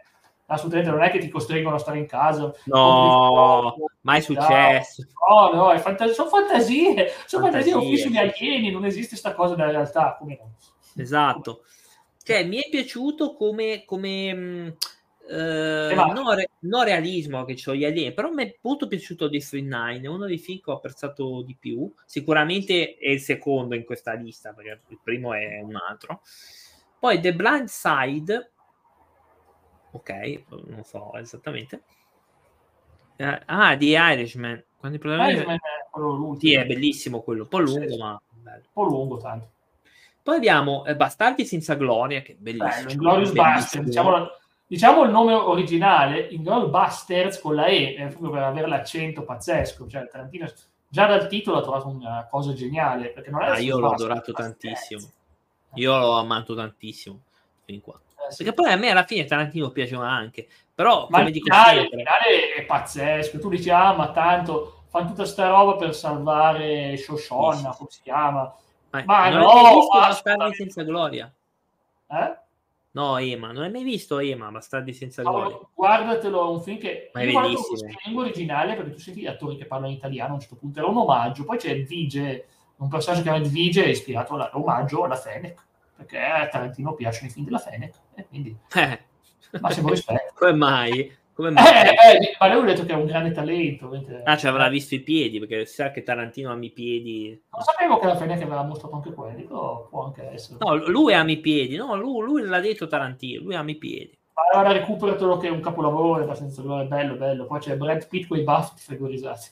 assolutamente 0.52 0.90
non 0.90 1.04
è 1.04 1.12
che 1.12 1.20
ti 1.20 1.28
costringono 1.30 1.76
a 1.76 1.80
stare 1.80 2.00
in 2.00 2.08
casa. 2.08 2.54
No, 2.66 3.76
mai 4.02 4.22
successo. 4.22 5.04
No, 5.30 5.52
no, 5.54 5.78
fant- 5.80 6.10
sono 6.12 6.30
fantasie, 6.30 7.12
sono 7.26 7.44
fantasie, 7.44 7.74
ho 7.74 7.82
visto 7.82 8.10
di 8.10 8.18
alieni, 8.18 8.72
non 8.72 8.86
esiste 8.86 9.10
questa 9.10 9.34
cosa 9.34 9.56
nella 9.56 9.72
realtà. 9.72 10.16
Come? 10.18 10.40
Esatto. 10.96 11.66
Cioè, 12.24 12.46
mi 12.46 12.58
è 12.58 12.70
piaciuto 12.70 13.34
come... 13.34 13.84
come 13.86 14.34
mh, 14.34 14.76
eh, 15.32 15.94
non, 15.94 16.34
re- 16.34 16.50
non, 16.62 16.84
realismo 16.84 17.46
che 17.46 17.56
ho 17.68 17.76
gli 17.76 17.86
alieni, 17.86 18.14
però 18.14 18.32
mi 18.32 18.46
è 18.46 18.58
molto 18.62 18.88
piaciuto 18.88 19.28
District 19.28 19.68
9, 19.68 20.02
è 20.02 20.08
uno 20.08 20.26
dei 20.26 20.40
film 20.40 20.60
che 20.60 20.72
ho 20.72 20.76
apprezzato 20.76 21.44
di 21.44 21.56
più. 21.56 21.92
Sicuramente 22.04 22.96
è 22.96 23.10
il 23.10 23.20
secondo 23.20 23.76
in 23.76 23.86
questa 23.86 24.14
lista, 24.14 24.54
perché 24.54 24.82
il 24.88 25.00
primo 25.04 25.36
è 25.36 25.62
un 25.62 25.76
altro. 25.76 26.22
Poi 26.98 27.20
The 27.20 27.36
Blind 27.36 27.68
Side, 27.68 28.52
ok, 29.92 30.44
non 30.68 30.84
so 30.84 31.14
esattamente. 31.14 31.84
Uh, 33.18 33.38
ah, 33.46 33.76
di 33.76 33.90
Irishman. 33.90 34.64
Quando 34.78 34.98
i 34.98 35.02
Irishman 35.04 35.58
è 35.58 36.40
Sì, 36.40 36.54
è 36.54 36.66
bellissimo 36.66 37.22
quello, 37.22 37.44
un 37.44 37.50
po' 37.50 37.60
lungo, 37.60 37.98
ma 37.98 38.20
bello. 38.32 38.64
Un 38.64 38.72
po' 38.74 38.84
lungo, 38.84 39.18
tanto. 39.18 39.52
Poi 40.24 40.38
abbiamo 40.38 40.86
eh, 40.86 40.96
Bastardi 40.96 41.46
senza 41.46 41.76
gloria, 41.76 42.22
che 42.22 42.32
è 42.32 42.36
bellissimo. 42.36 42.96
Glorious 42.96 43.32
Bastards, 43.32 43.86
diciamo, 43.86 44.28
diciamo, 44.70 45.04
il 45.04 45.10
nome 45.10 45.34
originale, 45.34 46.28
Inglourious 46.30 46.70
Bastards 46.70 47.42
con 47.42 47.56
la 47.56 47.66
E, 47.66 47.96
è 47.96 48.08
proprio 48.10 48.30
per 48.30 48.44
avere 48.44 48.68
l'accento 48.68 49.24
pazzesco, 49.24 49.88
cioè 49.88 50.08
Tarantino 50.08 50.46
già 50.88 51.08
dal 51.08 51.28
titolo 51.28 51.58
ha 51.58 51.62
trovato 51.64 51.88
una 51.88 52.28
cosa 52.30 52.54
geniale, 52.54 53.10
perché 53.10 53.32
non 53.32 53.42
è 53.42 53.50
ah, 53.50 53.58
io 53.58 53.80
l'ho 53.80 53.90
adorato 53.90 54.32
tantissimo. 54.32 55.02
Io 55.74 55.98
l'ho 55.98 56.18
amato 56.20 56.54
tantissimo 56.54 57.20
fin 57.66 57.82
qua. 57.82 58.00
Perché 58.36 58.54
poi 58.54 58.72
a 58.72 58.76
me 58.76 58.92
alla 58.92 59.06
fine 59.06 59.26
Tarantino 59.26 59.72
piaceva 59.72 60.08
anche, 60.08 60.48
però 60.76 61.08
ma 61.10 61.18
come 61.18 61.32
il 61.32 61.42
finale, 61.42 61.80
sempre... 61.80 62.02
il 62.02 62.06
finale 62.06 62.54
è 62.54 62.66
pazzesco. 62.66 63.40
Tu 63.40 63.50
dici, 63.50 63.72
ah, 63.72 63.94
ma 63.94 64.12
tanto 64.12 64.84
fanno 64.90 65.08
tutta 65.08 65.26
sta 65.26 65.48
roba 65.48 65.78
per 65.78 65.96
salvare 65.96 66.96
Shoshonna, 66.96 67.72
sì, 67.72 67.78
come 67.78 67.90
si 67.90 68.02
chiama? 68.04 68.56
Ma, 68.92 69.04
ma 69.04 69.30
non 69.30 69.42
no, 69.42 69.74
visto 69.76 69.98
Bastardi 69.98 70.54
senza 70.54 70.84
gloria. 70.84 71.32
Eh? 72.08 72.38
No, 73.00 73.18
Ema, 73.18 73.54
non 73.54 73.64
hai 73.64 73.72
mai 73.72 73.84
visto 73.84 74.20
Ema, 74.20 74.52
Bastardi 74.52 74.92
senza 74.92 75.22
gloria. 75.22 75.56
Oh, 75.56 75.70
guardatelo, 75.74 76.48
è 76.48 76.50
un 76.50 76.62
film 76.62 76.78
che 76.80 77.12
ma 77.14 77.22
è 77.22 77.32
bellissimo. 77.32 77.90
in 77.90 77.96
lingua 78.04 78.24
originale 78.24 78.76
perché 78.76 78.92
tu 78.92 79.00
senti 79.00 79.22
gli 79.22 79.26
attori 79.26 79.56
che 79.56 79.66
parlano 79.66 79.92
in 79.92 79.98
italiano 79.98 80.32
a 80.32 80.34
un 80.34 80.40
certo 80.42 80.58
punto, 80.58 80.80
era 80.80 80.90
un 80.90 80.98
omaggio, 80.98 81.46
poi 81.46 81.58
c'è 81.58 81.82
Vige, 81.84 82.48
un 82.76 82.90
personaggio 82.90 83.24
che 83.24 83.30
chiama 83.30 83.48
Vige 83.48 83.86
ispirato 83.86 84.34
all'omaggio 84.34 85.04
alla 85.06 85.16
Fennec 85.16 85.68
perché 85.96 86.18
a 86.18 86.48
Tarantino 86.48 86.94
piacciono 86.94 87.28
i 87.28 87.32
film 87.32 87.46
della 87.46 87.58
Fennec, 87.58 87.96
e 88.16 88.28
quindi 88.28 88.58
eh. 88.74 89.00
massimo 89.62 89.90
rispetto. 89.90 90.34
Come 90.36 90.54
mai? 90.54 91.18
Come 91.40 91.52
mai? 91.52 91.64
Eh, 91.64 92.16
eh, 92.16 92.36
ma 92.38 92.54
lui 92.54 92.64
ha 92.64 92.66
detto 92.66 92.84
che 92.84 92.92
è 92.92 92.98
un 92.98 93.06
grande 93.06 93.32
talento. 93.32 93.88
Mentre... 93.88 94.24
Ah, 94.26 94.36
ci 94.36 94.46
avrà 94.46 94.68
visto 94.68 94.94
i 94.96 95.00
piedi, 95.00 95.40
perché 95.40 95.66
sa 95.66 95.90
che 95.90 96.04
Tarantino 96.04 96.52
ama 96.52 96.66
i 96.66 96.70
piedi. 96.70 97.42
Non 97.50 97.62
sapevo 97.62 97.98
che 97.98 98.08
la 98.08 98.18
Fennec 98.18 98.42
aveva 98.42 98.64
mostrato 98.64 98.96
anche 98.96 99.14
quelli, 99.14 99.44
però 99.44 99.88
può 99.88 100.04
anche 100.04 100.32
essere. 100.34 100.58
No, 100.60 100.76
lui 100.76 101.14
ama 101.14 101.32
i 101.32 101.38
piedi, 101.38 101.78
no, 101.78 101.96
lui, 101.96 102.26
lui 102.26 102.42
l'ha 102.42 102.60
detto 102.60 102.88
Tarantino, 102.88 103.44
lui 103.44 103.56
ama 103.56 103.72
i 103.72 103.76
piedi. 103.76 104.18
Allora 104.52 104.74
recuperatelo 104.74 105.38
che 105.38 105.48
è 105.48 105.52
un 105.52 105.62
capolavoro, 105.62 106.20
è 106.20 106.24
abbastanza 106.24 106.62
bello, 106.62 107.16
bello. 107.16 107.46
Poi 107.46 107.60
c'è 107.60 107.78
Brad 107.78 108.06
Pitt 108.10 108.28
con 108.28 108.38
i 108.38 108.44
baffi 108.44 108.74
frigorizzati. 108.76 109.48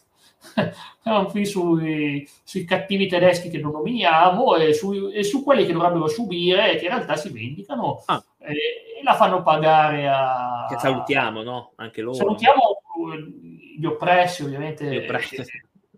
è 1.03 1.09
un 1.09 1.29
film 1.29 1.45
sui, 1.45 2.29
sui, 2.43 2.65
cattivi 2.65 3.07
tedeschi 3.07 3.49
che 3.49 3.59
non 3.59 3.71
nominiamo 3.71 4.55
e 4.55 4.73
su, 4.73 5.09
e 5.13 5.23
su, 5.23 5.41
quelli 5.41 5.65
che 5.65 5.71
dovrebbero 5.71 6.07
subire 6.07 6.73
e 6.73 6.77
che 6.77 6.85
in 6.85 6.91
realtà 6.91 7.15
si 7.15 7.29
vendicano 7.29 8.03
ah. 8.05 8.23
E, 8.47 9.03
la 9.03 9.13
fanno 9.15 9.41
pagare 9.41 10.07
a... 10.07 10.65
Che 10.69 10.77
salutiamo, 10.77 11.43
no? 11.43 11.73
Anche 11.75 12.01
loro. 12.01 12.15
Salutiamo 12.15 12.81
gli 13.77 13.85
oppressi, 13.85 14.43
ovviamente. 14.43 14.85
Gli 14.85 14.97
oppressi. 14.97 15.43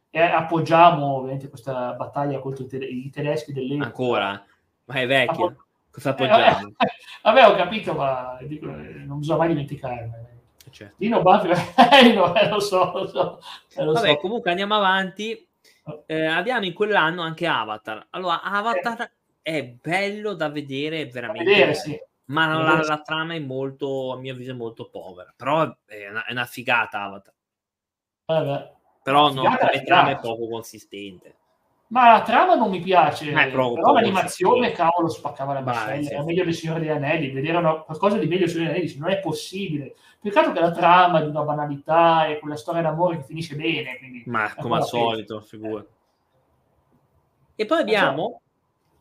E, 0.09 0.19
appoggiamo 0.21 1.15
ovviamente 1.17 1.49
questa 1.49 1.93
battaglia 1.93 2.39
contro 2.39 2.65
i, 2.65 3.09
tedeschi 3.09 3.53
dell'epoca. 3.53 3.85
Ancora? 3.85 4.45
Ma 4.85 4.93
è 4.95 5.07
vecchia. 5.07 5.55
Cosa 5.91 6.09
appoggiamo? 6.11 6.67
Eh, 6.67 6.73
vabbè, 7.23 7.47
ho 7.47 7.55
capito, 7.55 7.93
ma 7.93 8.37
dico, 8.41 8.65
non 8.67 9.19
bisogna 9.19 9.37
mai 9.37 9.47
dimenticarne. 9.49 10.37
Certo. 10.69 10.95
Dino 10.97 11.21
Buffy, 11.21 11.49
eh, 11.49 12.13
no, 12.13 12.35
eh, 12.35 12.47
lo 12.47 12.59
so, 12.59 12.91
lo 12.93 13.07
so. 13.07 13.39
Eh, 13.75 13.83
lo 13.83 13.93
Vabbè, 13.93 14.09
so. 14.09 14.17
comunque 14.17 14.51
andiamo 14.51 14.75
avanti. 14.75 15.47
Eh, 16.05 16.25
abbiamo 16.25 16.65
in 16.65 16.73
quell'anno 16.73 17.21
anche 17.21 17.47
Avatar. 17.47 18.07
Allora, 18.11 18.41
Avatar 18.43 19.01
eh. 19.01 19.11
è 19.41 19.63
bello 19.63 20.33
da 20.33 20.49
vedere, 20.49 21.07
veramente. 21.07 21.49
Vedere, 21.49 21.73
sì. 21.73 21.99
Ma 22.29 22.47
la, 22.47 22.83
la, 22.83 23.01
trama 23.01 23.33
è 23.33 23.39
molto, 23.39 24.13
a 24.13 24.17
mio 24.17 24.33
avviso, 24.33 24.53
molto 24.53 24.89
povera. 24.89 25.33
Però 25.35 25.63
è 25.85 26.09
una, 26.09 26.25
è 26.25 26.31
una 26.31 26.45
figata 26.45 27.01
Avatar. 27.01 27.33
Vabbè. 28.25 28.71
Però 29.01 29.31
no, 29.33 29.41
come 29.41 29.83
trama 29.83 30.11
è 30.11 30.19
poco 30.19 30.47
consistente. 30.47 31.35
Ma 31.87 32.11
la 32.11 32.21
trama 32.21 32.53
non 32.53 32.69
mi 32.69 32.81
piace, 32.81 33.31
eh, 33.31 33.49
però 33.49 33.73
l'animazione, 33.93 34.71
cavolo, 34.73 35.09
spaccava 35.09 35.53
la 35.53 35.61
mascella. 35.61 36.09
Era 36.09 36.23
meglio 36.23 36.43
del 36.43 36.53
Signore 36.53 36.81
degli 36.81 36.89
Anelli, 36.89 37.31
vedere 37.31 37.57
una, 37.57 37.79
qualcosa 37.79 38.19
di 38.19 38.27
meglio 38.27 38.41
del 38.41 38.49
Signore 38.49 38.73
degli 38.73 38.81
Anelli, 38.81 38.99
non 38.99 39.09
è 39.09 39.19
possibile. 39.19 39.95
Peccato 40.21 40.51
che 40.51 40.59
la 40.59 40.71
trama 40.71 41.19
è 41.19 41.23
di 41.23 41.29
una 41.29 41.41
banalità 41.41 42.27
e 42.27 42.37
quella 42.37 42.57
storia 42.57 42.83
d'amore 42.83 43.17
che 43.17 43.23
finisce 43.23 43.55
bene. 43.55 43.97
Ma 44.25 44.53
come 44.53 44.75
al 44.75 44.85
solito, 44.85 45.41
figura. 45.41 45.83
E 47.55 47.65
poi 47.65 47.79
abbiamo... 47.79 48.41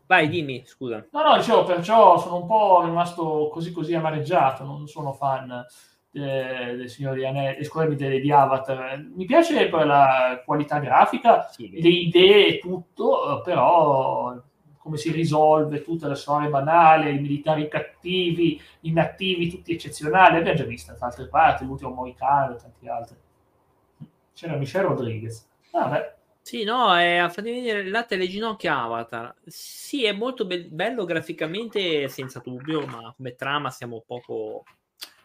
Vai, 0.08 0.26
dimmi, 0.30 0.62
scusa. 0.64 1.06
No, 1.10 1.22
no, 1.22 1.36
dicevo, 1.36 1.64
perciò 1.64 2.16
sono 2.18 2.36
un 2.36 2.46
po' 2.46 2.82
rimasto 2.82 3.50
così 3.52 3.72
così 3.72 3.94
amareggiato, 3.94 4.64
non 4.64 4.88
sono 4.88 5.12
fan 5.12 5.66
eh, 6.12 6.76
del 6.76 6.88
Signore 6.88 7.16
di 7.16 7.26
Anelli, 7.26 7.62
scusami, 7.62 7.94
di 7.94 8.32
Avatar. 8.32 9.06
Mi 9.14 9.26
piace 9.26 9.68
per 9.68 9.84
la 9.84 10.42
qualità 10.46 10.78
grafica, 10.78 11.46
sì, 11.50 11.70
le 11.78 11.90
idee 11.90 12.46
e 12.46 12.58
tutto, 12.58 13.42
però 13.44 14.34
come 14.78 14.96
si 14.96 15.12
risolve 15.12 15.82
tutta 15.82 16.08
la 16.08 16.14
storia 16.14 16.48
banale, 16.48 17.10
i 17.10 17.20
militari 17.20 17.68
cattivi, 17.68 18.58
inattivi, 18.80 19.50
tutti 19.50 19.74
eccezionali, 19.74 20.36
l'abbiamo 20.36 20.56
già 20.56 20.64
visto 20.64 20.96
da 20.98 21.04
altre 21.04 21.26
parti, 21.26 21.66
l'ultimo 21.66 21.90
Moicano 21.90 22.54
e 22.54 22.56
tanti 22.56 22.88
altri. 22.88 23.16
C'era 24.32 24.56
Michelle 24.56 24.86
Rodriguez. 24.86 25.46
Vabbè. 25.70 26.16
Sì, 26.48 26.64
no, 26.64 26.96
è 26.96 27.16
a 27.16 27.28
farmi 27.28 27.52
vedere 27.52 27.80
il 27.80 27.90
latte 27.90 28.14
alle 28.14 28.26
ginocchia 28.26 28.80
Avatar. 28.80 29.34
Sì, 29.44 30.06
è 30.06 30.12
molto 30.12 30.46
be- 30.46 30.64
bello 30.64 31.04
graficamente, 31.04 32.08
senza 32.08 32.40
dubbio, 32.42 32.86
ma 32.86 33.12
come 33.14 33.34
trama 33.34 33.68
siamo 33.68 34.02
poco, 34.06 34.64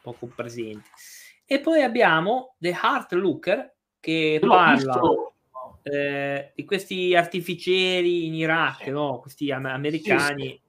poco 0.01 0.25
presenti. 0.27 0.89
E 1.45 1.61
poi 1.61 1.81
abbiamo 1.81 2.55
The 2.57 2.71
Heart 2.71 3.13
Looker, 3.13 3.73
che 4.01 4.37
parla 4.41 5.01
eh, 5.83 6.51
di 6.53 6.65
questi 6.65 7.15
artificieri 7.15 8.25
in 8.25 8.33
Iraq, 8.33 8.87
no? 8.87 9.19
questi 9.19 9.49
am- 9.49 9.63
americani. 9.63 10.43
Sì, 10.43 10.49
sì. 10.49 10.61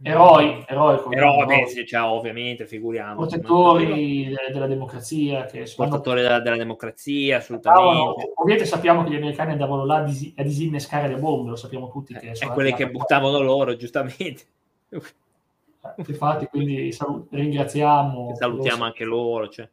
Eroi, 0.00 0.64
eroi, 0.68 1.00
eroi, 1.10 1.46
beh, 1.46 1.66
sì, 1.66 1.84
cioè, 1.84 2.02
ovviamente, 2.02 2.66
figuriamo. 2.66 3.16
Protettori 3.16 4.32
della 4.52 4.68
democrazia. 4.68 5.44
Che 5.46 5.70
Portatori 5.74 6.22
della, 6.22 6.38
della, 6.38 6.56
democrazia, 6.56 7.38
assolutamente. 7.38 8.32
ovviamente 8.36 8.64
sappiamo 8.64 9.02
che 9.02 9.10
gli 9.10 9.16
americani 9.16 9.52
andavano 9.52 9.84
là 9.84 9.96
a, 9.96 10.02
dis- 10.02 10.32
a 10.36 10.42
disinnescare 10.44 11.08
le 11.08 11.16
bombe, 11.16 11.50
lo 11.50 11.56
sappiamo 11.56 11.90
tutti. 11.90 12.14
Che 12.14 12.30
eh, 12.30 12.32
è 12.32 12.46
quelle 12.48 12.74
che 12.74 12.88
buttavano 12.88 13.40
loro, 13.40 13.74
giustamente. 13.74 14.42
Eh, 14.90 15.00
infatti, 16.06 16.46
quindi 16.46 16.92
salu- 16.92 17.26
ringraziamo. 17.30 18.36
salutiamo 18.36 18.84
anche 18.84 19.04
loro. 19.04 19.48
Cioè 19.48 19.68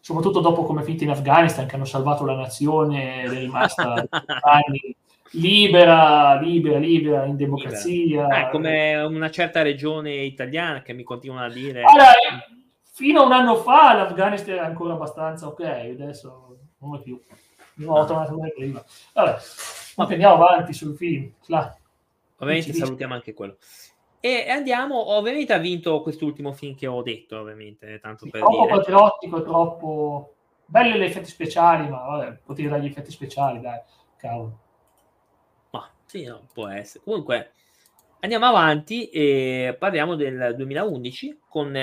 soprattutto 0.00 0.40
dopo 0.40 0.64
come 0.64 0.82
finito 0.82 1.04
in 1.04 1.10
Afghanistan 1.10 1.66
che 1.66 1.76
hanno 1.76 1.86
salvato 1.86 2.26
la 2.26 2.34
nazione 2.34 3.22
è 3.22 3.28
rimasta 3.28 3.94
anni 4.42 4.94
libera, 5.32 6.40
libera, 6.40 6.78
libera 6.78 7.24
in 7.24 7.36
democrazia. 7.36 8.26
Eh, 8.28 8.50
come 8.50 8.94
una 8.96 9.30
certa 9.30 9.62
regione 9.62 10.12
italiana 10.14 10.82
che 10.82 10.92
mi 10.92 11.02
continuano 11.02 11.46
a 11.46 11.50
dire. 11.50 11.82
Allora, 11.82 12.12
fino 12.82 13.20
a 13.22 13.26
un 13.26 13.32
anno 13.32 13.56
fa 13.56 13.94
l'Afghanistan 13.94 14.54
era 14.54 14.66
ancora 14.66 14.94
abbastanza 14.94 15.46
ok, 15.46 15.60
adesso 15.60 16.56
non 16.78 16.96
è 16.96 17.00
più. 17.00 17.20
Ho 17.84 18.04
tornato 18.04 18.34
come 18.34 18.52
prima. 18.54 18.84
Vabbè, 19.14 19.36
ma 19.96 20.06
andiamo 20.06 20.34
avanti 20.34 20.72
sul 20.72 20.94
film. 20.96 21.32
Là. 21.46 21.76
Ovviamente 22.38 22.72
salutiamo 22.72 23.14
anche 23.14 23.34
quello. 23.34 23.56
E 24.20 24.48
andiamo, 24.48 25.14
ovviamente 25.16 25.52
ha 25.52 25.58
vinto 25.58 26.00
quest'ultimo 26.00 26.52
film 26.52 26.76
che 26.76 26.86
ho 26.86 27.02
detto, 27.02 27.38
ovviamente, 27.40 27.98
tanto 28.00 28.28
per 28.30 28.40
troppo 28.40 28.66
dire. 28.66 28.76
patriottico, 28.76 29.42
troppo... 29.42 30.34
Belli 30.64 30.98
gli 30.98 31.02
effetti 31.02 31.28
speciali, 31.28 31.88
ma 31.88 31.98
vabbè, 31.98 32.38
potevi 32.44 32.68
dare 32.68 32.82
gli 32.82 32.86
effetti 32.86 33.10
speciali, 33.10 33.60
dai, 33.60 33.80
cavolo. 34.16 34.58
Sì, 36.12 36.24
no, 36.24 36.46
può 36.52 36.68
essere. 36.68 37.02
Comunque, 37.04 37.52
andiamo 38.20 38.44
avanti 38.44 39.08
e 39.08 39.74
parliamo 39.78 40.14
del 40.14 40.52
2011 40.54 41.38
con 41.48 41.74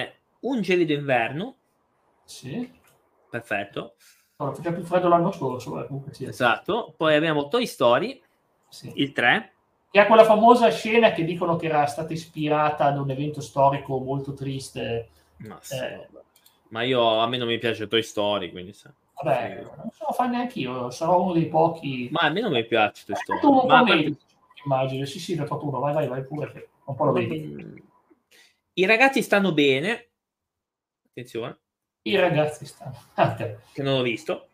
Un 0.41 0.61
gelido 0.61 0.93
inverno. 0.93 1.55
Sì. 2.25 2.71
Perfetto. 3.27 3.95
Allora, 4.35 4.55
faceva 4.55 4.75
più 4.75 4.85
freddo 4.85 5.07
l'anno 5.07 5.31
scorso, 5.31 5.81
eh, 5.81 5.87
comunque 5.87 6.13
sì. 6.13 6.25
Esatto. 6.25 6.93
Poi 6.95 7.15
abbiamo 7.15 7.47
Toy 7.47 7.65
Story, 7.65 8.21
sì. 8.67 8.91
il 8.97 9.13
3 9.13 9.53
che 9.89 9.99
ha 9.99 10.05
quella 10.05 10.25
famosa 10.25 10.69
scena 10.69 11.11
che 11.11 11.23
dicono 11.25 11.55
che 11.55 11.65
era 11.65 11.87
stata 11.87 12.13
ispirata 12.13 12.91
da 12.91 13.01
un 13.01 13.09
evento 13.09 13.41
storico 13.41 13.97
molto 13.97 14.35
triste. 14.35 15.09
Ma, 15.37 15.59
eh, 15.71 16.07
ma 16.67 16.83
io 16.83 17.17
a 17.17 17.27
me 17.27 17.37
non 17.37 17.47
mi 17.47 17.57
piace 17.57 17.87
Toy 17.87 18.03
Story, 18.03 18.51
quindi 18.51 18.73
sa. 18.73 18.93
Vabbè, 19.21 19.63
non 19.75 19.89
so 19.91 20.12
fare 20.13 20.29
neanche 20.29 20.60
io, 20.60 20.89
sarò 20.91 21.21
uno 21.21 21.34
dei 21.34 21.47
pochi. 21.47 22.08
Ma 22.12 22.21
a 22.21 22.29
me 22.29 22.39
non 22.39 22.51
mi 22.51 22.65
piace. 22.65 23.05
Tu 23.05 23.49
un 23.49 23.67
ma 23.67 23.79
po' 23.79 23.84
meglio, 23.84 24.15
immagino. 24.63 25.05
Sì, 25.05 25.19
sì, 25.19 25.36
da 25.36 25.45
uno, 25.49 25.79
vai, 25.79 25.93
vai, 25.93 26.08
vai 26.08 26.24
pure, 26.24 26.70
un 26.86 26.95
po' 26.95 27.05
lo 27.05 27.11
vedi. 27.11 27.84
I 28.74 28.86
ragazzi 28.86 29.22
stanno 29.22 29.53
bene. 29.53 30.09
Attenzione. 31.09 31.57
I 32.03 32.15
ragazzi 32.15 32.65
stanno. 32.65 32.95
Okay. 33.13 33.57
Che 33.74 33.84
non 33.84 33.95
ho 33.99 34.01
visto. 34.01 34.47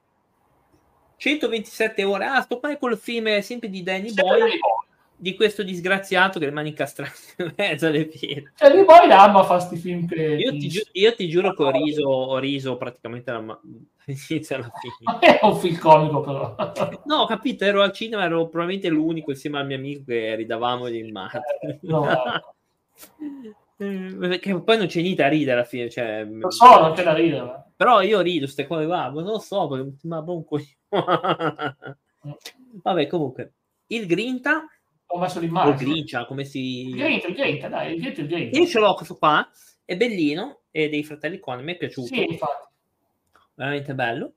127 1.17 2.03
ore. 2.03 2.25
Ah, 2.25 2.41
sto 2.41 2.59
qua 2.59 2.75
col 2.77 2.97
film 2.97 3.39
sempre 3.41 3.69
di 3.69 3.83
Danny 3.83 4.13
Boy. 4.13 4.39
Danny 4.39 4.57
Boy 4.57 4.74
di 5.17 5.35
questo 5.35 5.63
disgraziato 5.63 6.39
che 6.39 6.45
rimane 6.45 6.69
incastrato 6.69 7.11
in 7.37 7.53
mezzo 7.55 7.87
alle 7.87 8.05
piede. 8.05 8.51
Cioè, 8.55 8.73
lui 8.73 8.85
poi 8.85 9.07
l'ama 9.07 9.43
fa 9.43 9.59
sti 9.59 9.77
film 9.77 10.07
che... 10.07 10.21
Io 10.21 10.51
ti, 10.51 10.67
gi- 10.67 10.89
io 10.93 11.15
ti 11.15 11.27
giuro 11.27 11.53
che 11.53 11.63
ho 11.63 11.71
riso, 11.71 12.07
ho 12.07 12.37
riso 12.37 12.77
praticamente 12.77 13.31
dall'inizio 13.31 14.55
alla 14.55 14.71
fine. 14.79 15.19
È 15.39 15.39
un 15.43 15.55
film 15.57 15.77
comico 15.77 16.21
però. 16.21 16.55
no, 17.05 17.15
ho 17.15 17.25
capito, 17.25 17.63
ero 17.63 17.81
al 17.81 17.91
cinema, 17.93 18.23
ero 18.23 18.47
probabilmente 18.47 18.89
l'unico 18.89 19.31
insieme 19.31 19.59
al 19.59 19.65
mio 19.65 19.77
amico 19.77 20.03
che 20.05 20.35
ridavamo 20.35 20.89
di 20.89 21.11
mare. 21.11 21.41
Eh, 21.61 21.79
no, 21.81 22.05
Perché 23.77 24.61
poi 24.61 24.77
non 24.77 24.87
c'è 24.87 25.01
niente 25.01 25.21
da 25.21 25.29
ridere 25.29 25.53
alla 25.53 25.63
fine. 25.63 25.89
Cioè... 25.89 26.25
Lo 26.25 26.51
so, 26.51 26.79
non 26.79 26.93
c'è 26.93 27.03
da 27.03 27.13
ridere. 27.13 27.63
Però 27.75 28.01
io 28.01 28.21
rido 28.21 28.45
queste 28.45 28.67
cose 28.67 28.85
qua, 28.85 29.09
non 29.09 29.23
lo 29.23 29.39
so, 29.39 29.67
ma 30.03 30.19
un 30.19 30.45
coglione. 30.45 31.97
Vabbè, 32.81 33.07
comunque, 33.07 33.53
il 33.87 34.07
Grinta 34.07 34.65
ho 35.07 35.19
messo 35.19 35.39
l'immagine. 35.39 35.73
O 35.73 35.77
Grincia, 35.77 36.25
come 36.25 36.43
si... 36.43 36.89
Il 36.89 36.95
Grinta, 36.95 37.69
dai, 37.69 37.95
il 37.95 38.01
Grinta. 38.01 38.57
Io 38.57 38.65
ce 38.65 38.79
l'ho 38.79 38.93
questo 38.93 39.17
qua, 39.17 39.47
è 39.83 39.95
bellino, 39.95 40.61
è 40.71 40.89
dei 40.89 41.03
fratelli 41.03 41.39
Coen, 41.39 41.63
mi 41.63 41.73
è 41.73 41.77
piaciuto. 41.77 42.07
Sì, 42.07 42.23
infatti. 42.23 42.73
Veramente 43.53 43.93
bello. 43.93 44.33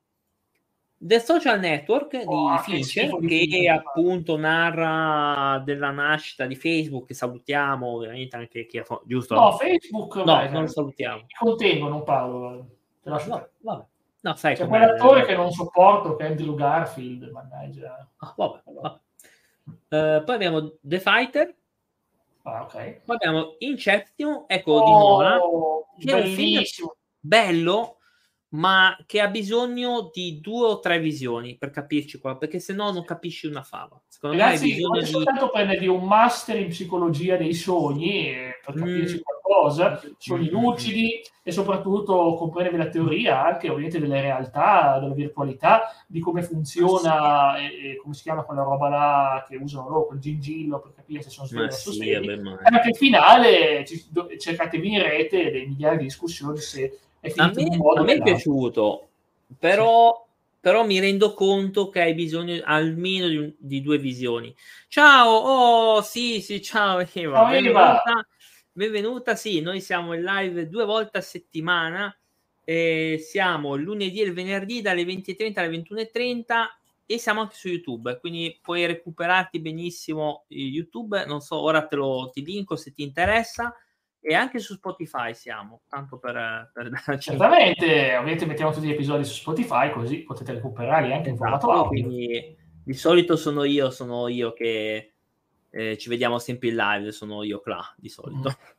The 1.01 1.21
Social 1.21 1.61
Network 1.61 2.23
oh, 2.25 2.51
di 2.51 2.59
Fincher, 2.59 3.17
che, 3.21 3.47
che 3.47 3.69
appunto 3.69 4.37
narra 4.37 5.63
della 5.65 5.93
nascita 5.93 6.45
di 6.45 6.57
Facebook, 6.57 7.07
che 7.07 7.15
salutiamo 7.15 7.87
ovviamente 7.87 8.35
anche 8.35 8.67
chi 8.67 8.79
ha 8.79 8.85
giusto? 9.05 9.37
No, 9.37 9.53
Facebook 9.53 10.17
no, 10.17 10.25
beh, 10.25 10.49
non 10.49 10.63
lo 10.63 10.69
salutiamo. 10.69 11.27
Contengo, 11.39 11.89
non 11.89 12.03
parlo. 12.03 12.67
Te 13.01 13.11
no, 13.11 13.49
vabbè. 13.61 13.85
No, 14.21 14.35
sai 14.35 14.57
C'è 14.57 14.67
quell'attore 14.67 15.25
che 15.25 15.37
non 15.37 15.53
sopporto, 15.53 16.17
che 16.17 16.25
è 16.25 16.31
Andrew 16.31 16.57
Garfield, 16.57 17.31
mannaggia. 17.31 18.09
Ah, 18.17 18.35
vabbè, 18.37 18.63
vabbè. 18.65 18.99
Uh, 19.91 20.23
poi 20.25 20.35
abbiamo 20.35 20.79
The 20.83 21.01
Fighter. 21.01 21.55
Ah, 22.43 22.63
okay. 22.63 23.01
Poi 23.05 23.17
abbiamo 23.17 23.57
Inception, 23.59 24.45
ecco 24.47 24.73
oh, 24.73 24.85
di 24.85 24.91
Nola, 24.91 25.39
che 25.99 26.11
è 26.11 26.27
un 26.27 26.35
film 26.35 26.63
bello, 27.21 27.98
ma 28.51 28.97
che 29.05 29.21
ha 29.21 29.29
bisogno 29.29 30.11
di 30.13 30.41
due 30.41 30.67
o 30.69 30.81
tre 30.81 30.99
visioni 30.99 31.57
per 31.59 31.71
capirci 31.71 32.19
qua, 32.19 32.37
perché 32.37 32.59
se 32.61 32.73
no 32.73 32.91
non 32.91 33.05
capisci 33.05 33.47
una 33.47 33.63
fava. 33.63 34.01
Secondo 34.07 34.37
Ragazzi, 34.37 34.65
me 34.65 34.71
hai 34.71 34.77
bisogno 34.77 35.01
di... 35.01 35.07
soltanto 35.07 35.51
prenderti 35.51 35.87
un 35.87 36.05
master 36.05 36.59
in 36.59 36.69
psicologia 36.69 37.37
dei 37.37 37.53
sogni 37.53 38.33
per 38.65 38.75
capirci 38.75 39.17
mm. 39.17 39.21
qualcosa, 39.21 40.01
sogni 40.17 40.49
mm. 40.49 40.53
lucidi 40.53 41.21
e 41.43 41.53
soprattutto 41.53 42.35
comprendere 42.35 42.85
la 42.85 42.89
teoria 42.89 43.45
anche 43.45 43.69
ovviamente 43.69 44.01
delle 44.01 44.21
realtà, 44.23 44.99
della 44.99 45.15
virtualità, 45.15 45.83
di 46.07 46.21
come 46.21 46.43
funziona 46.43 47.55
sì. 47.57 47.65
e, 47.65 47.91
e, 47.91 47.97
come 47.97 48.15
si 48.15 48.23
chiama 48.23 48.45
quella 48.45 48.63
roba 48.63 48.89
là 48.89 49.45
che 49.47 49.57
usano 49.57 49.89
loro, 49.89 50.07
quel 50.07 50.21
gingillo 50.21 50.81
per 50.81 50.95
capire 50.95 51.21
se 51.21 51.29
sono 51.29 51.47
svegli 51.47 51.67
o 51.67 51.71
sì, 51.71 52.15
Anche 52.15 52.89
il 52.89 52.97
finale 52.97 53.85
cercatevi 54.39 54.91
in 54.91 55.03
rete 55.03 55.51
dei 55.51 55.67
migliaia 55.67 55.99
di 55.99 56.05
discussioni 56.05 56.59
se 56.59 56.99
a 57.37 57.53
me, 57.55 57.79
a 57.97 58.03
me 58.03 58.15
è 58.15 58.23
piaciuto, 58.23 59.09
però, 59.59 60.27
sì. 60.27 60.57
però, 60.61 60.85
mi 60.85 60.99
rendo 60.99 61.35
conto 61.35 61.89
che 61.89 62.01
hai 62.01 62.15
bisogno 62.15 62.61
almeno 62.65 63.29
di, 63.29 63.55
di 63.59 63.83
due 63.83 63.99
visioni. 63.99 64.55
Ciao, 64.89 65.31
oh 65.31 66.03
sì, 66.03 66.41
sì, 66.41 66.63
ciao 66.63 66.99
Eva. 67.13 67.37
Ciao, 67.37 67.53
Eva. 67.53 68.03
benvenuta. 68.73 69.35
Sì, 69.35 69.61
noi 69.61 69.81
siamo 69.81 70.15
in 70.15 70.23
live 70.23 70.69
due 70.69 70.85
volte 70.85 71.19
a 71.19 71.23
settimana. 71.23 72.15
Eh, 72.65 73.19
siamo 73.19 73.77
lunedì 73.77 74.21
e 74.21 74.25
il 74.25 74.35
venerdì 74.35 74.83
dalle 74.83 75.03
20.30 75.05 75.59
alle 75.59 75.79
21.30 75.79 76.67
e 77.11 77.17
siamo 77.17 77.41
anche 77.41 77.55
su 77.55 77.69
YouTube, 77.69 78.19
quindi 78.21 78.59
puoi 78.61 78.85
recuperarti 78.85 79.61
benissimo 79.61 80.45
YouTube. 80.49 81.25
Non 81.25 81.41
so, 81.41 81.59
ora 81.59 81.87
te 81.87 81.97
lo 81.97 82.29
ti 82.31 82.45
linko 82.45 82.77
se 82.77 82.93
ti 82.93 83.03
interessa. 83.03 83.75
E 84.21 84.35
anche 84.35 84.59
su 84.59 84.75
Spotify 84.75 85.33
siamo, 85.35 85.83
tanto 85.89 86.19
per, 86.19 86.71
per 86.73 86.91
darci... 87.05 87.31
Certamente, 87.31 88.17
ovviamente 88.17 88.47
mettiamo 88.47 88.73
tutti 88.73 88.87
gli 88.87 88.93
episodi 88.93 89.25
su 89.25 89.35
Spotify, 89.35 89.91
così 89.91 90.19
potete 90.19 90.53
recuperarli 90.53 91.13
anche 91.13 91.29
in 91.29 91.35
esatto, 91.35 91.59
formato 91.59 91.71
audio. 91.71 91.89
Quindi 91.89 92.57
di 92.83 92.95
solito 92.95 93.37
sono 93.37 93.65
io, 93.65 93.91
sono 93.91 94.29
io 94.29 94.53
che 94.53 95.13
eh, 95.71 95.99
ci 95.99 96.09
vediamo 96.09 96.39
sempre 96.39 96.69
in 96.69 96.77
live, 96.77 97.13
sono 97.13 97.43
io 97.43 97.61
Cla, 97.61 97.95
di 97.97 98.09
solito. 98.09 98.49
Mm. 98.49 98.77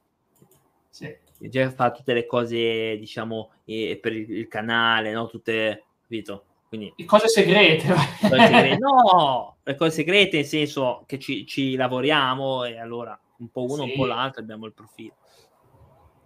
Sì. 0.89 1.17
Già 1.49 1.69
fa 1.71 1.91
tutte 1.91 2.13
le 2.13 2.25
cose, 2.25 2.97
diciamo, 2.97 3.51
eh, 3.65 3.97
per 4.01 4.13
il, 4.13 4.47
canale, 4.47 5.13
no? 5.13 5.27
Tutte, 5.27 5.85
capito? 6.01 6.45
Quindi, 6.67 6.93
le 6.97 7.05
cose 7.05 7.27
segrete. 7.27 7.87
Cose 8.19 8.45
segrete. 8.45 8.77
no, 8.77 9.57
le 9.63 9.75
cose 9.75 9.91
segrete 9.91 10.37
nel 10.37 10.45
senso 10.45 11.03
che 11.07 11.17
ci, 11.17 11.45
ci 11.47 11.75
lavoriamo 11.75 12.63
e 12.65 12.77
allora 12.77 13.19
un 13.37 13.49
po' 13.49 13.63
uno, 13.63 13.83
sì. 13.83 13.89
un 13.89 13.95
po' 13.95 14.05
l'altro 14.05 14.41
abbiamo 14.41 14.65
il 14.65 14.73
profilo. 14.73 15.15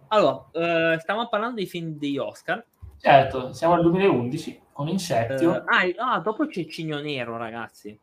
Allora, 0.08 0.46
eh, 0.52 0.98
stavamo 1.00 1.28
parlando 1.28 1.56
dei 1.56 1.66
film 1.66 1.96
degli 1.98 2.18
Oscar. 2.18 2.64
Certo, 2.98 3.52
siamo 3.52 3.74
al 3.74 3.82
2011 3.82 4.62
con 4.72 4.88
Insettio. 4.88 5.50
Uh, 5.50 5.64
ah, 5.66 6.12
ah, 6.12 6.18
dopo 6.20 6.46
c'è 6.46 6.66
Cigno 6.66 7.00
Nero, 7.00 7.36
ragazzi. 7.36 7.98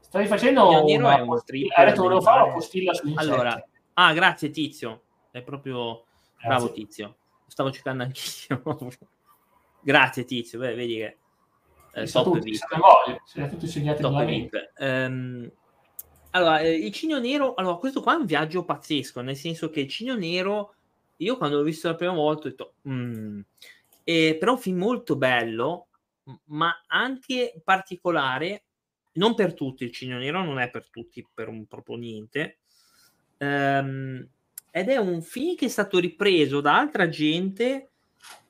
Stavi 0.00 0.26
facendo 0.26 0.68
Cigno 0.68 0.84
Nero 0.84 1.06
una 1.06 1.18
è 1.18 1.20
uno 1.20 1.36
strip. 1.38 1.70
Ha 1.76 1.84
detto 1.84 2.02
volevo 2.02 2.20
fare 2.20 2.42
una 2.42 2.52
postilla 2.52 2.94
su 2.94 3.06
Insettio. 3.08 3.32
Allora, 3.32 3.68
ah, 3.94 4.12
grazie 4.12 4.50
Tizio. 4.50 5.02
È 5.30 5.42
proprio 5.42 6.04
grazie. 6.32 6.48
bravo 6.48 6.72
Tizio. 6.72 7.16
Stavo 7.46 7.70
cercando 7.70 8.02
anch'io. 8.04 8.62
grazie 9.82 10.24
Tizio, 10.24 10.58
Beh, 10.58 10.74
vedi 10.74 10.96
che 10.96 11.16
eh, 11.92 12.06
top 12.06 12.24
tutti, 12.24 12.54
siete 13.24 13.48
tutti 13.50 13.66
segnati 13.66 14.02
top 14.02 14.24
VIP. 14.24 14.72
Um, 14.78 15.50
allora, 16.30 16.60
eh, 16.60 16.72
il 16.72 16.92
Cigno 16.92 17.18
Nero, 17.18 17.54
allora 17.54 17.76
questo 17.76 18.00
qua 18.00 18.14
è 18.14 18.16
un 18.16 18.26
viaggio 18.26 18.64
pazzesco, 18.64 19.20
nel 19.20 19.36
senso 19.36 19.70
che 19.70 19.80
il 19.80 19.88
Cigno 19.88 20.14
Nero 20.14 20.74
io 21.20 21.36
quando 21.36 21.56
l'ho 21.56 21.62
visto 21.62 21.88
la 21.88 21.94
prima 21.94 22.12
volta 22.12 22.46
ho 22.46 22.50
detto, 22.50 22.74
mm. 22.88 23.40
eh, 24.04 24.36
però 24.38 24.52
un 24.52 24.58
film 24.58 24.78
molto 24.78 25.16
bello, 25.16 25.88
ma 26.46 26.84
anche 26.86 27.60
particolare, 27.64 28.64
non 29.14 29.34
per 29.34 29.54
tutti, 29.54 29.84
il 29.84 29.92
Cigno 29.92 30.18
Nero 30.18 30.42
non 30.44 30.58
è 30.58 30.70
per 30.70 30.88
tutti, 30.88 31.26
per 31.32 31.48
un 31.48 31.66
proprio 31.66 31.96
niente, 31.96 32.60
ehm, 33.38 34.28
ed 34.70 34.88
è 34.88 34.96
un 34.96 35.20
film 35.22 35.56
che 35.56 35.66
è 35.66 35.68
stato 35.68 35.98
ripreso 35.98 36.60
da 36.60 36.78
altra 36.78 37.08
gente, 37.08 37.90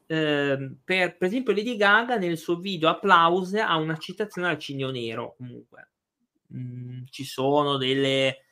ehm, 0.07 0.77
per, 0.85 1.16
per 1.16 1.29
esempio 1.29 1.53
Lady 1.53 1.77
Gaga 1.77 2.16
nel 2.16 2.39
suo 2.39 2.59
video 2.59 2.89
Applause 2.89 3.61
ha 3.61 3.77
una 3.77 3.97
citazione 3.97 4.49
al 4.49 4.59
Cigno 4.59 4.91
Nero, 4.91 5.35
comunque. 5.37 5.89
Mm, 6.55 7.05
ci 7.11 7.25
sono 7.25 7.77
delle 7.77 8.45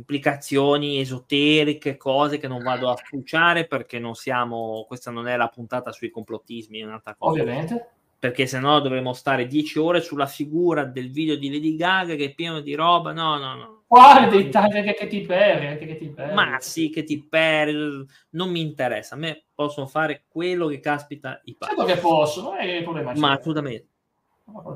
implicazioni 0.00 0.98
esoteriche, 0.98 1.96
cose 1.96 2.38
che 2.38 2.48
non 2.48 2.62
vado 2.62 2.90
a 2.90 2.96
spulciare 2.96 3.66
perché 3.66 3.98
non 3.98 4.14
siamo, 4.14 4.84
questa 4.88 5.10
non 5.10 5.28
è 5.28 5.36
la 5.36 5.48
puntata 5.48 5.92
sui 5.92 6.10
complottismi, 6.10 6.80
è 6.80 6.84
un'altra 6.84 7.14
cosa. 7.14 7.40
Ovviamente. 7.40 7.88
Perché 8.18 8.46
se 8.46 8.58
no 8.58 8.80
dovremmo 8.80 9.14
stare 9.14 9.46
dieci 9.46 9.78
ore 9.78 10.00
sulla 10.02 10.26
figura 10.26 10.84
del 10.84 11.10
video 11.10 11.36
di 11.36 11.50
Lady 11.50 11.74
Gaga 11.74 12.16
che 12.16 12.26
è 12.26 12.34
pieno 12.34 12.60
di 12.60 12.74
roba. 12.74 13.12
No, 13.12 13.38
no, 13.38 13.54
no. 13.54 13.82
Quale 13.86 14.28
dettagli 14.28 14.76
anche 14.76 14.94
che 14.94 15.06
ti 15.06 15.22
perdi, 15.22 15.66
anche 15.66 15.86
che 15.86 15.96
ti 15.96 16.08
perdi. 16.08 16.34
Ma 16.34 16.58
sì, 16.60 16.90
che 16.90 17.02
ti 17.02 17.22
perdi, 17.22 18.04
non 18.30 18.50
mi 18.50 18.60
interessa. 18.60 19.14
A 19.14 19.18
me 19.18 19.44
possono 19.54 19.86
fare 19.86 20.24
quello 20.28 20.66
che 20.66 20.80
caspita 20.80 21.40
i 21.44 21.54
padri. 21.54 21.76
Certo 21.76 21.92
che 21.94 21.98
possono, 21.98 22.54
è 22.56 22.64
il 22.66 22.82
problema. 22.82 23.14
Ma 23.16 23.32
assolutamente. 23.32 23.88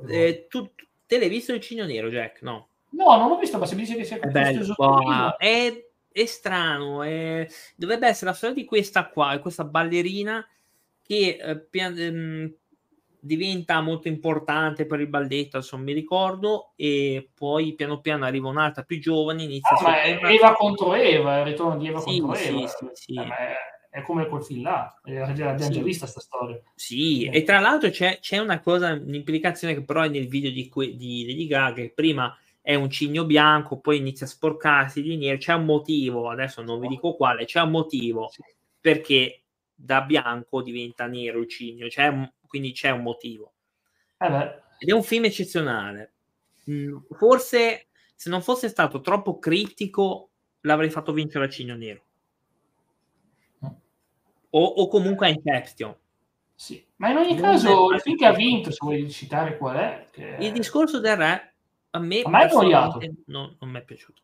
Eh, 0.09 0.47
tu, 0.49 0.71
te 1.07 1.19
l'hai 1.19 1.29
visto 1.29 1.53
il 1.53 1.61
cigno 1.61 1.85
nero, 1.85 2.09
Jack? 2.09 2.41
No. 2.41 2.69
No, 2.97 3.17
non 3.17 3.29
l'ho 3.29 3.39
visto, 3.39 3.59
ma 3.59 3.67
se 3.67 3.75
mi 3.75 3.83
dice 3.83 3.97
che 3.97 4.05
sia 4.05 4.19
è 4.21 4.29
bello, 4.29 4.75
wow. 4.77 5.37
è, 5.37 5.85
è, 6.11 6.25
strano. 6.27 7.03
È... 7.03 7.47
Dovrebbe 7.77 8.07
essere 8.07 8.31
la 8.31 8.37
storia 8.37 8.55
di 8.55 8.65
questa 8.65 9.09
qua, 9.09 9.39
questa 9.39 9.65
ballerina 9.65 10.47
che 11.03 11.39
eh, 11.41 11.59
pian, 11.59 11.99
ehm, 11.99 12.55
diventa 13.25 13.81
molto 13.81 14.09
importante 14.09 14.87
per 14.87 15.01
il 15.01 15.09
balletto, 15.09 15.57
adesso 15.57 15.77
mi 15.79 15.93
ricordo, 15.93 16.73
e 16.77 17.31
poi 17.35 17.75
piano 17.75 18.01
piano 18.01 18.27
arriva 18.27 18.49
un'altra 18.49 18.83
più 18.83 19.01
giovane, 19.01 19.43
inizia 19.43 19.77
ah, 19.77 19.91
a... 19.91 20.03
È 20.03 20.19
Eva 20.23 20.55
contro 20.55 20.95
Eva, 20.95 21.39
il 21.39 21.45
ritorno 21.47 21.79
di 21.79 21.89
Eva 21.89 22.01
sì, 22.01 22.21
contro 22.21 22.37
sì, 22.37 22.49
Eva. 22.49 22.69
Sì, 22.69 22.89
sì, 22.93 23.15
eh, 23.15 23.29
è 23.91 24.03
come 24.03 24.27
quel 24.27 24.45
film 24.45 24.63
là, 24.63 24.95
l'abbiamo 25.05 25.59
sì. 25.59 25.71
già 25.71 25.83
vista 25.83 26.03
questa 26.03 26.21
storia. 26.21 26.61
Sì, 26.75 27.25
eh. 27.25 27.39
e 27.39 27.43
tra 27.45 27.61
l'altro 27.61 27.89
c'è, 27.91 28.19
c'è, 28.21 28.39
una 28.39 28.61
cosa, 28.61 28.93
un'implicazione 28.93 29.73
che 29.73 29.83
però 29.83 30.03
è 30.03 30.09
nel 30.09 30.29
video 30.29 30.51
di, 30.51 30.71
di 30.97 31.25
Lady 31.27 31.47
Gaga, 31.47 31.83
che 31.83 31.93
prima 31.95 32.37
è 32.67 32.75
un 32.75 32.89
cigno 32.89 33.27
bianco, 33.27 33.79
poi 33.79 33.99
inizia 33.99 34.25
a 34.25 34.29
sporcarsi 34.31 35.03
di 35.03 35.19
nero, 35.19 35.37
c'è 35.37 35.53
un 35.53 35.67
motivo, 35.67 36.31
adesso 36.31 36.63
non 36.63 36.81
vi 36.81 36.89
dico 36.89 37.15
quale, 37.15 37.45
c'è 37.45 37.61
un 37.61 37.71
motivo 37.71 38.31
perché 38.81 39.43
da 39.75 40.01
bianco 40.01 40.63
diventa 40.63 41.07
nero 41.07 41.41
il 41.41 41.49
cigno, 41.49 41.89
c'è 41.89 42.07
un, 42.07 42.27
quindi 42.47 42.73
c'è 42.73 42.89
un 42.89 43.03
motivo. 43.03 43.53
Eh 44.17 44.27
Ed 44.79 44.89
è 44.89 44.93
un 44.93 45.03
film 45.03 45.27
eccezionale. 45.27 46.15
Mm, 46.71 47.01
forse 47.19 47.89
se 48.15 48.31
non 48.31 48.41
fosse 48.41 48.71
stato 48.71 49.03
troppo 49.03 49.39
criptico 49.39 50.31
l'avrei 50.61 50.89
fatto 50.89 51.13
vincere 51.13 51.45
il 51.45 51.51
cigno 51.51 51.77
nero. 51.77 52.03
O, 54.49 54.65
o 54.65 54.89
comunque 54.89 55.27
a 55.27 55.29
Inception. 55.29 55.95
Sì, 56.55 56.83
ma 56.97 57.11
in 57.11 57.19
ogni 57.19 57.35
non 57.35 57.43
caso 57.43 57.93
il 57.93 58.01
film 58.01 58.17
che 58.17 58.25
ha 58.25 58.33
vinto, 58.33 58.71
se 58.71 58.79
vuoi 58.81 59.11
citare 59.11 59.59
qual 59.59 59.77
è... 59.77 60.07
Che... 60.11 60.37
Il 60.41 60.53
discorso 60.53 60.99
del 60.99 61.17
re 61.17 61.54
a 61.95 61.99
me, 61.99 62.23
a 62.23 62.29
me 62.29 62.41
è 62.41 62.49
annoiato. 62.51 62.99
Non, 63.27 63.57
non 63.59 63.71
mi 63.71 63.79
è 63.79 63.83
piaciuto. 63.83 64.21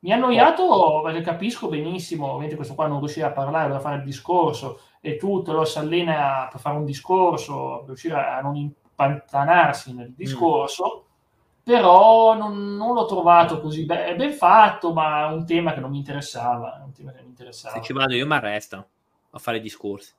Mi 0.00 0.12
ha 0.12 0.16
annoiato 0.16 1.00
perché 1.04 1.20
capisco 1.20 1.68
benissimo, 1.68 2.26
ovviamente 2.26 2.56
questo 2.56 2.74
qua 2.74 2.86
non 2.86 2.98
riusciva 2.98 3.28
a 3.28 3.32
parlare, 3.32 3.68
doveva 3.68 3.80
fare 3.80 3.96
il 3.96 4.04
discorso 4.04 4.80
e 5.00 5.16
tutto, 5.16 5.52
lo 5.52 5.64
si 5.64 5.78
allena 5.78 6.48
per 6.50 6.60
fare 6.60 6.76
un 6.76 6.84
discorso, 6.84 7.78
per 7.78 7.86
riuscire 7.86 8.14
a 8.14 8.40
non 8.40 8.56
impantanarsi 8.56 9.94
nel 9.94 10.10
mm. 10.10 10.14
discorso, 10.14 11.06
mm. 11.06 11.62
però 11.62 12.34
non, 12.34 12.76
non, 12.76 12.94
l'ho 12.94 13.06
trovato 13.06 13.60
così 13.60 13.84
be- 13.84 14.14
ben 14.16 14.32
fatto, 14.32 14.92
ma 14.92 15.30
è 15.30 15.32
un 15.32 15.46
tema 15.46 15.72
che 15.72 15.80
non 15.80 15.90
mi 15.90 15.98
interessava. 15.98 16.82
Un 16.84 16.92
tema 16.92 17.12
che 17.12 17.22
mi 17.22 17.28
interessava. 17.28 17.76
Se 17.76 17.82
ci 17.82 17.92
vado 17.92 18.14
io 18.14 18.26
mi 18.26 18.34
arresta 18.34 18.86
a 19.30 19.38
fare 19.38 19.60
discorsi. 19.60 20.12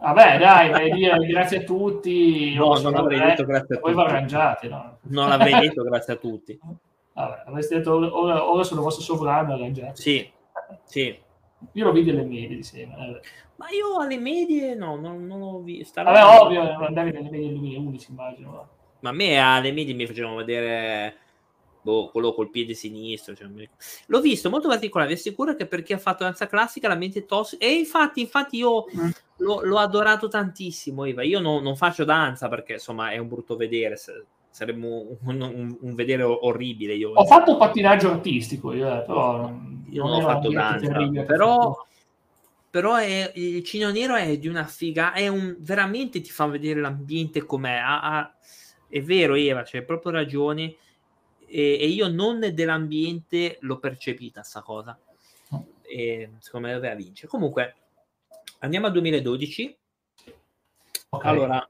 Vabbè, 0.00 0.38
dai, 0.38 0.70
vai 0.70 0.90
dire 0.92 1.16
grazie 1.26 1.58
a 1.58 1.62
tutti. 1.64 2.54
No, 2.54 2.78
non 2.78 2.94
avrei 2.94 3.18
detto 3.18 3.44
grazie 3.44 3.74
a 3.74 3.78
tutti. 3.78 3.80
Poi 3.80 3.94
va 3.94 4.04
arrangiati, 4.04 4.68
no? 4.68 4.98
Non 5.02 5.32
avrei 5.32 5.58
detto 5.60 5.82
grazie 5.82 6.12
a 6.12 6.16
tutti. 6.16 6.58
Vabbè, 7.12 7.42
avresti 7.46 7.74
detto 7.74 7.94
ora, 8.16 8.48
ora 8.48 8.62
sono 8.62 8.82
vostro 8.82 9.02
sovrano 9.02 9.54
arrangiati. 9.54 10.00
Sì, 10.00 10.30
sì. 10.84 11.18
Io 11.72 11.84
lo 11.84 11.90
vidi 11.90 12.10
alle 12.10 12.22
medie 12.22 12.56
insieme. 12.56 12.94
Eh. 12.94 13.20
Ma 13.56 13.66
io 13.70 13.98
alle 13.98 14.18
medie 14.18 14.76
no, 14.76 14.94
non, 14.94 15.26
non 15.26 15.42
ho 15.42 15.58
visto. 15.58 16.00
Vabbè, 16.00 16.42
ovvio, 16.42 16.62
andavi 16.78 17.10
alle 17.10 17.22
medie 17.22 17.48
del 17.48 17.58
2011, 17.58 18.10
immagino. 18.12 18.68
Ma 19.00 19.10
a 19.10 19.12
me 19.12 19.38
alle 19.38 19.72
medie 19.72 19.94
mi 19.94 20.06
facevano 20.06 20.36
vedere 20.36 21.16
boh, 21.88 22.10
quello 22.10 22.34
col 22.34 22.50
piede 22.50 22.74
sinistro. 22.74 23.34
Cioè, 23.34 23.48
l'ho 24.06 24.20
visto 24.20 24.50
molto 24.50 24.68
particolare. 24.68 25.10
Vi 25.10 25.16
assicuro 25.16 25.54
che 25.54 25.66
per 25.66 25.82
chi 25.82 25.94
ha 25.94 25.98
fatto 25.98 26.24
danza 26.24 26.46
classica 26.46 26.88
la 26.88 26.94
mente 26.94 27.24
tossica. 27.24 27.64
E 27.64 27.72
infatti, 27.72 28.20
infatti, 28.20 28.58
io 28.58 28.84
mm. 28.84 29.08
l'ho, 29.38 29.62
l'ho, 29.62 29.78
adorato 29.78 30.28
tantissimo. 30.28 31.04
Eva. 31.06 31.22
Io 31.22 31.40
no, 31.40 31.60
non 31.60 31.76
faccio 31.76 32.04
danza 32.04 32.48
perché 32.48 32.74
insomma 32.74 33.10
è 33.10 33.16
un 33.16 33.28
brutto 33.28 33.56
vedere. 33.56 33.96
Sarebbe 34.50 34.86
un, 34.86 35.16
un, 35.24 35.76
un 35.80 35.94
vedere 35.94 36.22
orribile. 36.22 36.94
Io, 36.94 37.10
ho 37.10 37.24
fatto 37.24 37.56
pattinaggio 37.56 38.10
artistico, 38.10 38.72
io, 38.72 38.86
eh, 38.86 39.04
però 39.04 39.50
io 39.88 40.02
non, 40.02 40.10
non 40.10 40.24
ho 40.24 40.26
fatto 40.26 40.50
danza. 40.50 40.92
Però, 41.24 41.86
però 42.68 42.96
è, 42.96 43.32
il 43.36 43.64
Cino 43.64 43.90
Nero 43.90 44.14
è 44.14 44.36
di 44.36 44.48
una 44.48 44.64
figa. 44.64 45.12
È 45.12 45.26
un 45.26 45.56
veramente 45.60 46.20
ti 46.20 46.30
fa 46.30 46.46
vedere 46.46 46.80
l'ambiente 46.80 47.44
com'è. 47.44 47.76
Ha, 47.76 48.00
ha, 48.00 48.34
è 48.88 49.00
vero, 49.02 49.34
Eva, 49.34 49.62
c'è 49.62 49.82
proprio 49.82 50.12
ragione 50.12 50.76
e, 51.48 51.78
e 51.80 51.86
io 51.86 52.08
non 52.08 52.50
dell'ambiente 52.52 53.56
l'ho 53.60 53.78
percepita 53.78 54.42
sta 54.42 54.62
cosa. 54.62 54.98
E 55.82 56.30
secondo 56.38 56.66
me 56.66 56.74
doveva 56.74 56.94
vincere. 56.94 57.28
Comunque, 57.28 57.74
andiamo 58.58 58.86
al 58.86 58.92
2012. 58.92 59.76
Okay. 61.10 61.30
Allora, 61.30 61.68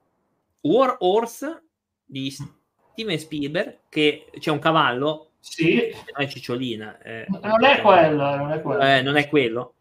War 0.63 0.97
Horse 0.99 1.63
di 2.05 2.31
Steven 2.31 3.19
Spielberg, 3.19 3.79
che 3.89 4.27
c'è 4.39 4.51
un 4.51 4.59
cavallo. 4.59 5.31
Sì. 5.39 5.93
Non 6.13 6.27
è 6.27 6.29
cicciolina. 6.29 6.99
Eh, 7.01 7.27
non 7.29 7.65
è 7.65 7.81
quello, 7.81 8.37
non 8.37 8.53
è 8.53 8.61
quello. 8.61 8.83
Eh, 8.83 9.03
non 9.03 9.17
è 9.17 9.29
quello. 9.29 9.75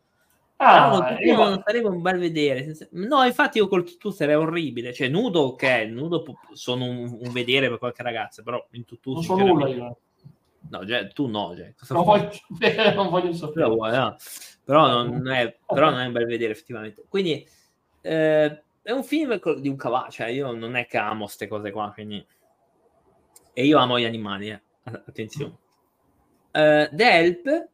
Ah, 0.57 0.89
no, 0.89 1.17
io... 1.19 1.35
non 1.35 1.61
sarebbe 1.63 1.87
un 1.87 2.01
bel 2.01 2.17
vedere. 2.17 2.75
No, 2.91 3.23
infatti 3.23 3.59
io 3.59 3.67
col 3.67 3.83
tutù 3.83 4.09
sarei 4.09 4.35
orribile. 4.35 4.93
Cioè, 4.93 5.07
nudo, 5.07 5.41
ok, 5.41 5.63
nudo 5.89 6.23
sono 6.53 6.85
un, 6.85 7.17
un 7.19 7.31
vedere 7.31 7.69
per 7.69 7.77
qualche 7.77 8.03
ragazza, 8.03 8.41
però 8.41 8.65
in 8.71 8.85
tutù... 8.85 9.13
Non 9.13 9.23
so 9.23 9.35
nulla 9.35 9.67
io. 9.67 9.97
No, 10.69 10.85
cioè, 10.85 11.07
tu 11.09 11.27
no, 11.27 11.55
cioè. 11.55 11.73
non, 11.89 12.03
voglio, 12.03 12.29
non 12.95 13.09
voglio 13.09 13.33
sapere. 13.33 13.67
Vuoi, 13.67 13.91
no? 13.91 14.15
però 14.67 14.87
non, 14.87 15.29
è, 15.29 15.57
però 15.65 15.91
non 15.91 16.01
è 16.01 16.07
un 16.07 16.11
bel 16.11 16.25
vedere 16.25 16.51
effettivamente. 16.51 17.05
Quindi 17.07 17.47
eh, 18.01 18.63
è 18.81 18.91
un 18.91 19.03
film 19.03 19.39
di 19.59 19.69
un 19.69 19.77
cavallo, 19.77 20.09
cioè 20.09 20.27
io 20.27 20.51
non 20.51 20.75
è 20.75 20.85
che 20.87 20.97
amo 20.97 21.25
queste 21.25 21.47
cose 21.47 21.71
qua, 21.71 21.91
quindi... 21.93 22.25
E 23.53 23.65
io 23.65 23.77
amo 23.77 23.97
gli 23.97 24.05
animali, 24.05 24.49
eh. 24.49 24.61
attenzione. 24.83 25.57
Uh, 26.51 26.87
The 26.91 27.11
Help, 27.11 27.69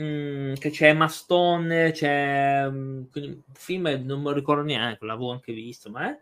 mm, 0.00 0.54
che 0.54 0.70
c'è 0.70 0.92
Maston, 0.92 1.90
c'è 1.92 2.66
um, 2.66 3.08
un 3.12 3.42
film, 3.52 4.02
non 4.04 4.22
mi 4.22 4.32
ricordo 4.32 4.62
neanche, 4.62 5.04
l'avevo 5.04 5.32
anche 5.32 5.52
visto, 5.52 5.90
ma 5.90 6.10
è 6.10 6.20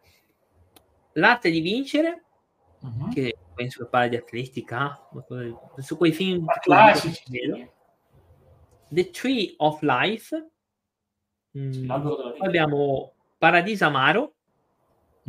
L'arte 1.15 1.51
di 1.51 1.61
vincere, 1.61 2.25
uh-huh. 2.81 3.11
che 3.11 3.37
penso 3.55 3.83
che 3.83 3.91
parli 3.91 4.11
di 4.11 4.17
atletica, 4.17 4.99
su 5.77 5.97
quei 5.97 6.13
film 6.13 6.47
classici. 6.61 7.71
The 8.89 9.11
Tree 9.11 9.55
of 9.59 9.81
Life, 9.83 10.51
mm, 11.57 11.91
abbiamo 12.39 13.13
Paradiso 13.37 13.87
Amaro, 13.87 14.35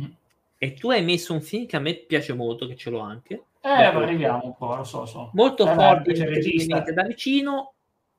mm. 0.00 0.10
e 0.58 0.72
tu 0.74 0.90
hai 0.90 1.02
messo 1.02 1.32
un 1.32 1.42
film 1.42 1.66
che 1.66 1.76
a 1.76 1.80
me 1.80 1.94
piace 1.94 2.32
molto, 2.32 2.66
che 2.66 2.76
ce 2.76 2.90
l'ho 2.90 3.00
anche. 3.00 3.44
Eh, 3.60 3.68
arriviamo 3.68 4.44
un 4.44 4.56
po', 4.56 4.74
lo 4.74 4.84
so, 4.84 5.06
so. 5.06 5.30
Molto 5.32 5.66
eh, 5.70 5.74
forte, 5.74 6.92
da 6.92 7.02
vicino. 7.02 7.73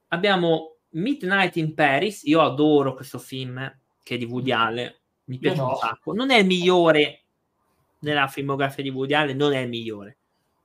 Abbiamo 0.09 0.77
Midnight 0.89 1.55
in 1.57 1.73
Paris, 1.73 2.23
io 2.23 2.41
adoro 2.41 2.93
questo 2.93 3.19
film, 3.19 3.79
che 4.03 4.15
è 4.15 4.17
di 4.17 4.25
Woody 4.25 4.51
Allen, 4.51 4.93
mi 5.25 5.37
piace 5.37 5.57
no. 5.57 5.69
un 5.69 5.75
sacco. 5.75 6.13
Non 6.13 6.31
è 6.31 6.37
il 6.37 6.45
migliore 6.45 7.25
nella 8.05 8.27
filmografia 8.27 8.83
di 8.83 8.89
Woody 8.89 9.13
Allen 9.13 9.35
non 9.35 9.53
è 9.53 9.59
il 9.59 9.69
migliore, 9.69 10.17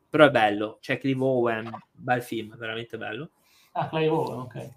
però 0.09 0.27
è 0.27 0.31
bello. 0.31 0.79
C'è 0.81 0.99
Clive 0.99 1.25
Owen, 1.25 1.71
bel 1.91 2.23
film, 2.23 2.57
veramente 2.57 2.99
bello. 2.99 3.31
Ah, 3.73 3.89
Clive 3.89 4.09
Owen, 4.09 4.39
ok. 4.41 4.71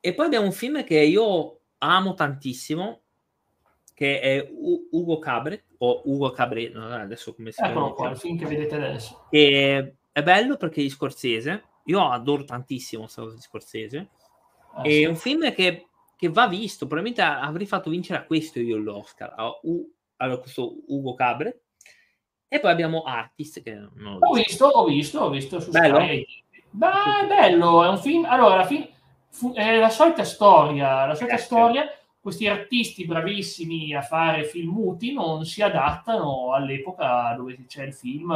E 0.00 0.14
poi 0.14 0.26
abbiamo 0.26 0.46
un 0.46 0.52
film 0.52 0.84
che 0.84 1.00
io 1.00 1.60
amo 1.78 2.14
tantissimo, 2.14 3.00
che 3.94 4.20
è 4.20 4.50
U- 4.50 4.88
Ugo 4.90 5.18
Cabret, 5.18 5.64
o 5.78 6.02
Ugo 6.04 6.30
Cabret, 6.30 6.72
no, 6.72 6.94
adesso 6.94 7.34
come 7.34 7.50
si 7.50 7.56
chiama? 7.56 7.72
Eccolo 7.72 7.94
qua, 7.94 8.10
il 8.10 8.16
film 8.16 8.38
che 8.38 8.46
vedete 8.46 8.74
adesso. 8.76 9.26
E 9.30 9.94
è 10.12 10.22
bello 10.22 10.56
perché 10.56 10.80
è 10.80 10.82
di 10.82 10.90
Scorsese, 10.90 11.64
io 11.90 12.08
adoro 12.08 12.44
tantissimo 12.44 13.02
questa 13.02 13.22
cosa 13.22 13.34
di 13.34 13.40
Scorsese, 13.40 14.08
ah, 14.74 14.82
è 14.82 14.90
sì. 14.90 15.04
un 15.04 15.16
film 15.16 15.52
che, 15.52 15.88
che, 16.16 16.28
va 16.28 16.46
visto, 16.46 16.86
probabilmente 16.86 17.22
avrei 17.22 17.66
fatto 17.66 17.90
vincere 17.90 18.20
a 18.20 18.24
questo 18.24 18.60
io 18.60 18.76
l'Oscar, 18.76 19.34
a, 19.36 19.58
U- 19.62 19.92
a 20.16 20.36
questo 20.38 20.76
Ugo 20.86 21.14
Cabret, 21.14 21.60
e 22.48 22.58
poi 22.58 22.70
abbiamo 22.70 23.02
Artist, 23.02 23.62
che 23.62 23.74
non 23.74 24.18
ho 24.20 24.32
visto. 24.32 24.66
Ho 24.66 24.84
visto, 24.84 25.20
ho 25.20 25.30
visto, 25.30 25.60
su 25.60 25.70
bello? 25.70 26.00
Sky. 26.00 26.26
Beh, 26.70 27.22
è 27.22 27.26
bello, 27.26 27.84
è 27.84 27.88
un 27.88 27.98
film... 27.98 28.24
Allora, 28.24 28.64
film, 28.64 28.86
fu, 29.28 29.52
è 29.52 29.78
la 29.78 29.88
solita 29.88 30.24
storia, 30.24 31.06
la 31.06 31.14
solita 31.14 31.36
Grazie. 31.36 31.44
storia, 31.44 31.84
questi 32.20 32.48
artisti 32.48 33.06
bravissimi 33.06 33.94
a 33.94 34.02
fare 34.02 34.44
film 34.44 34.72
muti 34.72 35.12
non 35.12 35.44
si 35.46 35.62
adattano 35.62 36.52
all'epoca 36.52 37.32
dove 37.36 37.56
c'è 37.66 37.84
il 37.84 37.94
film, 37.94 38.34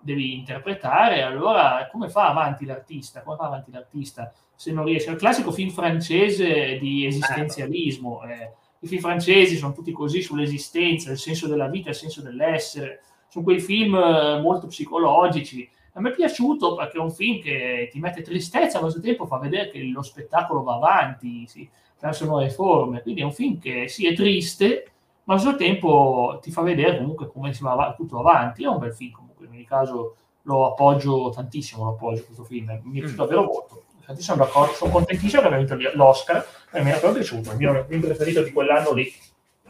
devi 0.00 0.34
interpretare, 0.34 1.22
allora 1.22 1.88
come 1.90 2.08
fa 2.08 2.28
avanti 2.28 2.64
l'artista? 2.64 3.22
Come 3.22 3.36
fa 3.36 3.46
avanti 3.46 3.70
l'artista 3.70 4.32
se 4.54 4.72
non 4.72 4.84
riesce? 4.84 5.10
Il 5.10 5.16
classico 5.16 5.50
film 5.50 5.70
francese 5.70 6.78
di 6.78 7.06
esistenzialismo, 7.06 8.22
eh, 8.24 8.52
i 8.80 8.86
film 8.86 9.00
francesi 9.00 9.56
sono 9.56 9.72
tutti 9.72 9.92
così 9.92 10.22
sull'esistenza, 10.22 11.10
il 11.10 11.18
senso 11.18 11.48
della 11.48 11.68
vita, 11.68 11.90
il 11.90 11.94
senso 11.96 12.22
dell'essere, 12.22 13.02
sono 13.28 13.44
quei 13.44 13.60
film 13.60 13.94
eh, 13.94 14.40
molto 14.40 14.68
psicologici. 14.68 15.68
A 15.94 16.00
me 16.00 16.10
è 16.10 16.14
piaciuto 16.14 16.76
perché 16.76 16.98
è 16.98 17.00
un 17.00 17.10
film 17.10 17.40
che 17.40 17.88
ti 17.90 17.98
mette 17.98 18.22
tristezza, 18.22 18.78
allo 18.78 18.88
stesso 18.88 19.04
tempo 19.04 19.26
fa 19.26 19.38
vedere 19.38 19.70
che 19.70 19.82
lo 19.82 20.02
spettacolo 20.02 20.62
va 20.62 20.74
avanti, 20.74 21.44
sì, 21.48 21.68
verso 22.00 22.24
nuove 22.24 22.50
forme. 22.50 23.02
Quindi 23.02 23.22
è 23.22 23.24
un 23.24 23.32
film 23.32 23.58
che 23.58 23.88
sì, 23.88 24.06
è 24.06 24.14
triste, 24.14 24.92
ma 25.24 25.34
allo 25.34 25.42
stesso 25.42 25.56
tempo 25.56 26.38
ti 26.40 26.52
fa 26.52 26.62
vedere 26.62 26.98
comunque 26.98 27.26
come 27.28 27.52
si 27.52 27.64
va 27.64 27.72
av- 27.72 27.96
tutto 27.96 28.20
avanti. 28.20 28.62
È 28.62 28.68
un 28.68 28.78
bel 28.78 28.94
film 28.94 29.12
ogni 29.58 29.66
caso 29.66 30.16
lo 30.42 30.72
appoggio 30.72 31.30
tantissimo, 31.34 31.84
lo 31.84 31.90
appoggio 31.90 32.24
questo 32.24 32.44
film, 32.44 32.80
mi 32.84 32.98
è 32.98 33.00
piaciuto 33.00 33.22
mm. 33.22 33.26
davvero 33.26 33.42
molto. 33.44 33.82
Sono 34.16 34.38
d'accordo, 34.42 34.72
sono 34.72 34.90
contentissimo 34.90 35.42
che 35.42 35.48
abbia 35.48 35.58
vinto 35.58 35.76
l'Oscar, 35.94 36.46
e 36.72 36.82
mi 36.82 36.90
è 36.90 36.92
proprio 36.92 37.14
piaciuto, 37.14 37.50
il 37.50 37.56
mio 37.58 37.84
film 37.86 38.00
preferito 38.00 38.42
di 38.42 38.52
quell'anno 38.52 38.92
lì 38.94 39.12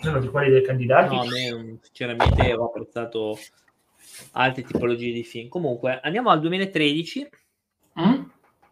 uno 0.03 0.21
di 0.21 0.29
quelli 0.29 0.51
dei 0.51 0.63
candidati. 0.63 1.15
No, 1.15 1.23
a 1.23 1.27
me 1.27 1.79
sinceramente 1.83 2.55
ho 2.55 2.67
apprezzato 2.67 3.39
altre 4.33 4.63
tipologie 4.63 5.13
di 5.13 5.25
film. 5.25 5.49
Comunque, 5.49 5.99
andiamo 6.01 6.31
al 6.31 6.41
2013. 6.41 7.29
Mm? 8.01 8.23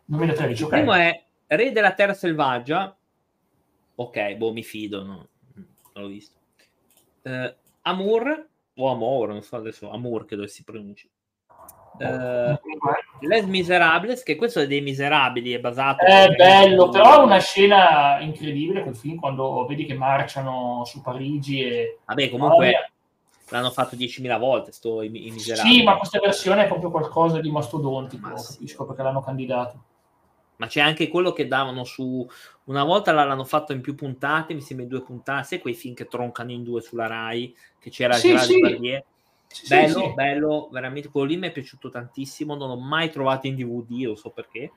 2013, 0.05 0.63
ok. 0.63 0.73
Il 0.73 0.79
primo 0.79 0.95
è 0.95 1.25
Re 1.47 1.73
della 1.73 1.95
Terra 1.95 2.15
Selvaggia. 2.15 2.97
Ok, 3.97 4.35
boh, 4.35 4.53
mi 4.53 4.63
fido, 4.63 5.03
no? 5.03 5.29
non 5.55 6.05
l'ho 6.05 6.09
visto. 6.09 6.37
Uh, 7.23 7.53
Amour, 7.83 8.49
o 8.77 8.91
Amor, 8.91 9.29
non 9.29 9.43
so 9.43 9.57
adesso, 9.57 9.91
Amour 9.91 10.25
che 10.25 10.37
dove 10.37 10.49
si 10.49 10.65
pronuncia. 10.65 11.09
Uh, 11.99 12.59
Les 13.21 13.47
Miserables, 13.47 14.23
che 14.23 14.37
questo 14.37 14.61
è 14.61 14.67
dei 14.67 14.83
Miserabili, 14.83 15.53
è 15.53 15.61
basato. 15.61 16.05
È 16.05 16.29
bello, 16.35 16.91
però 16.91 17.21
è 17.21 17.25
una 17.25 17.39
scena 17.39 18.19
incredibile 18.21 18.83
quel 18.83 18.97
film 18.97 19.19
quando 19.19 19.65
vedi 19.67 19.87
che 19.87 19.95
marciano 19.95 20.83
su 20.85 21.01
Parigi 21.01 21.63
e. 21.63 21.99
Vabbè, 22.05 22.29
comunque 22.29 22.69
oh, 22.69 22.91
l'hanno 23.49 23.71
fatto 23.71 23.97
10.000 23.97 24.39
volte. 24.39 24.73
Sto 24.73 25.01
i, 25.03 25.07
i 25.07 25.31
Miserabili. 25.31 25.77
Sì, 25.77 25.83
ma 25.83 25.97
questa 25.97 26.21
versione 26.21 26.65
è 26.65 26.69
proprio 26.69 26.91
qualcosa 26.91 27.41
di 27.41 27.51
mastodontico. 27.51 28.29
Ma 28.29 28.35
capisco 28.35 28.83
sì. 28.83 28.87
perché 28.87 29.03
l'hanno 29.03 29.23
candidato. 29.23 29.81
Ma 30.57 30.67
c'è 30.67 30.81
anche 30.81 31.09
quello 31.09 31.33
che 31.33 31.47
davano 31.47 31.85
su. 31.85 32.27
Una 32.65 32.85
volta 32.85 33.13
l'hanno 33.13 33.45
fatto 33.45 33.73
in 33.73 33.81
più 33.81 33.95
puntate, 33.95 34.55
mi 34.55 34.61
sembra 34.61 34.85
in 34.85 34.91
due 34.91 35.03
puntate, 35.03 35.61
quei 35.61 35.75
film 35.75 35.95
che 35.95 36.07
troncano 36.07 36.51
in 36.51 36.65
due 36.65 36.81
sulla 36.81 37.07
Rai, 37.07 37.55
che 37.79 37.91
c'era 37.91 38.15
sì, 38.15 38.29
Gerard 38.29 38.47
sì. 38.47 38.61
Barrier 38.61 39.05
sì, 39.49 39.69
bello, 39.69 40.01
sì, 40.01 40.13
bello, 40.15 40.69
veramente 40.71 41.09
quello 41.09 41.29
lì 41.29 41.37
mi 41.37 41.49
è 41.49 41.53
piaciuto 41.53 41.89
tantissimo, 41.89 42.55
non 42.55 42.69
l'ho 42.69 42.79
mai 42.79 43.11
trovato 43.11 43.47
in 43.47 43.55
DVD, 43.55 44.05
lo 44.07 44.17
so 44.17 44.31
perché, 44.31 44.73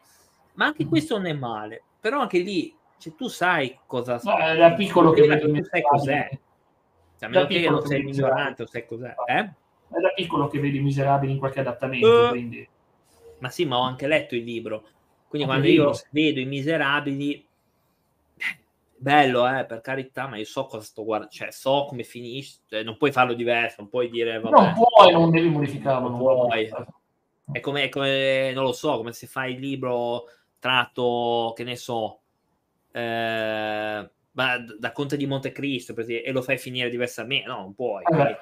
ma 0.53 0.65
anche 0.65 0.85
mm. 0.85 0.87
questo 0.87 1.17
non 1.17 1.25
è 1.25 1.33
male, 1.33 1.83
però 1.99 2.21
anche 2.21 2.39
lì, 2.39 2.73
cioè, 2.97 3.13
tu 3.15 3.27
sai 3.27 3.77
cosa... 3.85 4.19
No, 4.23 4.37
è 4.37 4.55
da 4.55 4.73
piccolo 4.73 5.11
che 5.11 5.25
vedi 5.27 5.63
sai 5.65 5.81
cos'è. 5.81 6.29
Cioè, 7.19 7.27
a 7.27 7.31
meno 7.31 7.47
che 7.47 7.69
non 7.69 7.85
sei 7.85 8.07
ignorante 8.07 8.63
o 8.63 8.67
sai 8.67 8.85
cos'è. 8.85 9.13
Eh? 9.25 9.39
È 9.41 9.99
da 9.99 10.11
piccolo 10.15 10.47
che 10.47 10.59
vedi 10.59 10.79
Miserabili 10.79 11.33
in 11.33 11.39
qualche 11.39 11.59
adattamento, 11.59 12.25
uh, 12.25 12.29
quindi... 12.29 12.67
Ma 13.39 13.49
sì, 13.49 13.65
ma 13.65 13.77
ho 13.77 13.81
anche 13.81 14.07
letto 14.07 14.35
il 14.35 14.43
libro. 14.43 14.83
Quindi 15.29 15.47
quando 15.47 15.67
io 15.67 15.93
vedo 16.09 16.39
i 16.39 16.45
Miserabili 16.45 17.45
bello, 18.99 19.47
eh, 19.47 19.65
per 19.65 19.79
carità, 19.79 20.27
ma 20.27 20.37
io 20.37 20.45
so 20.45 20.65
cosa 20.65 20.83
sto 20.83 21.03
guardando, 21.03 21.31
cioè 21.31 21.51
so 21.51 21.85
come 21.87 22.03
finisce, 22.03 22.57
cioè, 22.67 22.83
non 22.83 22.97
puoi 22.97 23.11
farlo 23.11 23.33
diverso, 23.33 23.75
non 23.79 23.89
puoi 23.89 24.09
dire 24.09 24.39
vabbè, 24.39 24.55
non 24.55 24.73
puoi, 24.73 25.13
non 25.13 25.29
devi 25.29 25.49
modificarlo, 25.49 26.09
non 26.09 26.17
puoi. 26.17 26.69
È 27.51 27.59
come, 27.61 27.83
è 27.83 27.89
come, 27.89 28.51
non 28.53 28.63
lo 28.63 28.73
so, 28.73 28.97
come 28.97 29.13
se 29.13 29.27
fai 29.27 29.53
il 29.53 29.59
libro 29.59 30.25
tratto, 30.59 31.53
che 31.55 31.63
ne 31.63 31.75
so, 31.75 32.19
eh, 32.91 34.09
da 34.31 34.91
Conte 34.91 35.15
di 35.15 35.25
Montecristo 35.25 35.95
e 35.95 36.31
lo 36.31 36.41
fai 36.41 36.57
finire 36.57 36.89
diversamente, 36.89 37.47
no, 37.47 37.57
non 37.57 37.73
puoi. 37.73 38.03
Vabbè. 38.03 38.39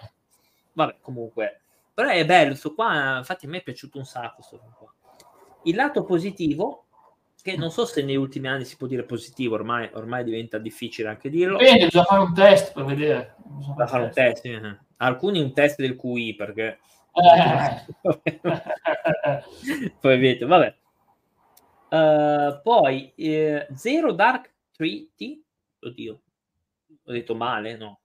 vabbè, 0.74 0.96
comunque, 1.02 1.62
però 1.94 2.10
è 2.10 2.26
bello, 2.26 2.56
sto 2.56 2.74
qua, 2.74 3.18
infatti 3.18 3.46
a 3.46 3.50
me 3.50 3.58
è 3.58 3.64
piaciuto 3.64 3.98
un 3.98 4.06
sacco. 4.06 4.42
Il 5.64 5.76
lato 5.76 6.04
positivo 6.04 6.86
che 7.42 7.56
non 7.56 7.72
so 7.72 7.86
se 7.86 8.04
negli 8.04 8.16
ultimi 8.16 8.48
anni 8.48 8.66
si 8.66 8.76
può 8.76 8.88
dire 8.88 9.04
positivo, 9.04 9.56
ormai, 9.56 9.90
ormai 9.94 10.24
diventa 10.24 10.58
difficile 10.58 11.08
anche 11.08 11.30
dirlo. 11.30 11.58
Bene, 11.58 11.86
bisogna 11.86 12.04
fare 12.04 12.22
un 12.22 12.34
test 12.34 12.74
per 12.74 12.84
vedere. 12.84 13.36
Bisogna 13.38 13.88
fare 13.88 14.04
un 14.04 14.12
test. 14.12 14.46
Eh. 14.46 14.78
Alcuni 14.98 15.42
un 15.42 15.54
test 15.54 15.80
del 15.80 15.96
QI 15.96 16.36
perché... 16.36 16.80
Eh. 17.14 17.86
poi 20.02 20.20
vedete, 20.20 20.46
vabbè. 20.46 20.76
Uh, 21.90 22.62
poi 22.62 23.14
eh, 23.16 23.68
Zero 23.74 24.12
Dark 24.12 24.52
Treaty, 24.76 25.42
oddio, 25.80 26.20
ho 27.06 27.12
detto 27.14 27.34
male, 27.34 27.78
no? 27.78 28.00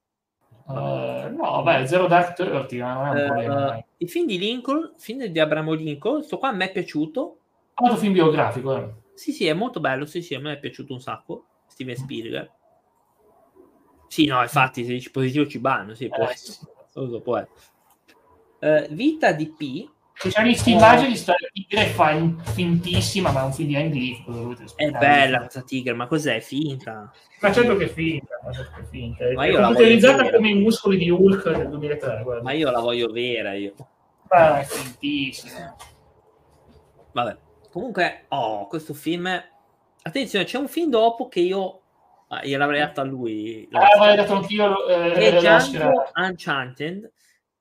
Uh, 0.67 1.35
no, 1.35 1.63
beh, 1.65 1.87
Zero 1.87 2.07
Dark 2.07 2.35
Thirty 2.35 2.79
non 2.79 3.07
è 3.07 3.11
un 3.11 3.27
problema. 3.27 3.77
Uh, 3.77 3.85
il 3.97 4.09
film 4.09 4.27
di 4.27 4.39
Lincoln, 4.39 4.93
il 4.95 5.01
film 5.01 5.25
di 5.25 5.41
Abramo 5.41 5.73
Lincoln, 5.73 6.19
questo 6.19 6.39
qua 6.39 6.51
a 6.51 6.53
me 6.53 6.67
è 6.67 6.73
piaciuto. 6.73 7.39
Fatto 7.75 7.97
film 7.97 8.13
biografico, 8.13 8.77
eh. 8.77 8.93
Sì, 9.15 9.33
sì, 9.33 9.47
è 9.47 9.53
molto 9.53 9.81
bello. 9.81 10.07
Sì, 10.07 10.23
sì, 10.23 10.35
a 10.35 10.41
me 10.41 10.55
è 10.55 10.59
piaciuto 10.59 10.93
un 10.93 11.01
sacco. 11.01 11.47
Steven 11.67 11.97
Spielberg. 11.97 12.51
Sì, 14.09 14.27
no, 14.27 14.43
infatti, 14.43 14.85
se 14.85 14.93
dici 14.93 15.11
positivo 15.11 15.47
ci 15.47 15.59
banno. 15.59 15.95
Sì, 15.95 16.09
può 16.09 16.27
eh, 16.27 16.33
essere. 16.33 16.69
Sì. 16.93 17.21
Può 17.23 17.37
essere. 17.37 18.87
Uh, 18.91 18.95
vita 18.95 19.33
di 19.33 19.49
P. 19.49 19.91
Se 20.15 20.29
c'è 20.29 20.43
questa 20.43 20.71
immagine 20.71 21.09
di 21.09 21.17
storia 21.17 21.49
tigre 21.51 21.87
fa 21.87 22.15
fintissima, 22.53 23.33
ma 23.33 23.41
è 23.41 23.45
un 23.45 23.53
film 23.53 23.69
di 23.69 23.77
Andy 23.77 24.25
È 24.77 24.91
bella 24.91 25.39
questa 25.39 25.63
tigre, 25.63 25.95
ma 25.95 26.07
cos'è? 26.07 26.39
Finta? 26.41 27.11
Ma 27.41 27.53
certo 27.53 27.77
che 27.77 27.87
è 27.87 27.89
finta, 27.89 28.39
ma 28.45 28.53
certo 28.53 28.73
che 28.77 28.83
è 28.83 28.85
finta. 28.85 29.33
Ma 29.33 29.47
io 29.47 29.59
è 29.59 29.67
utilizzata 29.67 30.31
come 30.31 30.51
i 30.51 30.55
muscoli 30.55 30.99
di 30.99 31.11
Hulk 31.11 31.51
del 31.51 31.69
2003. 31.71 32.23
Guarda. 32.23 32.43
Ma 32.43 32.53
io 32.53 32.71
la 32.71 32.81
voglio 32.81 33.11
vera, 33.11 33.55
io. 33.55 33.75
Ma 34.29 34.61
è 34.61 34.65
fintissima. 34.65 35.75
Vabbè. 37.13 37.37
Comunque, 37.73 38.27
oh, 38.29 38.67
questo 38.69 38.95
film... 38.95 39.29
Attenzione, 40.05 40.45
c'è 40.45 40.59
un 40.59 40.69
film 40.69 40.91
dopo 40.91 41.29
che 41.29 41.41
io 41.41 41.83
Ah, 42.33 42.43
gliel'avrei 42.43 42.81
dato 42.81 43.03
a 43.03 43.05
lui. 43.05 43.69
Ah, 43.73 43.89
avrei 43.89 44.17
dato 44.17 44.33
anch'io. 44.33 44.87
Eh, 44.87 45.27
e 45.27 45.33
Django 45.33 46.11
Uncharted 46.15 47.13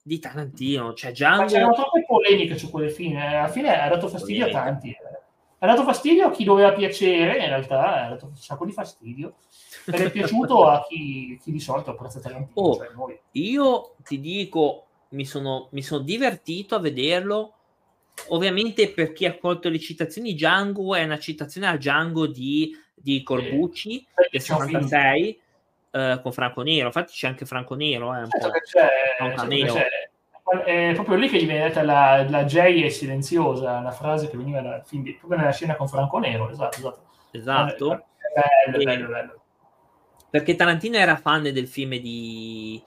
di 0.01 0.17
Tarantino. 0.17 0.93
Cioè 0.93 1.11
Django... 1.11 1.41
Ma 1.41 1.47
c'erano 1.47 1.73
troppe 1.73 2.05
polemiche 2.05 2.57
su 2.57 2.69
quelle 2.69 2.89
fine. 2.89 3.37
Alla 3.37 3.49
fine 3.49 3.77
ha 3.77 3.89
dato 3.89 4.07
fastidio 4.07 4.45
Polemica. 4.45 4.61
a 4.61 4.71
tanti. 4.71 4.95
Ha 5.57 5.67
dato 5.67 5.83
fastidio 5.83 6.27
a 6.27 6.31
chi 6.31 6.45
doveva 6.45 6.71
piacere, 6.71 7.37
in 7.37 7.49
realtà 7.49 8.05
ha 8.05 8.09
dato 8.09 8.27
un 8.27 8.35
sacco 8.37 8.65
di 8.65 8.71
fastidio. 8.71 9.35
Ed 9.85 9.93
è 9.95 10.09
piaciuto 10.09 10.65
a 10.65 10.85
chi, 10.87 11.37
chi, 11.43 11.51
di 11.51 11.59
solito 11.59 11.91
apprezza 11.91 12.21
Tarantino. 12.21 12.65
Oh, 12.65 12.75
cioè 12.75 12.87
io 13.31 13.95
ti 14.03 14.21
dico, 14.21 14.85
mi 15.09 15.25
sono, 15.25 15.67
mi 15.71 15.81
sono 15.81 16.01
divertito 16.01 16.75
a 16.75 16.79
vederlo. 16.79 17.55
Ovviamente 18.29 18.89
per 18.89 19.11
chi 19.11 19.25
ha 19.25 19.37
colto 19.37 19.69
le 19.69 19.79
citazioni, 19.79 20.33
Django 20.33 20.95
è 20.95 21.03
una 21.03 21.19
citazione 21.19 21.67
a 21.67 21.75
Django 21.75 22.27
di, 22.27 22.75
di 22.93 23.23
Corbucci 23.23 23.99
eh, 23.99 24.29
del 24.31 24.41
66 24.41 25.41
eh, 25.91 26.19
con 26.21 26.31
Franco 26.31 26.61
Nero. 26.61 26.87
Infatti 26.87 27.13
c'è 27.13 27.27
anche 27.27 27.45
Franco 27.45 27.75
Nero, 27.75 28.15
eh, 28.15 28.19
un 28.19 28.29
certo. 28.29 28.59
C'è, 28.59 28.89
certo. 29.17 29.73
C'è 29.73 29.87
è 30.65 30.91
proprio 30.95 31.15
lì 31.15 31.29
che 31.29 31.37
gli 31.37 31.45
viene 31.45 31.67
detta 31.67 31.81
la, 31.81 32.27
la 32.29 32.43
J 32.43 32.83
è 32.83 32.89
silenziosa, 32.89 33.77
una 33.77 33.91
frase 33.91 34.29
che 34.29 34.35
veniva 34.35 34.59
da, 34.59 34.83
quindi, 34.85 35.13
proprio 35.13 35.39
nella 35.39 35.53
scena 35.53 35.75
con 35.75 35.87
Franco 35.87 36.17
Nero, 36.17 36.49
esatto, 36.49 36.77
esatto. 36.77 37.09
Esatto. 37.31 37.87
Bello, 37.87 38.77
bello, 38.77 38.83
bello, 38.83 39.07
bello. 39.07 39.41
Perché 40.29 40.55
Tarantino 40.55 40.97
era 40.97 41.15
fan 41.15 41.43
del 41.43 41.67
film 41.67 41.95
di 41.97 42.81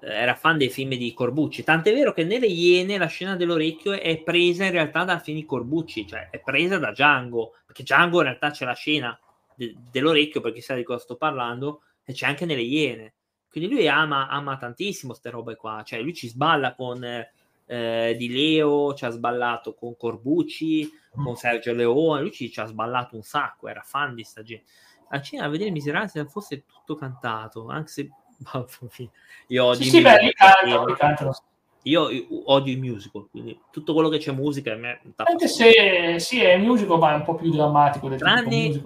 era 0.00 0.34
fan 0.34 0.58
dei 0.58 0.70
film 0.70 0.94
di 0.94 1.12
Corbucci, 1.12 1.62
tant'è 1.62 1.92
vero 1.92 2.12
che 2.12 2.24
nelle 2.24 2.46
Iene 2.46 2.98
la 2.98 3.06
scena 3.06 3.36
dell'orecchio 3.36 3.92
è 3.92 4.18
presa 4.18 4.64
in 4.64 4.72
realtà 4.72 5.04
dal 5.04 5.20
film 5.20 5.38
di 5.38 5.44
Corbucci, 5.44 6.06
cioè 6.06 6.30
è 6.30 6.40
presa 6.40 6.78
da 6.78 6.90
Django, 6.90 7.54
perché 7.66 7.82
Django 7.82 8.18
in 8.18 8.24
realtà 8.24 8.50
c'è 8.50 8.64
la 8.64 8.74
scena 8.74 9.18
de- 9.54 9.74
dell'orecchio, 9.90 10.40
perché 10.40 10.60
sa 10.60 10.74
di 10.74 10.82
cosa 10.82 11.00
sto 11.00 11.16
parlando, 11.16 11.82
e 12.04 12.12
c'è 12.12 12.26
anche 12.26 12.46
nelle 12.46 12.62
Iene. 12.62 13.14
Quindi 13.50 13.70
lui 13.70 13.88
ama, 13.88 14.28
ama 14.28 14.56
tantissimo 14.56 15.10
queste 15.10 15.30
robe 15.30 15.56
qua, 15.56 15.82
cioè 15.84 16.00
lui 16.00 16.14
ci 16.14 16.28
sballa 16.28 16.74
con 16.74 17.04
eh, 17.04 18.14
Di 18.16 18.32
Leo, 18.32 18.94
ci 18.94 19.04
ha 19.04 19.10
sballato 19.10 19.74
con 19.74 19.96
Corbucci, 19.96 20.88
con 21.14 21.36
Sergio 21.36 21.72
Leone, 21.72 22.20
lui 22.20 22.32
ci, 22.32 22.50
ci, 22.50 22.60
ha 22.60 22.66
sballato 22.66 23.16
un 23.16 23.22
sacco, 23.22 23.68
era 23.68 23.82
fan 23.82 24.14
di 24.14 24.22
sta 24.22 24.42
gente. 24.42 24.66
A 25.10 25.20
Cina 25.20 25.44
a 25.44 25.48
vedere 25.48 25.70
Miserabili 25.70 26.10
se 26.10 26.24
fosse 26.26 26.64
tutto 26.64 26.94
cantato, 26.94 27.66
anche 27.68 27.88
se 27.88 28.10
io 29.48 29.64
odio 29.64 29.84
sì, 29.84 29.90
sì, 29.90 30.00
beh, 30.00 30.32
cantano, 30.34 30.84
cantano. 30.94 31.36
Io, 31.84 32.10
io, 32.10 32.26
odio 32.46 32.72
i 32.72 32.76
musical, 32.76 33.28
quindi 33.30 33.58
tutto 33.70 33.94
quello 33.94 34.08
che 34.08 34.18
c'è 34.18 34.32
musica 34.32 34.72
a 34.72 34.76
me 34.76 35.00
Anche 35.16 35.48
se 35.48 36.18
sì, 36.18 36.40
è 36.40 36.56
musical, 36.58 36.98
ma 36.98 37.12
è 37.12 37.14
un 37.16 37.24
po' 37.24 37.34
più 37.34 37.50
drammatico 37.50 38.08
del 38.08 38.18
tranne, 38.18 38.82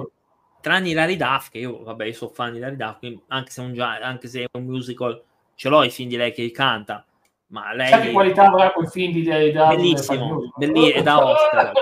tranne 0.61 0.89
Hilary 0.91 1.17
Duff, 1.17 1.51
che 1.51 1.59
io, 1.59 1.83
vabbè, 1.83 2.05
io 2.05 2.13
sono 2.13 2.31
fan 2.31 2.53
di 2.53 2.59
Hilary 2.59 2.77
Duff, 2.77 2.99
anche 3.29 3.51
se, 3.51 3.61
un, 3.61 3.79
anche 3.81 4.29
se 4.29 4.43
è 4.43 4.49
un 4.53 4.65
musical, 4.65 5.23
ce 5.55 5.69
l'ho 5.69 5.83
i 5.83 5.91
film 5.91 6.09
di 6.09 6.17
lei 6.17 6.33
che 6.33 6.51
canta, 6.53 7.05
ma 7.49 7.75
lei... 7.75 7.89
Sa 7.89 8.01
che 8.01 8.13
qualità 8.13 8.47
avrà 8.47 8.71
quel 8.71 8.89
film 8.89 9.13
di 9.13 9.21
Hilary 9.21 9.51
Duff? 9.51 9.69
Bellissimo, 9.75 10.53
bellissimo, 10.57 10.95
è 10.95 11.03
da 11.03 11.25
Oscar, 11.25 11.73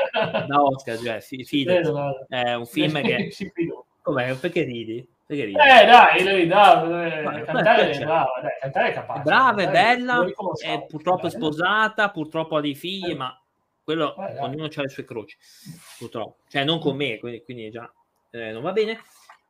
da 0.46 0.62
Oscar, 0.62 0.98
cioè, 0.98 1.20
fide, 1.20 1.82
è 2.28 2.54
un 2.54 2.66
film 2.66 3.02
che... 3.02 3.30
Com'è? 4.02 4.34
Perché 4.34 4.64
ridi? 4.64 5.06
Perché 5.32 5.44
ridi? 5.46 5.58
Eh 5.58 5.86
dai, 5.86 6.20
Hilary 6.20 6.46
Duff, 6.46 7.38
eh, 7.38 7.44
cantare 7.44 7.90
è 7.90 7.98
brava, 7.98 8.40
dai, 8.42 8.58
cantare 8.60 8.88
è 8.88 8.92
capace. 8.92 9.22
Brava, 9.22 9.62
è 9.62 9.70
bella, 9.70 10.26
è 10.58 10.86
purtroppo 10.86 11.26
è 11.26 11.30
sposata, 11.30 12.10
purtroppo 12.10 12.56
ha 12.56 12.60
dei 12.60 12.74
figli, 12.74 13.12
eh. 13.12 13.14
ma 13.14 13.42
quello, 13.82 14.14
eh, 14.16 14.38
ognuno 14.40 14.64
ha 14.64 14.82
le 14.82 14.88
sue 14.90 15.04
croci, 15.04 15.36
purtroppo. 15.98 16.42
Cioè, 16.48 16.64
non 16.64 16.78
con 16.80 16.96
me, 16.96 17.18
quindi, 17.18 17.42
quindi 17.44 17.70
già 17.70 17.90
eh, 18.30 18.52
non 18.52 18.62
va 18.62 18.72
bene. 18.72 19.00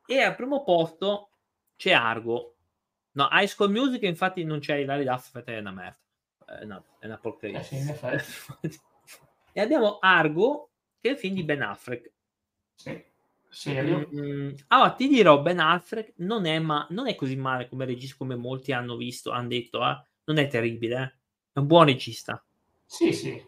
E 0.05 0.21
al 0.21 0.35
primo 0.35 0.63
posto 0.63 1.31
c'è 1.75 1.91
Argo. 1.91 2.55
No, 3.11 3.27
High 3.29 3.47
School 3.47 3.71
Music 3.71 4.03
infatti 4.03 4.45
non 4.45 4.59
c'è 4.59 4.75
Hilary 4.75 5.03
Duff, 5.03 5.37
è 5.37 5.57
una 5.57 5.71
merda. 5.71 5.99
Eh, 6.61 6.65
no, 6.65 6.81
è 6.99 7.07
una 7.07 7.17
porcheria. 7.17 7.59
Eh 7.59 7.63
sì, 7.63 7.75
e 9.51 9.61
abbiamo 9.61 9.97
Argo, 9.99 10.69
che 11.01 11.09
è 11.09 11.11
il 11.11 11.17
film 11.17 11.35
di 11.35 11.43
Ben 11.43 11.61
Affleck. 11.61 12.09
Sì. 12.73 13.11
Serio? 13.53 14.09
Mm, 14.13 14.53
allora, 14.67 14.91
ti 14.91 15.07
dirò, 15.07 15.41
Ben 15.41 15.59
Affleck 15.59 16.13
non 16.17 16.45
è, 16.45 16.57
ma- 16.59 16.87
non 16.89 17.07
è 17.07 17.15
così 17.15 17.35
male 17.35 17.69
come 17.69 17.85
regista, 17.85 18.15
come 18.17 18.35
molti 18.35 18.71
hanno 18.71 18.95
visto, 18.95 19.31
hanno 19.31 19.49
detto, 19.49 19.85
eh? 19.85 20.03
non 20.25 20.37
è 20.37 20.47
terribile, 20.47 20.95
eh? 20.95 21.13
è 21.53 21.59
un 21.59 21.67
buon 21.67 21.85
regista. 21.85 22.43
Sì, 22.85 23.13
sì. 23.13 23.41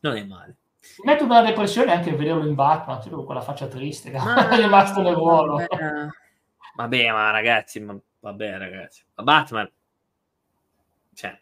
Non 0.00 0.16
è 0.16 0.24
male. 0.24 0.56
Mi 0.98 1.12
metto 1.12 1.24
una 1.24 1.42
depressione 1.42 1.92
anche 1.92 2.14
vederlo 2.14 2.46
in 2.46 2.54
Batman, 2.54 3.00
tipo 3.00 3.16
con 3.16 3.26
quella 3.26 3.40
faccia 3.42 3.66
triste, 3.66 4.10
che 4.10 4.16
è 4.50 4.56
rimasto 4.56 5.02
nel 5.02 5.14
ruolo. 5.14 5.56
Vabbè, 5.56 6.06
vabbè, 6.76 7.10
ma 7.10 7.30
ragazzi, 7.30 7.80
ma, 7.80 7.98
vabbè 8.20 8.58
ragazzi, 8.58 9.04
ma 9.16 9.22
Batman, 9.22 9.70
cioè 11.12 11.38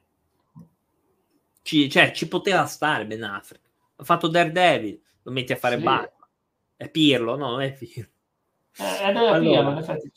ci, 1.64 1.88
cioè, 1.88 2.12
ci 2.12 2.28
poteva 2.28 2.66
stare 2.66 3.06
Ben 3.06 3.22
Affleck. 3.22 3.62
Ha 3.96 4.04
fatto 4.04 4.28
Daredevil, 4.28 5.00
lo 5.22 5.32
metti 5.32 5.52
a 5.52 5.56
fare 5.56 5.78
sì. 5.78 5.82
Batman. 5.82 6.13
È 6.76 6.88
Pirlo, 6.88 7.36
no, 7.36 7.50
non 7.50 7.60
è 7.62 7.72
Pirlo. 7.72 8.08
Eh, 8.76 9.04
allora, 9.04 9.38
Pirlo, 9.38 9.70
in 9.70 9.78
effetti. 9.78 10.12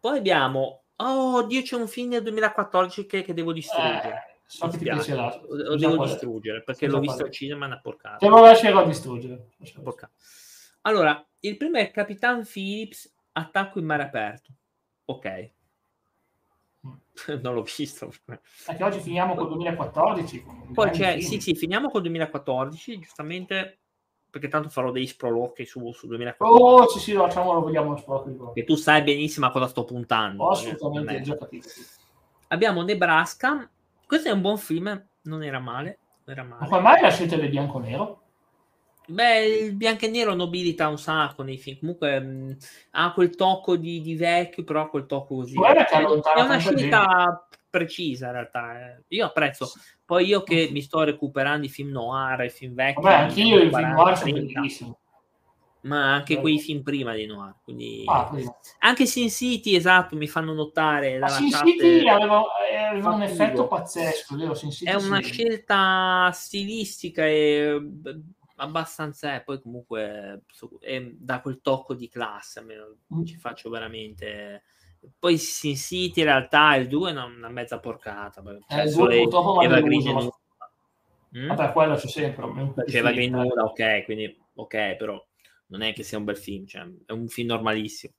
Poi 0.00 0.18
abbiamo, 0.18 0.82
oh, 0.96 1.42
Dio, 1.46 1.62
c'è 1.62 1.76
un 1.76 1.88
film 1.88 2.10
del 2.10 2.22
2014 2.22 3.06
che, 3.06 3.22
che 3.22 3.34
devo 3.34 3.52
distruggere. 3.52 4.08
Eh 4.08 4.32
So 4.46 4.68
che 4.68 4.78
ti 4.78 4.84
piacerà. 4.84 5.40
Lo 5.48 5.76
devo 5.76 6.04
distruggere 6.04 6.62
perché 6.62 6.86
l'ho 6.86 7.00
visto 7.00 7.24
al 7.24 7.30
cinema 7.30 7.66
una 7.66 7.80
porcata. 7.80 8.18
Te 8.18 8.28
lo 8.28 8.40
lascerò 8.40 8.80
a 8.80 8.84
distruggere. 8.84 9.48
Allora, 10.82 11.26
il 11.40 11.56
primo 11.56 11.78
è 11.78 11.90
Capitan 11.90 12.44
Phillips, 12.44 13.12
attacco 13.32 13.78
in 13.78 13.86
mare 13.86 14.02
aperto. 14.02 14.52
Ok. 15.06 15.50
Mm. 16.86 16.92
non 17.42 17.54
l'ho 17.54 17.62
visto. 17.62 18.12
Perché 18.24 18.84
oggi 18.84 19.00
finiamo 19.00 19.34
col 19.34 19.48
2014. 19.48 20.44
Poi 20.72 20.90
c'è, 20.90 21.20
sì, 21.20 21.40
sì, 21.40 21.54
finiamo 21.54 21.88
col 21.88 22.02
2014, 22.02 22.98
giustamente 22.98 23.78
perché 24.34 24.48
tanto 24.48 24.68
farò 24.68 24.90
dei 24.90 25.06
sproloqui 25.06 25.64
su, 25.64 25.92
su 25.92 26.08
2014. 26.08 26.60
Oh, 26.60 26.88
sì, 26.88 26.98
sì, 26.98 27.12
lo 27.12 27.22
facciamo, 27.28 27.52
lo 27.52 27.60
vogliamo 27.60 27.90
lo 27.90 27.96
sproloqui. 27.96 28.52
Che 28.52 28.64
tu 28.64 28.74
sai 28.74 29.02
benissimo 29.02 29.46
a 29.46 29.52
cosa 29.52 29.68
sto 29.68 29.84
puntando. 29.84 30.42
Oh, 30.42 30.48
assolutamente, 30.48 31.20
già 31.20 31.36
capito. 31.36 31.68
Abbiamo 32.48 32.82
Nebraska, 32.82 33.70
questo 34.04 34.30
è 34.30 34.32
un 34.32 34.40
buon 34.40 34.58
film, 34.58 35.06
non 35.22 35.44
era 35.44 35.60
male. 35.60 36.00
Non 36.24 36.36
era 36.36 36.42
male. 36.42 36.62
Ma 36.62 36.66
come 36.66 36.80
mai 36.80 37.00
la 37.00 37.10
scelta 37.12 37.36
del 37.36 37.48
bianco-nero? 37.48 38.22
Beh, 39.06 39.46
il 39.46 39.76
bianco 39.76 40.06
e 40.06 40.08
nero 40.08 40.34
nobilita 40.34 40.88
un 40.88 40.98
sacco 40.98 41.44
nei 41.44 41.58
film. 41.58 41.78
Comunque 41.78 42.18
mh, 42.18 42.26
mm, 42.26 42.50
ha 42.90 43.12
quel 43.12 43.36
tocco 43.36 43.76
di, 43.76 44.00
di, 44.00 44.16
vecchio, 44.16 44.64
però 44.64 44.90
quel 44.90 45.06
tocco 45.06 45.36
così. 45.36 45.54
È, 45.62 45.86
è 45.86 46.40
una 46.42 46.58
scelta 46.58 47.46
precisa 47.74 48.26
in 48.26 48.32
realtà. 48.32 48.78
Eh. 48.78 49.02
Io 49.08 49.26
apprezzo. 49.26 49.72
Poi 50.04 50.26
io 50.26 50.44
che 50.44 50.68
mi 50.70 50.80
sto 50.80 51.02
recuperando 51.02 51.66
i 51.66 51.68
film 51.68 51.90
noir, 51.90 52.44
i 52.44 52.50
film 52.50 52.74
vecchi. 52.74 53.00
Vabbè, 53.00 53.14
anch'io 53.14 53.56
i 53.58 53.68
film 53.68 53.92
noir 53.92 54.16
sono 54.16 54.32
bellissimi 54.32 54.96
ma 55.84 56.14
anche 56.14 56.40
quei 56.40 56.58
film 56.58 56.82
prima 56.82 57.14
di 57.14 57.26
Noir. 57.26 57.56
Quindi... 57.62 58.04
Ah, 58.06 58.30
anche 58.78 59.04
Sin 59.04 59.28
City, 59.28 59.74
esatto, 59.74 60.16
mi 60.16 60.26
fanno 60.26 60.54
notare. 60.54 61.18
Dalla 61.18 61.28
Sin 61.28 61.50
City 61.50 62.08
aveva, 62.08 62.42
aveva 62.88 63.10
un 63.10 63.22
effetto 63.22 63.66
pazzesco, 63.66 64.34
vero? 64.36 64.54
Sin 64.54 64.70
City 64.70 64.90
è 64.90 64.94
una 64.94 65.20
sì. 65.20 65.30
scelta 65.32 66.30
stilistica 66.32 67.26
e 67.26 67.78
abbastanza, 68.56 69.34
eh, 69.34 69.42
poi 69.42 69.60
comunque 69.60 70.44
è, 70.80 71.02
da 71.18 71.40
quel 71.40 71.60
tocco 71.60 71.94
di 71.94 72.08
classe, 72.08 72.60
almeno 72.60 72.96
mm. 73.14 73.24
ci 73.24 73.36
faccio 73.36 73.68
veramente... 73.68 74.62
Poi 75.18 75.38
Sin 75.38 75.76
City 75.76 76.20
in 76.20 76.26
realtà 76.26 76.74
il 76.76 76.88
2 76.88 77.08
è 77.08 77.12
una, 77.12 77.24
una 77.24 77.48
mezza 77.48 77.78
porcata. 77.78 78.42
Cioè, 78.42 78.80
eh, 78.80 78.84
il 78.84 78.94
2 78.94 79.18
purtroppo 79.22 79.60
Eva 79.60 79.80
Green 79.80 80.14
ma... 80.14 80.28
mm? 81.38 81.48
Vabbè, 81.48 81.72
quello 81.72 81.94
c'è 81.94 82.08
sempre. 82.08 82.72
C'è 82.86 83.02
Green 83.02 83.32
nuda, 83.32 83.64
ok, 83.64 84.04
quindi 84.04 84.36
ok, 84.54 84.96
però 84.96 85.22
non 85.66 85.82
è 85.82 85.92
che 85.92 86.02
sia 86.02 86.18
un 86.18 86.24
bel 86.24 86.36
film, 86.36 86.66
cioè, 86.66 86.86
è 87.06 87.12
un 87.12 87.28
film 87.28 87.48
normalissimo. 87.48 88.14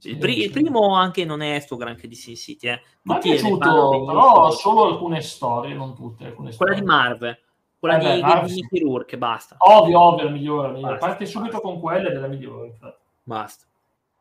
Il, 0.00 0.18
pri- 0.18 0.42
il, 0.42 0.50
primo 0.50 0.94
anche 0.94 1.24
non 1.24 1.42
è 1.42 1.58
sto 1.60 1.76
granché 1.76 2.08
di 2.08 2.16
Sin 2.16 2.34
City, 2.34 2.68
eh. 2.68 2.80
Mi 3.02 3.16
è 3.16 3.18
piaciuto, 3.18 4.04
però 4.04 4.50
solo 4.50 4.84
alcune 4.84 5.20
storie, 5.20 5.74
non 5.74 5.94
tutte. 5.94 6.26
Alcune 6.26 6.54
quella 6.54 6.74
di 6.74 6.82
Marvel, 6.82 7.38
quella 7.78 7.98
eh 7.98 8.14
di, 8.16 8.20
Marvel, 8.20 8.48
di 8.48 8.54
Mickey 8.54 8.80
Rourke, 8.80 9.16
basta. 9.16 9.56
Ovvio, 9.58 10.00
ovvio, 10.00 10.24
la 10.24 10.30
migliore. 10.30 10.68
La 10.68 10.74
migliore. 10.74 10.98
Parte 10.98 11.24
subito 11.24 11.60
con 11.60 11.80
quella 11.80 12.08
ed 12.08 12.16
è 12.16 12.18
la 12.18 12.26
migliore. 12.26 12.66
Infatti. 12.66 13.04
Basta. 13.22 13.64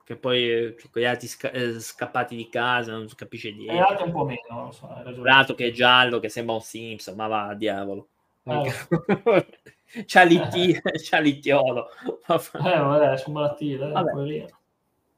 Che 0.06 0.16
poi 0.18 0.76
con 0.92 1.02
gli 1.02 1.06
altri 1.06 1.28
sca- 1.28 1.50
eh, 1.50 1.80
scappati 1.80 2.36
di 2.36 2.48
casa 2.48 2.92
non 2.92 3.10
si 3.10 3.16
capisce 3.16 3.52
niente. 3.52 3.74
E 3.74 3.80
l'altro 3.80 4.06
un 4.06 4.12
po' 4.12 4.24
meno, 4.24 4.72
so. 4.72 4.88
L'altro 5.24 5.56
che 5.56 5.66
è 5.66 5.72
giallo, 5.72 6.20
che 6.20 6.30
sembra 6.30 6.54
un 6.54 6.62
Simpson, 6.62 7.16
ma 7.16 7.26
va, 7.26 7.56
diavolo. 7.56 8.10
Eh. 8.44 8.72
c'ha, 10.06 10.22
l'IT, 10.22 10.82
c'ha 11.10 11.20
l'ittiolo. 11.20 11.88
Eh, 12.28 12.80
vabbè, 12.80 13.18
sono 13.18 13.40
malattie. 13.40 13.78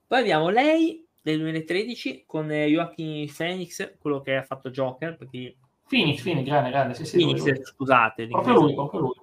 Poi 0.08 0.20
abbiamo 0.20 0.48
lei 0.48 1.06
del 1.22 1.40
2013 1.40 2.24
con 2.26 2.50
eh, 2.50 2.68
Joaquin 2.68 3.30
Phoenix, 3.36 3.98
quello 4.00 4.22
che 4.22 4.38
ha 4.38 4.44
fatto 4.44 4.70
Joker. 4.70 5.18
Perché... 5.18 5.58
Phoenix, 5.86 6.22
Phoenix, 6.22 6.46
grande, 6.46 6.70
grande. 6.70 6.94
Sì, 6.94 7.06
sì, 7.06 7.18
Phoenix, 7.18 7.44
lui. 7.44 7.66
scusate. 7.66 8.28
Proprio 8.28 8.54
lui, 8.54 8.74
proprio 8.74 9.00
lui. 9.02 9.14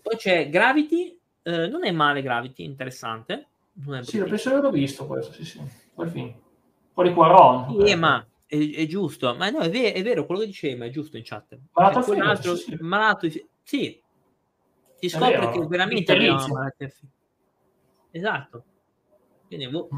Poi 0.00 0.16
c'è 0.16 0.48
Gravity, 0.48 1.18
eh, 1.42 1.66
non 1.66 1.84
è 1.84 1.90
male 1.90 2.22
Gravity, 2.22 2.62
interessante. 2.62 3.46
Sì, 4.02 4.18
penso 4.18 4.48
che 4.48 4.54
l'avevo 4.56 4.70
visto 4.70 5.06
questo, 5.06 5.32
sì, 5.32 5.44
sì. 5.44 5.60
Quel 5.94 6.10
film. 6.10 6.34
Poi 6.92 7.08
di 7.08 7.14
Quaron. 7.14 7.86
Sì, 7.86 7.94
ma 7.94 8.26
è, 8.46 8.56
è, 8.56 8.86
giusto. 8.86 9.34
Ma 9.36 9.50
no, 9.50 9.60
è 9.60 9.70
vero, 9.70 9.96
è 9.96 10.02
vero, 10.02 10.26
quello 10.26 10.40
che 10.40 10.46
dicevi, 10.46 10.74
ma 10.74 10.86
è 10.86 10.90
giusto 10.90 11.16
in 11.16 11.22
chat. 11.24 11.56
Malato, 11.72 12.02
film, 12.02 12.34
sì, 12.34 12.56
sì. 12.56 12.76
malato 12.80 13.28
sì. 13.62 14.02
Si 14.96 15.08
scopre 15.08 15.38
vero, 15.38 15.50
che 15.52 15.66
veramente 15.66 16.12
abbiamo 16.12 16.46
malattie 16.48 16.92
Esatto. 18.10 18.64
Quindi, 19.46 19.68
boh, 19.68 19.88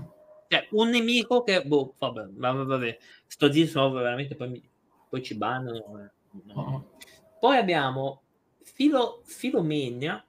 cioè, 0.48 0.66
un 0.72 0.90
nemico 0.90 1.42
che, 1.42 1.62
boh, 1.64 1.94
vabbè, 1.96 2.26
vabbè, 2.32 2.64
vabbè. 2.64 2.98
sto 3.26 3.50
zitto, 3.50 3.90
veramente 3.92 4.34
poi, 4.34 4.50
mi, 4.50 4.70
poi 5.08 5.22
ci 5.22 5.36
bannano. 5.36 5.78
Eh. 5.78 6.10
No. 6.44 6.54
Uh-huh. 6.54 6.90
Poi 7.38 7.56
abbiamo 7.56 8.22
Filo, 8.62 9.22
Filomenia, 9.24 10.22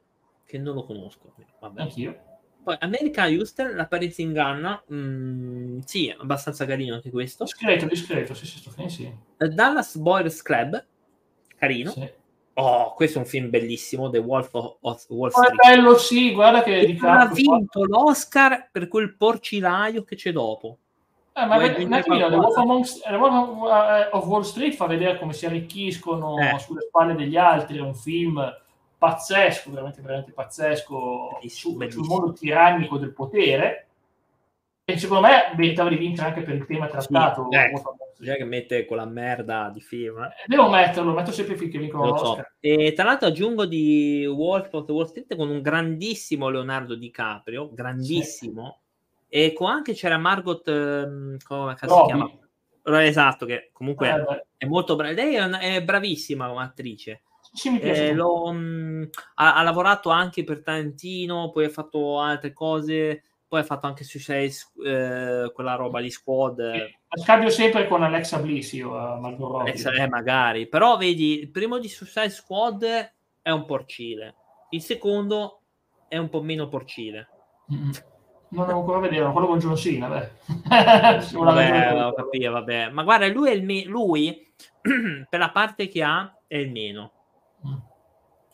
che 0.45 0.57
non 0.57 0.75
lo 0.75 0.85
conosco. 0.85 1.33
Vabbè. 1.59 1.81
Anch'io. 1.81 2.30
Poi 2.63 2.75
American 2.79 3.33
Houston, 3.33 3.75
l'apparenza 3.75 4.21
inganna. 4.21 4.81
Mm, 4.93 5.79
sì, 5.79 6.13
abbastanza 6.15 6.65
carino 6.65 6.95
anche 6.95 7.09
questo. 7.09 7.43
Discreto, 7.43 7.85
discreto, 7.85 8.33
sì, 8.33 8.45
sì, 8.45 8.57
sto 8.59 8.69
fin, 8.69 8.89
sì. 8.89 9.11
Dallas 9.37 9.97
Boys 9.97 10.41
Club, 10.41 10.85
carino. 11.57 11.91
Sì. 11.91 12.09
Oh, 12.55 12.93
questo 12.93 13.17
è 13.17 13.21
un 13.21 13.27
film 13.27 13.49
bellissimo, 13.49 14.09
The 14.09 14.19
Wolf 14.19 14.53
of 14.53 15.05
Wall 15.09 15.29
Street. 15.29 15.49
Oh, 15.49 15.51
è 15.51 15.75
bello, 15.75 15.97
sì, 15.97 16.33
guarda 16.33 16.61
che 16.61 16.81
e 16.81 16.97
ha 16.99 17.27
vinto 17.27 17.85
l'Oscar 17.85 18.69
per 18.71 18.87
quel 18.87 19.15
porcilaio 19.15 20.03
che 20.03 20.15
c'è 20.15 20.31
dopo. 20.31 20.77
Eh, 21.33 21.45
ma 21.45 21.57
vedi, 21.57 21.87
The 21.87 22.11
Wolf 22.11 22.57
Amongst, 22.57 23.07
The 23.07 23.15
Wolf 23.15 24.11
of 24.11 24.25
Wall 24.25 24.41
Street 24.41 24.75
fa 24.75 24.85
vedere 24.85 25.17
come 25.17 25.31
si 25.31 25.45
arricchiscono 25.45 26.37
eh. 26.37 26.59
sulle 26.59 26.81
spalle 26.81 27.15
degli 27.15 27.37
altri, 27.37 27.77
è 27.77 27.81
un 27.81 27.95
film 27.95 28.43
pazzesco, 29.01 29.71
veramente, 29.71 29.99
veramente 29.99 30.31
pazzesco 30.31 31.39
su, 31.47 31.87
sul 31.89 32.05
mondo 32.05 32.33
tirannico 32.33 32.99
del 32.99 33.13
potere 33.13 33.87
e 34.83 34.99
secondo 34.99 35.27
me 35.27 35.53
meritava 35.57 35.89
di 35.89 35.95
vincere 35.95 36.27
anche 36.27 36.41
per 36.43 36.53
il 36.53 36.67
tema 36.67 36.85
trattato. 36.85 37.47
Sì, 37.49 37.57
ecco, 37.57 37.95
già 38.19 38.35
che 38.35 38.43
mette 38.43 38.85
quella 38.85 39.05
merda 39.05 39.71
di 39.73 39.81
film. 39.81 40.21
Eh. 40.21 40.29
Devo 40.45 40.69
metterlo, 40.69 41.13
metto 41.13 41.31
sempre 41.31 41.57
finché 41.57 41.79
vincono 41.79 42.09
l'Oscar. 42.09 42.45
So. 42.45 42.55
E 42.59 42.93
tra 42.93 43.05
l'altro 43.05 43.29
aggiungo 43.29 43.65
di 43.65 44.23
Wolf 44.27 44.71
of 44.71 44.87
Wall 44.87 45.05
Street 45.05 45.35
con 45.35 45.49
un 45.49 45.61
grandissimo 45.61 46.49
Leonardo 46.49 46.93
DiCaprio, 46.93 47.73
grandissimo, 47.73 48.81
sì. 49.27 49.35
e 49.35 49.53
con 49.53 49.71
anche 49.71 49.93
c'era 49.93 50.19
Margot, 50.19 50.67
um, 50.67 51.37
come 51.43 51.75
si 51.75 51.87
chiama? 51.87 52.29
Esatto, 53.03 53.47
che 53.47 53.71
comunque 53.73 54.09
eh, 54.09 54.45
è 54.57 54.65
molto 54.67 54.95
brava. 54.95 55.13
Lei 55.13 55.33
è, 55.33 55.49
è 55.49 55.83
bravissima 55.83 56.47
come 56.47 56.61
attrice. 56.61 57.23
Sì. 57.53 57.77
Eh, 57.79 58.13
lo, 58.13 58.51
mh, 58.51 59.09
ha, 59.35 59.55
ha, 59.55 59.61
lavorato 59.61 60.09
anche 60.09 60.43
per 60.43 60.61
Tarantino, 60.63 61.49
poi 61.51 61.65
ha 61.65 61.69
fatto 61.69 62.19
altre 62.19 62.53
cose, 62.53 63.23
poi 63.47 63.59
ha 63.59 63.63
fatto 63.63 63.87
anche 63.87 64.05
Suicide, 64.05 64.53
eh, 64.85 65.51
quella 65.53 65.75
roba 65.75 65.99
di 65.99 66.09
Squad. 66.09 66.59
Eh, 66.59 66.99
scambio 67.21 67.49
sempre 67.49 67.87
con 67.87 68.03
Alexa 68.03 68.39
Bliss 68.39 68.71
io, 68.71 68.91
uh, 68.91 69.19
Margot 69.19 69.61
Alexa, 69.61 69.91
eh, 69.91 70.07
magari. 70.07 70.67
Però 70.67 70.95
vedi, 70.95 71.39
il 71.39 71.51
primo 71.51 71.77
di 71.77 71.89
Suicide 71.89 72.29
Squad 72.29 73.13
è 73.41 73.49
un 73.49 73.65
porcile, 73.65 74.35
il 74.69 74.81
secondo 74.81 75.59
è 76.07 76.17
un 76.17 76.29
po' 76.29 76.41
meno 76.41 76.69
porcile. 76.69 77.27
Mm-hmm. 77.73 77.91
Non 78.51 78.67
devo 78.67 78.79
ancora 78.79 78.99
vedere, 78.99 79.31
quello 79.31 79.47
con 79.47 79.59
John 79.59 79.75
Cena, 79.75 80.07
beh. 80.07 80.31
vabbè, 81.33 82.03
ho 82.05 82.13
capito, 82.13 82.51
vabbè. 82.51 82.89
Ma 82.89 83.03
guarda, 83.03 83.27
lui, 83.27 83.49
è 83.49 83.53
il 83.53 83.63
me- 83.63 83.85
lui 83.85 84.53
per 85.29 85.39
la 85.39 85.51
parte 85.51 85.87
che 85.87 86.03
ha, 86.03 86.37
è 86.47 86.57
il 86.57 86.71
meno. 86.71 87.11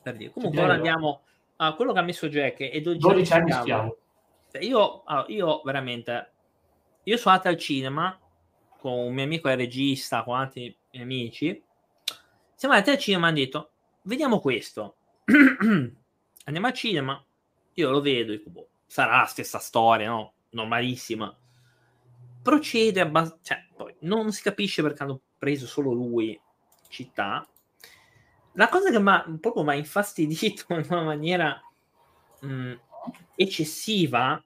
Per 0.08 0.16
dire. 0.16 0.32
Comunque 0.32 0.62
ora 0.62 0.76
andiamo 0.76 1.24
a 1.58 1.74
quello 1.74 1.91
che 1.91 1.99
ha 1.99 2.03
messo 2.03 2.30
Jack 2.30 2.62
e 2.62 2.80
12, 2.80 2.99
12 2.99 3.34
anni 3.34 3.51
stiamo. 3.51 3.95
Cioè, 4.49 4.64
io, 4.64 5.03
io 5.28 5.62
veramente 5.66 6.32
io 7.03 7.18
sono 7.18 7.36
andato 7.36 7.53
al 7.53 7.58
cinema 7.60 8.18
con 8.78 8.93
un 8.93 9.14
mio 9.14 9.26
amico 9.26 9.53
regista, 9.53 10.24
con 10.24 10.38
altri 10.38 10.74
miei 10.91 11.03
amici. 11.03 11.64
Siamo 12.55 12.74
andati 12.74 12.91
al 12.91 12.99
cinema 12.99 13.26
e 13.26 13.30
hanno 13.30 13.39
detto: 13.39 13.72
Vediamo 14.03 14.39
questo. 14.39 14.95
Andiamo 15.26 16.68
al 16.68 16.74
cinema. 16.74 17.22
Io 17.74 17.91
lo 17.91 17.99
vedo, 17.99 18.32
dico, 18.32 18.49
boh, 18.49 18.70
sarà 18.86 19.18
la 19.18 19.26
stessa 19.26 19.60
storia, 19.60 20.08
no? 20.08 20.36
Normalissima. 20.51 21.38
Procede 22.41 23.01
abbastanza. 23.01 23.39
Cioè, 23.41 23.66
poi 23.76 23.93
non 23.99 24.32
si 24.32 24.41
capisce 24.41 24.82
perché 24.82 25.03
hanno 25.03 25.20
preso 25.38 25.68
solo 25.68 25.91
lui 25.91 26.39
città 26.88 27.45
la 28.58 28.70
cosa 28.70 28.89
che 28.89 28.99
mi 28.99 29.38
proprio 29.39 29.64
mi 29.64 29.70
ha 29.70 29.76
infastidito 29.76 30.66
in 30.74 30.86
una 30.89 31.03
maniera 31.03 31.62
mh, 32.41 32.47
mm, 32.47 32.74
eccessiva, 33.36 34.43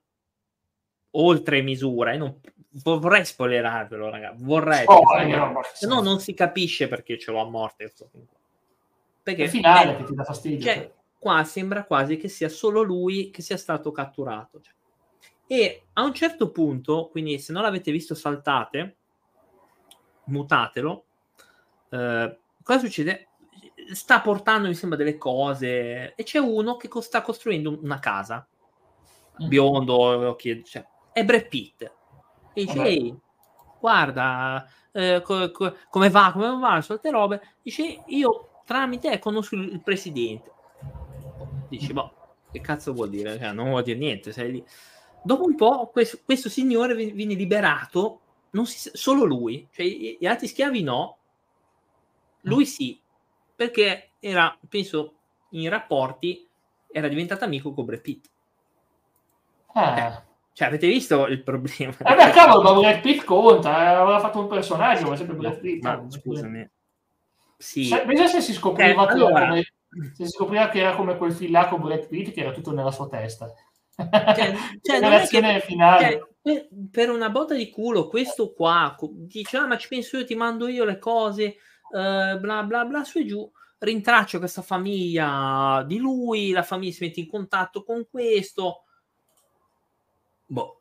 oltre 1.12 1.62
misura, 1.62 2.12
e 2.12 2.18
non 2.18 2.40
vorrei 2.84 3.26
spoilerarvelo, 3.26 4.10
raga, 4.10 4.34
vorrei. 4.36 4.84
Oh, 4.88 5.04
se 5.74 5.88
no, 5.88 6.02
non 6.02 6.20
si 6.20 6.34
capisce 6.34 6.88
perché 6.88 7.18
ce 7.18 7.32
l'ho 7.32 7.42
a 7.42 7.50
morte. 7.50 7.94
Perché 9.24 9.44
il 9.44 9.50
finale 9.50 9.94
è, 9.94 9.98
che 9.98 10.04
ti 10.04 10.14
dà 10.14 10.24
fastidio. 10.24 10.60
Cioè, 10.60 10.74
cioè, 10.74 10.94
qua 11.18 11.44
sembra 11.46 11.86
quasi 11.86 12.18
che 12.18 12.28
sia 12.28 12.50
solo 12.50 12.82
lui 12.82 13.30
che 13.30 13.42
sia 13.42 13.58
stato 13.58 13.92
catturato. 13.92 14.60
Cioè. 14.62 14.74
E 15.48 15.84
a 15.94 16.04
un 16.04 16.14
certo 16.14 16.52
punto, 16.52 17.08
quindi 17.10 17.40
se 17.40 17.54
non 17.54 17.62
l'avete 17.62 17.92
visto, 17.92 18.14
saltate, 18.14 18.96
mutatelo. 20.26 21.06
Eh, 21.90 22.40
cosa 22.62 22.80
succede? 22.80 23.28
Sta 23.92 24.22
portando, 24.22 24.68
mi 24.68 24.76
sembra, 24.76 24.98
delle 24.98 25.18
cose 25.18 26.16
e 26.16 26.24
c'è 26.24 26.40
uno 26.40 26.78
che 26.78 26.90
sta 27.02 27.22
costruendo 27.22 27.80
una 27.82 28.00
casa 28.00 28.48
mm. 29.44 29.48
biondo, 29.48 29.94
occhi, 30.30 30.64
cioè, 30.64 30.86
è 31.12 31.24
Brad 31.24 31.48
Pitt 31.48 31.82
e 32.54 32.66
dice, 32.66 32.84
ehi, 32.84 33.18
guarda 33.80 34.68
eh, 34.92 35.22
co- 35.24 35.52
co- 35.52 35.76
come 35.90 36.10
va, 36.10 36.32
come 36.34 36.58
va, 36.58 36.82
solte 36.82 37.10
robe, 37.10 37.42
dice, 37.62 38.04
io 38.08 38.62
tramite 38.66 39.10
te 39.10 39.20
conosco 39.20 39.56
il, 39.56 39.74
il 39.74 39.82
presidente. 39.82 40.52
Dice, 41.70 41.94
boh, 41.94 42.36
che 42.52 42.62
cazzo 42.62 42.94
vuol 42.94 43.10
dire? 43.10 43.38
Cioè, 43.38 43.52
non 43.54 43.70
vuol 43.70 43.84
dire 43.84 43.98
niente, 43.98 44.32
sei 44.32 44.52
lì. 44.52 44.66
Dopo 45.24 45.46
un 45.46 45.56
po' 45.56 45.88
questo, 45.88 46.20
questo 46.24 46.50
signore 46.50 46.96
viene 46.96 47.34
liberato, 47.34 48.20
non 48.52 48.66
si, 48.66 48.90
solo 48.94 49.24
lui, 49.24 49.68
cioè 49.72 49.86
gli 49.86 50.26
altri 50.26 50.48
schiavi 50.48 50.84
no, 50.84 51.18
lui 52.42 52.66
sì, 52.66 53.01
perché 53.62 54.14
era, 54.20 54.58
penso, 54.68 55.18
in 55.52 55.70
rapporti, 55.70 56.50
era 56.92 57.08
diventato 57.08 57.46
amico 57.46 57.76
con 57.76 57.86
Brad 57.86 58.02
Pitt. 58.02 58.26
Eh. 59.76 60.30
Cioè, 60.54 60.68
avete 60.68 60.88
visto 60.88 61.28
il 61.28 61.44
problema? 61.44 61.96
Eh 61.96 62.16
beh, 62.16 62.32
cavolo, 62.32 62.64
ma 62.64 62.80
Brad 62.80 63.02
Pitt 63.02 63.24
conta, 63.24 63.84
eh, 63.84 63.86
aveva 63.86 64.20
fatto 64.20 64.40
un 64.40 64.48
personaggio, 64.48 65.08
ma 65.08 65.16
sempre 65.16 65.36
Brad 65.36 65.60
Pitt. 65.60 65.84
Ma, 65.84 66.04
scusami. 66.10 66.70
Sì. 67.56 67.84
Se, 67.84 68.02
pensa 68.02 68.26
se 68.26 68.42
si 68.42 68.54
scopriva, 68.54 69.08
eh, 69.08 69.12
allora... 69.12 69.48
come, 69.50 69.62
se 70.16 70.26
si 70.26 70.32
scopriva 70.32 70.70
che 70.70 70.80
era 70.80 70.96
come 70.96 71.16
quel 71.18 71.32
film 71.32 71.52
là 71.52 71.68
con 71.68 71.82
Brad 71.82 72.08
Pitt, 72.08 72.34
che 72.34 72.42
era 72.42 72.54
tutto 72.54 72.74
nella 72.74 72.92
sua 72.92 73.08
testa. 73.10 73.46
Cioè, 73.96 74.56
cioè 74.82 75.00
non 75.00 75.24
che, 75.30 75.60
finale. 75.60 76.04
Cioè, 76.04 76.28
per, 76.42 76.68
per, 76.90 77.10
una 77.12 77.30
botta 77.30 77.54
di 77.54 77.70
culo, 77.70 78.08
questo 78.08 78.54
qua 78.54 78.96
dice: 79.12 79.58
Ah, 79.58 79.68
ma 79.68 79.78
ci 79.78 79.88
penso 79.88 80.18
io, 80.18 80.26
ti 80.26 80.34
mando 80.34 80.68
io 80.68 80.84
le 80.84 80.98
cose 80.98 81.58
eh, 81.94 82.38
bla 82.40 82.64
bla 82.64 82.86
bla 82.86 83.04
su 83.04 83.20
e 83.20 83.26
giù 83.26 83.52
rintraccio 83.80 84.38
questa 84.38 84.62
famiglia 84.62 85.84
di 85.88 85.98
lui 85.98 86.52
la 86.52 86.64
famiglia 86.64 86.94
si 86.94 87.04
mette 87.04 87.20
in 87.20 87.28
contatto 87.28 87.84
con 87.84 88.08
questo. 88.10 88.84
Boh 90.46 90.80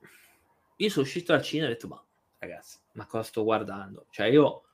io 0.77 0.89
sono 0.89 1.05
uscito 1.05 1.33
dal 1.33 1.43
cinema 1.43 1.69
e 1.69 1.71
ho 1.71 1.75
detto 1.75 1.89
ma 1.89 2.05
ragazzi 2.39 2.79
ma 2.93 3.07
cosa 3.07 3.25
sto 3.25 3.45
guardando? 3.45 4.07
Cioè 4.11 4.27
io 4.27 4.65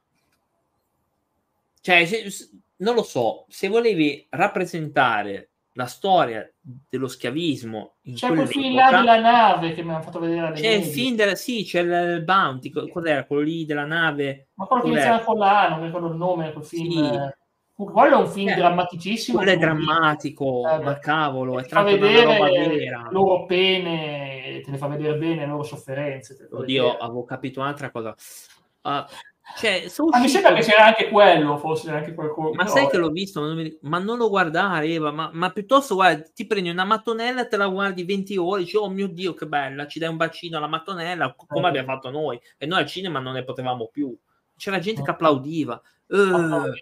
cioè 1.80 2.04
se, 2.06 2.50
non 2.76 2.94
lo 2.94 3.02
so 3.02 3.46
se 3.48 3.68
volevi 3.68 4.26
rappresentare 4.30 5.50
la 5.76 5.86
storia 5.86 6.50
dello 6.58 7.06
schiavismo 7.06 7.96
in 8.02 8.14
c'è 8.14 8.28
quel 8.28 8.48
film 8.48 8.74
là 8.74 8.90
della 8.90 9.20
nave 9.20 9.74
che 9.74 9.82
mi 9.82 9.92
hanno 9.92 10.02
fatto 10.02 10.18
vedere 10.18 10.52
c'è 10.52 10.68
il 10.68 10.84
film 10.84 11.16
della, 11.16 11.34
sì 11.34 11.64
c'è 11.64 11.80
il 11.80 12.24
Bounty 12.24 12.70
cos'era? 12.70 13.26
Quello 13.26 13.42
lì 13.42 13.66
della 13.66 13.84
nave? 13.84 14.48
Ma 14.54 14.64
quello 14.64 14.82
che 14.82 14.88
iniziava 14.88 15.22
con 15.22 15.36
la 15.36 15.68
non 15.68 15.84
ricordo 15.84 16.08
il 16.08 16.16
nome 16.16 16.52
quel 16.52 16.64
film 16.64 16.90
sì. 16.90 17.84
quello 17.84 18.16
è 18.16 18.20
un 18.20 18.28
film 18.28 18.48
eh, 18.48 18.54
drammaticissimo 18.54 19.36
quello 19.36 19.52
è 19.52 19.58
drammatico 19.58 20.62
eh, 20.66 20.78
ma 20.82 20.98
cavolo 20.98 21.58
è 21.58 21.64
fa 21.64 21.82
vedere 21.82 22.38
loro 23.10 23.44
pene 23.44 24.62
te 24.64 24.70
le 24.70 24.78
fa 24.78 24.86
vedere 24.86 25.18
bene 25.18 25.40
le 25.40 25.46
loro 25.46 25.62
sofferenze 25.62 26.48
oddio 26.50 26.96
avevo 26.96 27.24
capito 27.24 27.60
un'altra 27.60 27.90
cosa. 27.90 28.14
Uh, 28.80 29.04
cioè, 29.54 29.86
ma 30.10 30.18
mi 30.18 30.28
sembra 30.28 30.52
che 30.54 30.62
c'era 30.62 30.86
anche 30.86 31.08
quello, 31.08 31.56
forse 31.56 31.90
anche 31.90 32.12
qualcuno. 32.14 32.50
Ma 32.52 32.66
sai 32.66 32.88
che 32.88 32.98
l'ho 32.98 33.10
visto, 33.10 33.40
ma 33.40 33.46
non, 33.46 33.56
mi... 33.56 33.78
ma 33.82 33.98
non 33.98 34.18
lo 34.18 34.28
guardare, 34.28 34.88
Eva, 34.88 35.12
ma, 35.12 35.30
ma, 35.32 35.50
piuttosto 35.50 35.94
guarda, 35.94 36.24
ti 36.34 36.46
prendi 36.46 36.68
una 36.68 36.84
mattonella 36.84 37.42
e 37.42 37.48
te 37.48 37.56
la 37.56 37.68
guardi 37.68 38.04
20 38.04 38.36
ore, 38.36 38.62
dici, 38.62 38.76
oh 38.76 38.90
mio 38.90 39.06
Dio, 39.06 39.34
che 39.34 39.46
bella, 39.46 39.86
ci 39.86 39.98
dai 39.98 40.08
un 40.08 40.16
bacino 40.16 40.56
alla 40.56 40.66
mattonella, 40.66 41.34
come 41.34 41.64
eh. 41.64 41.68
abbiamo 41.68 41.86
fatto 41.86 42.10
noi. 42.10 42.38
E 42.58 42.66
noi 42.66 42.80
al 42.80 42.86
cinema 42.86 43.20
non 43.20 43.34
ne 43.34 43.44
potevamo 43.44 43.86
più. 43.86 44.14
C'era 44.56 44.78
gente 44.78 45.02
che 45.02 45.10
applaudiva. 45.10 45.80
Uh, 46.08 46.72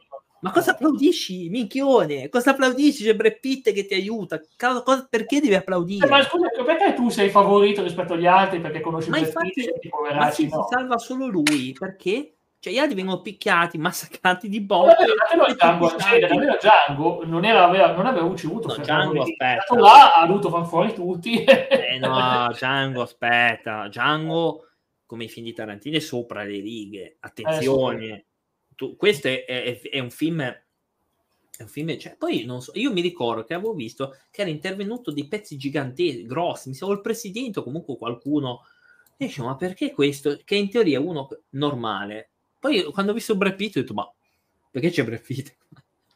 Ma 0.40 0.50
cosa 0.50 0.72
applaudisci, 0.72 1.48
minchione? 1.50 2.28
Cosa 2.28 2.50
applaudisci? 2.50 3.04
C'è 3.04 3.14
Brad 3.14 3.38
Pitt 3.40 3.72
che 3.72 3.86
ti 3.86 3.94
aiuta. 3.94 4.40
Cosa, 4.56 5.06
perché 5.08 5.40
devi 5.40 5.54
applaudire? 5.54 6.06
Eh, 6.06 6.10
ma 6.10 6.22
scusa, 6.22 6.48
perché 6.64 6.94
tu 6.94 7.08
sei 7.08 7.30
favorito 7.30 7.82
rispetto 7.82 8.14
agli 8.14 8.26
altri? 8.26 8.60
Perché 8.60 8.80
conosci 8.80 9.10
ma 9.10 9.20
Brad 9.20 9.32
Pitt? 9.52 9.88
Ma 10.14 10.30
sì, 10.30 10.48
no? 10.48 10.66
si 10.68 10.74
salva 10.74 10.98
solo 10.98 11.26
lui. 11.26 11.74
Perché? 11.78 12.34
Cioè, 12.64 12.72
gli 12.72 12.78
altri 12.78 12.94
vengono 12.94 13.20
picchiati, 13.20 13.76
massacrati 13.76 14.48
di 14.48 14.62
botte. 14.62 15.04
Davvero 15.04 15.52
Django, 15.52 15.98
cioè, 15.98 16.18
davvero 16.18 16.56
Django 16.56 17.22
non, 17.26 17.44
era, 17.44 17.66
aveva, 17.66 17.92
non 17.92 18.06
aveva 18.06 18.26
ricevuto. 18.26 18.68
No, 18.68 18.76
Django 18.82 19.20
aspetta. 19.20 19.78
Là 19.78 20.14
ha 20.14 20.26
dovuto 20.26 20.48
far 20.48 20.64
fuori 20.64 20.94
tutti. 20.94 21.44
eh 21.44 21.98
no, 21.98 22.48
Django 22.52 23.02
aspetta. 23.02 23.88
Django, 23.88 24.66
come 25.04 25.24
i 25.24 25.28
film 25.28 25.44
di 25.44 25.52
Tarantino, 25.52 25.98
è 25.98 26.00
sopra 26.00 26.42
le 26.42 26.60
righe. 26.60 27.18
Attenzione. 27.20 28.06
Eh, 28.06 28.24
tu, 28.74 28.96
questo 28.96 29.28
è, 29.28 29.44
è, 29.44 29.80
è, 29.82 29.98
un 29.98 30.10
film 30.10 30.40
è 30.40 31.62
un 31.62 31.68
film 31.68 31.96
cioè, 31.98 32.16
poi 32.16 32.44
non 32.44 32.62
so 32.62 32.72
io 32.74 32.90
mi 32.92 33.02
ricordo 33.02 33.44
che 33.44 33.54
avevo 33.54 33.74
visto 33.74 34.16
che 34.32 34.40
era 34.40 34.50
intervenuto 34.50 35.12
dei 35.12 35.28
pezzi 35.28 35.56
giganteschi 35.56 36.26
grossi 36.26 36.70
mi 36.70 36.74
sembra 36.74 36.96
il 36.96 37.02
presidente 37.02 37.60
o 37.60 37.62
comunque 37.62 37.96
qualcuno 37.96 38.62
e 39.16 39.26
dicevo 39.26 39.46
ma 39.46 39.54
perché 39.54 39.92
questo 39.92 40.40
che 40.44 40.56
in 40.56 40.68
teoria 40.68 40.98
è 40.98 41.00
uno 41.00 41.28
normale 41.50 42.30
poi 42.64 42.82
quando 42.84 43.12
ho 43.12 43.14
visto 43.14 43.36
Brad 43.36 43.56
Pitt 43.56 43.76
ho 43.76 43.80
detto 43.80 43.92
ma 43.92 44.10
perché 44.70 44.88
c'è 44.88 45.04
Brad 45.04 45.20
Pitt? 45.20 45.54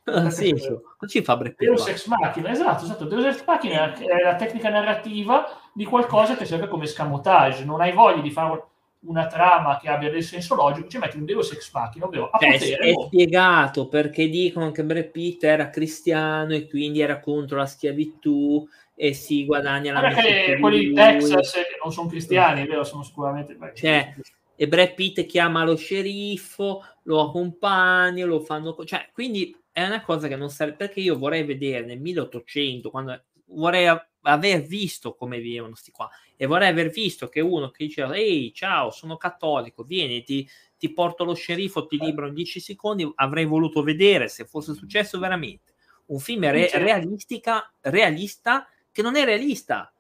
Non 0.08 0.30
senso 0.30 0.94
non 0.98 1.10
ci 1.10 1.22
fa 1.22 1.36
Brad 1.36 1.54
Pitt 1.54 1.68
Deus 1.68 1.86
Ex 1.86 2.06
Machina 2.06 2.50
esatto 2.50 2.84
esatto. 2.84 3.04
Deus 3.04 3.26
Ex 3.26 3.44
Machina 3.44 3.92
è 3.92 4.22
la 4.22 4.36
tecnica 4.36 4.70
narrativa 4.70 5.60
di 5.74 5.84
qualcosa 5.84 6.34
che 6.38 6.46
serve 6.46 6.66
come 6.66 6.86
scamotage. 6.86 7.66
Non 7.66 7.82
hai 7.82 7.92
voglia 7.92 8.22
di 8.22 8.30
fare 8.30 8.64
una 9.00 9.26
trama 9.26 9.78
che 9.78 9.90
abbia 9.90 10.10
del 10.10 10.22
senso 10.22 10.54
logico, 10.54 10.88
ci 10.88 10.96
metti 10.96 11.18
un 11.18 11.26
Deus 11.26 11.52
Ex 11.52 11.70
Machina, 11.74 12.06
ovvero 12.06 12.30
a 12.30 12.38
cioè, 12.38 12.52
potere, 12.52 12.76
è 12.76 12.92
boh. 12.94 13.06
spiegato 13.08 13.88
perché 13.88 14.28
dicono 14.30 14.70
che 14.70 14.84
Brad 14.84 15.10
Pitt 15.10 15.44
era 15.44 15.68
cristiano 15.68 16.54
e 16.54 16.66
quindi 16.66 17.02
era 17.02 17.20
contro 17.20 17.58
la 17.58 17.66
schiavitù 17.66 18.66
e 18.94 19.12
si 19.12 19.44
guadagna 19.44 19.92
la 19.92 20.00
perché 20.00 20.56
quelli 20.58 20.86
di 20.86 20.94
Texas 20.94 21.52
non 21.82 21.92
sono 21.92 22.08
cristiani, 22.08 22.66
vero, 22.66 22.84
sono 22.84 23.02
sicuramente 23.02 23.52
beh, 23.52 23.72
cioè, 23.74 24.14
e 24.60 24.66
Brad 24.66 24.94
Pitt 24.94 25.24
chiama 25.24 25.62
lo 25.62 25.76
sceriffo, 25.76 26.84
lo 27.04 27.20
accompagna, 27.20 28.26
lo 28.26 28.40
fanno 28.40 28.76
cioè, 28.84 29.08
quindi 29.12 29.56
è 29.70 29.86
una 29.86 30.02
cosa 30.02 30.26
che 30.26 30.34
non 30.34 30.50
serve 30.50 30.74
perché 30.74 30.98
io 30.98 31.16
vorrei 31.16 31.44
vedere 31.44 31.86
nel 31.86 32.00
1800 32.00 32.90
quando 32.90 33.22
vorrei 33.50 33.86
aver 34.22 34.62
visto 34.62 35.14
come 35.14 35.38
vivevano 35.38 35.76
sti 35.76 35.92
qua 35.92 36.10
e 36.34 36.46
vorrei 36.46 36.70
aver 36.70 36.90
visto 36.90 37.28
che 37.28 37.40
uno 37.40 37.70
che 37.70 37.86
diceva 37.86 38.16
ehi 38.16 38.52
ciao 38.52 38.90
sono 38.90 39.16
cattolico 39.16 39.84
vieni 39.84 40.24
ti, 40.24 40.46
ti 40.76 40.92
porto 40.92 41.22
lo 41.22 41.34
sceriffo 41.34 41.86
ti 41.86 41.96
libero 41.96 42.26
in 42.26 42.34
10 42.34 42.58
secondi 42.58 43.08
avrei 43.14 43.44
voluto 43.44 43.84
vedere 43.84 44.26
se 44.26 44.44
fosse 44.44 44.74
successo 44.74 45.20
veramente. 45.20 45.74
Un 46.06 46.18
film 46.18 46.50
re- 46.50 46.70
realistica 46.72 47.72
realista 47.80 48.66
che 48.90 49.02
non 49.02 49.14
è 49.14 49.24
realista. 49.24 49.92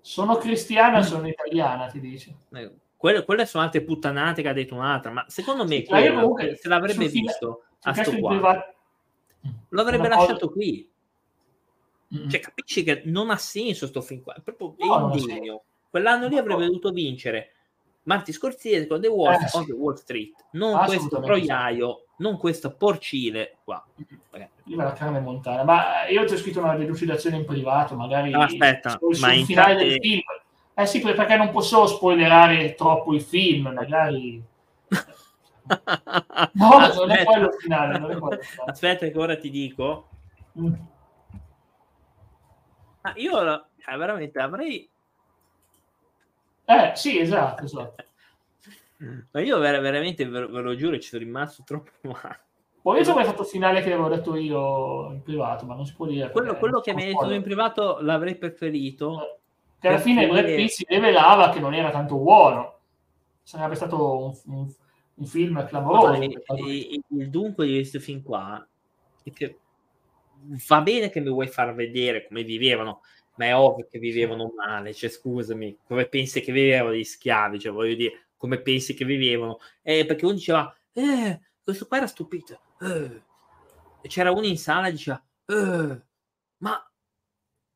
Sono 0.00 0.36
cristiana 0.36 1.02
sono 1.02 1.28
italiana 1.28 1.88
ti 1.88 2.00
dice. 2.00 2.34
Eh, 2.52 2.70
quelle, 3.04 3.24
quelle, 3.24 3.44
sono 3.44 3.64
altre 3.64 3.82
puttanate 3.82 4.40
che 4.40 4.48
ha 4.48 4.54
detto 4.54 4.74
un'altra 4.74 5.10
ma 5.10 5.24
secondo 5.28 5.66
me 5.66 5.76
sì, 5.76 5.84
quello, 5.84 6.20
comunque, 6.20 6.56
se 6.56 6.68
l'avrebbe 6.68 7.08
visto 7.08 7.64
a 7.82 7.92
sto 7.92 8.16
qua 8.16 8.30
privato... 8.30 8.74
lo 9.68 9.80
avrebbe 9.82 10.08
lasciato 10.08 10.46
cosa... 10.46 10.52
qui 10.52 10.88
Mm-hmm. 12.14 12.28
Cioè, 12.28 12.40
capisci 12.40 12.84
che 12.84 13.02
non 13.06 13.30
ha 13.30 13.36
senso 13.36 13.88
sto 13.88 14.00
film 14.00 14.22
qua, 14.22 14.34
è 14.34 14.40
proprio 14.40 14.74
no, 14.78 15.12
indegno. 15.16 15.62
Quell'anno 15.90 16.28
lì 16.28 16.36
avrebbe 16.36 16.66
dovuto 16.66 16.90
vincere 16.90 17.54
Marti 18.04 18.32
Scorsese 18.32 18.86
con 18.86 19.00
The 19.00 19.08
Wolf 19.08 19.42
eh, 19.42 19.48
sì. 19.48 19.72
Wall 19.72 19.94
Street, 19.94 20.34
non 20.52 20.84
questo 20.84 21.20
proiaio, 21.20 22.04
non 22.18 22.36
questo 22.38 22.74
porcile 22.74 23.56
qua. 23.64 23.84
Io 24.66 24.76
la 24.76 24.92
carne 24.92 25.20
montana, 25.20 25.64
ma 25.64 26.06
io 26.06 26.24
ti 26.24 26.34
ho 26.34 26.36
scritto 26.36 26.60
una 26.60 26.76
delucidazione 26.76 27.36
in 27.36 27.44
privato, 27.44 27.96
magari 27.96 28.30
no, 28.30 28.42
aspetta, 28.42 28.98
ma 29.00 29.32
sul 29.32 29.44
finale 29.44 29.74
del 29.76 29.98
film. 30.00 30.22
Eh 30.74 30.86
sì, 30.86 31.00
perché 31.00 31.36
non 31.36 31.50
posso 31.50 31.86
spoilerare 31.86 32.74
troppo 32.74 33.14
il 33.14 33.22
film, 33.22 33.68
magari... 33.68 34.42
no, 36.52 36.78
non 36.94 37.10
è 37.10 37.24
quello 37.24 37.50
finale, 37.52 37.98
non 37.98 38.10
è 38.10 38.18
quello 38.18 38.42
finale. 38.42 38.70
Aspetta 38.70 39.06
che 39.06 39.18
ora 39.18 39.36
ti 39.36 39.50
dico. 39.50 40.08
Mm 40.58 40.74
Ah, 43.06 43.12
io 43.16 43.32
cioè, 43.78 43.96
veramente 43.98 44.38
avrei... 44.38 44.88
Eh, 46.64 46.92
sì, 46.94 47.18
esatto, 47.18 47.64
esatto. 47.64 48.04
Ma 49.30 49.40
io 49.40 49.58
ver- 49.58 49.80
veramente, 49.82 50.26
ve, 50.26 50.46
ve, 50.46 50.60
lo 50.62 50.74
giuro, 50.74 50.98
ci 50.98 51.08
sono 51.08 51.22
rimasto 51.22 51.62
troppo 51.66 51.90
male. 52.00 52.40
Poi 52.80 53.02
io 53.02 53.10
avrei 53.10 53.26
fatto 53.26 53.42
il 53.42 53.48
finale 53.48 53.82
che 53.82 53.92
avevo 53.92 54.08
detto 54.08 54.36
io 54.36 55.10
in 55.10 55.22
privato, 55.22 55.66
ma 55.66 55.74
non 55.74 55.84
si 55.84 55.94
può 55.94 56.06
dire. 56.06 56.30
Quello, 56.30 56.56
quello 56.56 56.80
che 56.80 56.94
mi 56.94 57.02
hai 57.02 57.12
detto 57.12 57.30
in 57.30 57.42
privato 57.42 57.98
l'avrei 58.00 58.36
preferito. 58.36 59.40
Eh, 59.84 59.88
che 59.88 59.88
alla 59.88 59.98
fine 59.98 60.26
Brad 60.26 60.46
Pitt 60.46 60.70
si 60.70 60.84
rivelava 60.88 61.50
che 61.50 61.60
non 61.60 61.74
era 61.74 61.90
tanto 61.90 62.16
buono. 62.16 62.78
Sarebbe 63.42 63.74
stato 63.74 64.18
un, 64.18 64.54
un, 64.54 64.74
un 65.14 65.26
film 65.26 65.66
clamoroso. 65.66 66.16
No, 66.16 66.24
il, 66.24 67.02
il 67.08 67.30
dunque 67.30 67.66
di 67.66 67.74
questo 67.74 68.00
film 68.00 68.22
qua 68.22 68.66
è 69.22 69.30
che 69.30 69.58
va 70.66 70.80
bene 70.80 71.10
che 71.10 71.20
mi 71.20 71.28
vuoi 71.28 71.48
far 71.48 71.74
vedere 71.74 72.26
come 72.26 72.42
vivevano, 72.42 73.02
ma 73.36 73.44
è 73.46 73.56
ovvio 73.56 73.86
che 73.86 73.98
vivevano 73.98 74.52
male, 74.56 74.94
cioè 74.94 75.10
scusami, 75.10 75.78
come 75.84 76.06
pensi 76.06 76.40
che 76.40 76.52
vivevano 76.52 76.94
gli 76.94 77.04
schiavi, 77.04 77.58
cioè 77.58 77.72
voglio 77.72 77.94
dire, 77.94 78.26
come 78.36 78.60
pensi 78.60 78.94
che 78.94 79.04
vivevano? 79.04 79.58
Eh, 79.82 80.06
perché 80.06 80.24
uno 80.24 80.34
diceva, 80.34 80.74
eh, 80.92 81.40
questo 81.62 81.86
qua 81.86 81.98
era 81.98 82.06
stupito, 82.06 82.60
eh. 82.80 83.22
e 84.02 84.08
c'era 84.08 84.30
uno 84.30 84.46
in 84.46 84.58
sala 84.58 84.88
e 84.88 84.92
diceva, 84.92 85.22
eh, 85.46 86.02
ma, 86.58 86.90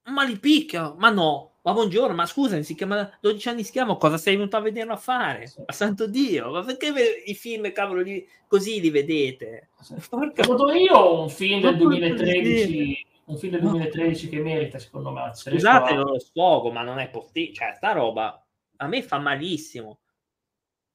ma 0.05 0.25
li 0.25 0.39
picchia, 0.39 0.95
ma 0.97 1.11
no, 1.11 1.48
ma 1.69 1.75
buongiorno, 1.75 2.15
ma 2.15 2.25
scusa, 2.25 2.63
si 2.63 2.75
chiama 2.75 3.11
12 3.21 3.49
anni 3.49 3.63
schiavo, 3.63 3.97
cosa 3.99 4.17
sei 4.17 4.37
venuto 4.37 4.57
a 4.57 4.61
vederlo 4.61 4.95
a 4.95 4.97
fare? 4.97 5.53
Ma 5.67 5.73
santo 5.73 6.07
Dio, 6.07 6.51
ma 6.51 6.65
perché 6.65 6.93
i 7.27 7.35
film, 7.35 7.71
cavolo, 7.73 8.01
li, 8.01 8.27
così 8.47 8.81
li 8.81 8.89
vedete? 8.89 9.69
Porca... 10.09 10.43
Secondo 10.43 10.73
io 10.73 11.23
un 11.23 11.29
film 11.29 11.61
del 11.61 11.77
2013 11.77 13.07
un 13.29 13.37
film 13.37 13.53
del 13.53 13.61
2013 13.61 14.29
che 14.31 14.41
merita 14.41 14.79
secondo 14.79 15.11
me 15.11 15.33
scusate 15.35 15.93
non 15.93 16.07
lo 16.07 16.19
sfogo 16.19 16.73
ma 16.73 16.81
non 16.81 16.99
è 16.99 17.11
possibile 17.11 17.53
cioè 17.53 17.75
sta 17.77 17.93
roba 17.93 18.43
a 18.77 18.87
me 18.87 19.03
fa 19.03 19.19
malissimo 19.19 19.99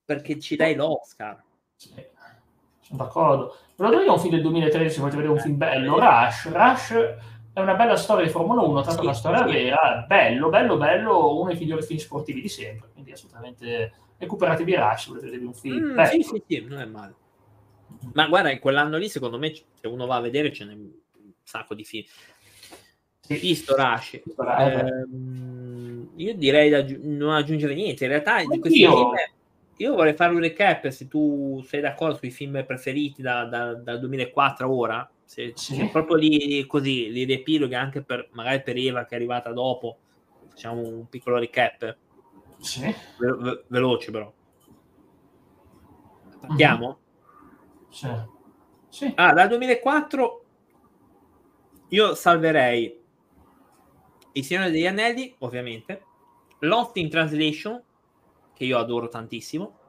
perché 0.04 0.40
ci 0.40 0.56
dai 0.56 0.76
l'Oscar. 0.76 1.42
Sì, 1.76 1.94
sono 2.82 3.04
d'accordo. 3.04 3.58
Però 3.76 3.92
io 4.02 4.14
un 4.14 4.20
film 4.20 4.34
del 4.34 4.42
2013 4.42 4.94
se 4.94 5.00
volete 5.00 5.18
vedere 5.18 5.34
un 5.34 5.42
film 5.42 5.58
bello 5.58 6.00
Rush 6.00 6.50
Rush 6.52 7.16
è 7.54 7.60
una 7.60 7.76
bella 7.76 7.96
storia 7.96 8.26
di 8.26 8.32
Formula 8.32 8.62
1, 8.62 8.82
tanto 8.82 9.00
sì, 9.00 9.06
una 9.06 9.14
storia 9.14 9.46
sì. 9.46 9.54
vera, 9.54 10.06
bello, 10.08 10.50
bello, 10.50 10.78
bello, 10.78 11.40
uno 11.40 11.50
dei 11.50 11.60
migliori 11.60 11.84
film 11.84 12.00
sportivi 12.00 12.42
di 12.42 12.50
sempre, 12.50 12.90
quindi 12.92 13.12
assolutamente 13.12 13.94
recuperatevi 14.18 14.76
Rush, 14.76 15.08
volete 15.10 15.26
vedere 15.28 15.46
un 15.46 15.54
film. 15.54 15.94
Mm, 15.94 16.04
sì, 16.04 16.24
sì, 16.24 16.44
sì, 16.48 16.66
non 16.68 16.80
è 16.80 16.86
male. 16.86 17.14
Ma 18.14 18.28
guarda, 18.28 18.50
in 18.50 18.60
quell'anno 18.60 18.98
lì, 18.98 19.08
secondo 19.08 19.38
me, 19.38 19.54
se 19.54 19.88
uno 19.88 20.08
va 20.08 20.16
a 20.16 20.22
vedere, 20.22 20.52
ce 20.52 20.66
n'è 20.66 20.74
un 20.74 20.90
sacco 21.44 21.76
di 21.76 21.84
film. 21.84 22.06
Sì. 23.20 23.36
Visto 23.36 23.76
Rush. 23.76 24.14
Eh, 24.14 25.06
io 26.16 26.36
direi 26.36 26.70
da 26.70 26.84
non 27.02 27.36
aggiungere 27.36 27.76
niente. 27.76 28.04
In 28.04 28.10
realtà, 28.10 28.40
di 28.40 28.60
questi 28.60 28.80
film, 28.80 29.12
io 29.78 29.94
vorrei 29.94 30.14
fare 30.14 30.34
un 30.34 30.40
recap 30.40 30.88
se 30.90 31.08
tu 31.08 31.64
sei 31.68 31.82
d'accordo 31.82 32.18
sui 32.18 32.32
film 32.32 32.64
preferiti 32.66 33.22
da, 33.22 33.46
da, 33.46 33.76
dal 33.76 34.00
2004 34.00 34.66
a 34.66 34.70
ora 34.72 35.12
se, 35.26 35.54
se 35.58 35.90
proprio 35.92 36.16
lì 36.16 36.66
così 36.68 37.12
li 37.12 37.24
riepiloghi 37.24 37.76
anche 37.76 38.04
per 38.04 38.30
magari 38.34 38.62
per 38.62 38.78
Eva 38.78 39.06
che 39.06 39.14
è 39.14 39.18
arrivata 39.18 39.52
dopo 39.52 39.98
facciamo 40.50 40.82
un 40.82 41.08
piccolo 41.10 41.38
recap 41.38 41.98
sì. 42.60 42.82
Ve- 42.82 43.38
ve- 43.38 43.64
veloce 43.68 44.12
però 44.12 44.32
partiamo 46.40 46.88
mm-hmm. 46.88 47.90
sì. 47.90 48.08
sì. 48.90 49.14
Ah, 49.16 49.34
dal 49.34 49.48
2004 49.48 50.46
io 51.90 52.16
salverei 52.16 53.02
il 54.36 54.44
Signore 54.44 54.72
degli 54.72 54.88
Anelli 54.88 55.36
ovviamente 55.40 56.06
Lost 56.60 56.98
in 56.98 57.10
Translation 57.10 57.82
che 58.54 58.66
io 58.66 58.78
adoro 58.78 59.10
tantissimo 59.10 59.80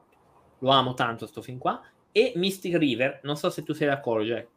lo 0.59 0.69
amo 0.69 0.93
tanto 0.93 1.27
sto 1.27 1.41
film 1.41 1.57
qua 1.57 1.81
e 2.11 2.33
Mystic 2.35 2.75
River 2.75 3.19
non 3.23 3.35
so 3.37 3.49
se 3.49 3.63
tu 3.63 3.73
sei 3.73 3.87
d'accordo 3.87 4.23
Jack 4.23 4.47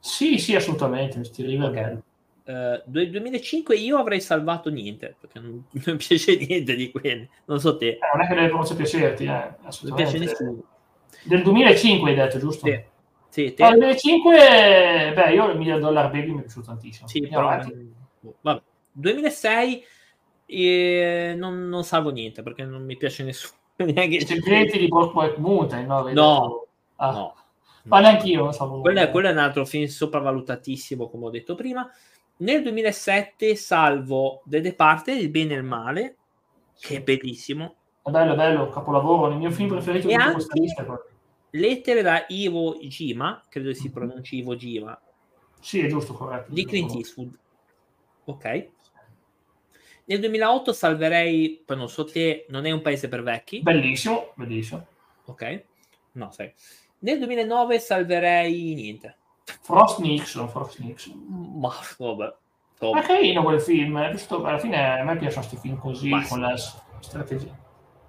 sì, 0.00 0.38
sì, 0.38 0.54
assolutamente, 0.54 1.18
Misty 1.18 1.44
River 1.44 1.68
okay. 1.68 1.98
Uh, 2.48 2.82
2005 2.86 3.76
io 3.76 3.98
avrei 3.98 4.22
salvato 4.22 4.70
niente 4.70 5.14
perché 5.20 5.38
non, 5.38 5.62
non 5.68 5.82
mi 5.84 5.96
piace 5.96 6.34
niente 6.38 6.74
di 6.76 6.90
quelli 6.90 7.28
non 7.44 7.60
so 7.60 7.76
te 7.76 7.88
eh, 7.88 7.98
non 8.14 8.24
è 8.24 8.26
che 8.26 8.34
deve 8.34 8.48
forse 8.48 8.74
piacerti 8.74 9.24
eh, 9.24 9.50
non 9.82 9.94
piace 9.94 10.16
nessuno 10.16 10.62
del 11.24 11.42
2005 11.42 12.08
hai 12.08 12.16
detto 12.16 12.38
giusto? 12.38 12.66
Sì, 12.66 12.82
sì 13.28 13.52
te... 13.52 13.62
Nel 13.64 13.78
2005 13.78 15.12
beh 15.14 15.34
io 15.34 15.50
il 15.50 15.58
Million 15.58 15.78
Dollar 15.78 16.10
Baby 16.10 16.30
mi 16.30 16.38
è 16.38 16.40
piaciuto 16.40 16.68
tantissimo 16.68 17.06
sì, 17.06 17.28
però, 17.28 17.58
boh, 18.20 18.34
vabbè. 18.40 18.62
2006 18.92 19.84
eh, 20.46 21.34
non, 21.36 21.68
non, 21.68 21.84
salvo 21.84 22.08
niente 22.08 22.42
perché 22.42 22.64
non 22.64 22.82
mi 22.82 22.96
piace 22.96 23.24
nessuno 23.24 23.58
neanche 23.76 24.16
i 24.16 24.24
segreti 24.24 24.78
di 24.78 24.88
Brokeback 24.88 25.36
Mountain 25.36 25.86
no? 25.86 26.08
No, 26.12 26.66
ah. 26.96 27.10
no 27.10 27.34
Ma 27.84 28.00
neanche 28.00 28.26
io. 28.26 28.48
Quello 28.80 29.00
è, 29.00 29.10
quello 29.10 29.28
è 29.28 29.32
un 29.32 29.38
altro 29.38 29.64
film 29.64 29.86
sopravvalutatissimo, 29.86 31.08
come 31.08 31.26
ho 31.26 31.30
detto 31.30 31.54
prima. 31.54 31.90
Nel 32.38 32.62
2007 32.62 33.56
salvo 33.56 34.42
The 34.44 34.60
Departed, 34.60 35.16
Il 35.16 35.30
bene 35.30 35.54
e 35.54 35.56
il 35.56 35.64
male, 35.64 36.16
che 36.78 36.96
è 36.96 37.02
bellissimo. 37.02 37.76
È 38.02 38.10
bello, 38.10 38.34
bello, 38.34 38.68
capolavoro, 38.68 39.32
il 39.32 39.38
mio 39.38 39.50
film 39.50 39.68
preferito 39.68 40.08
e 40.08 40.16
di 40.16 40.32
questa 40.32 40.54
lista. 40.54 41.02
Lettere 41.50 42.02
da 42.02 42.24
Ivo 42.28 42.76
Jima, 42.80 43.42
credo 43.48 43.72
si 43.72 43.90
pronunci 43.90 44.36
Ivo 44.36 44.54
Jima. 44.54 45.00
Sì, 45.60 45.80
è 45.80 45.88
giusto, 45.88 46.12
corretto. 46.12 46.52
Di 46.52 46.64
Clint 46.64 46.94
Eastwood. 46.94 47.38
Ok. 48.24 48.68
Nel 50.04 50.20
2008 50.20 50.72
salverei, 50.72 51.62
poi 51.64 51.76
non 51.76 51.88
so 51.88 52.04
te, 52.04 52.46
non 52.48 52.66
è 52.66 52.70
un 52.70 52.80
paese 52.80 53.08
per 53.08 53.22
vecchi. 53.22 53.60
Bellissimo, 53.60 54.32
bellissimo. 54.36 54.86
Ok. 55.24 55.64
No, 56.12 56.30
sai. 56.30 56.52
Nel 57.00 57.18
2009 57.18 57.78
salverei 57.78 58.74
niente. 58.74 59.16
Frost 59.60 60.00
Nixon, 60.00 60.48
Frost 60.48 60.78
Nixon. 60.78 61.54
Ma 61.58 61.72
vabbè. 61.98 62.34
Ma 62.80 63.00
è 63.00 63.06
carino 63.06 63.42
quel 63.42 63.60
film, 63.60 64.10
giusto? 64.10 64.44
Alla 64.44 64.58
fine 64.58 65.00
a 65.00 65.04
me 65.04 65.16
piacciono 65.16 65.46
questi 65.46 65.56
film 65.56 65.78
così, 65.78 66.10
Basta. 66.10 66.28
con 66.28 66.40
la 66.40 66.56
strategia. 67.00 67.56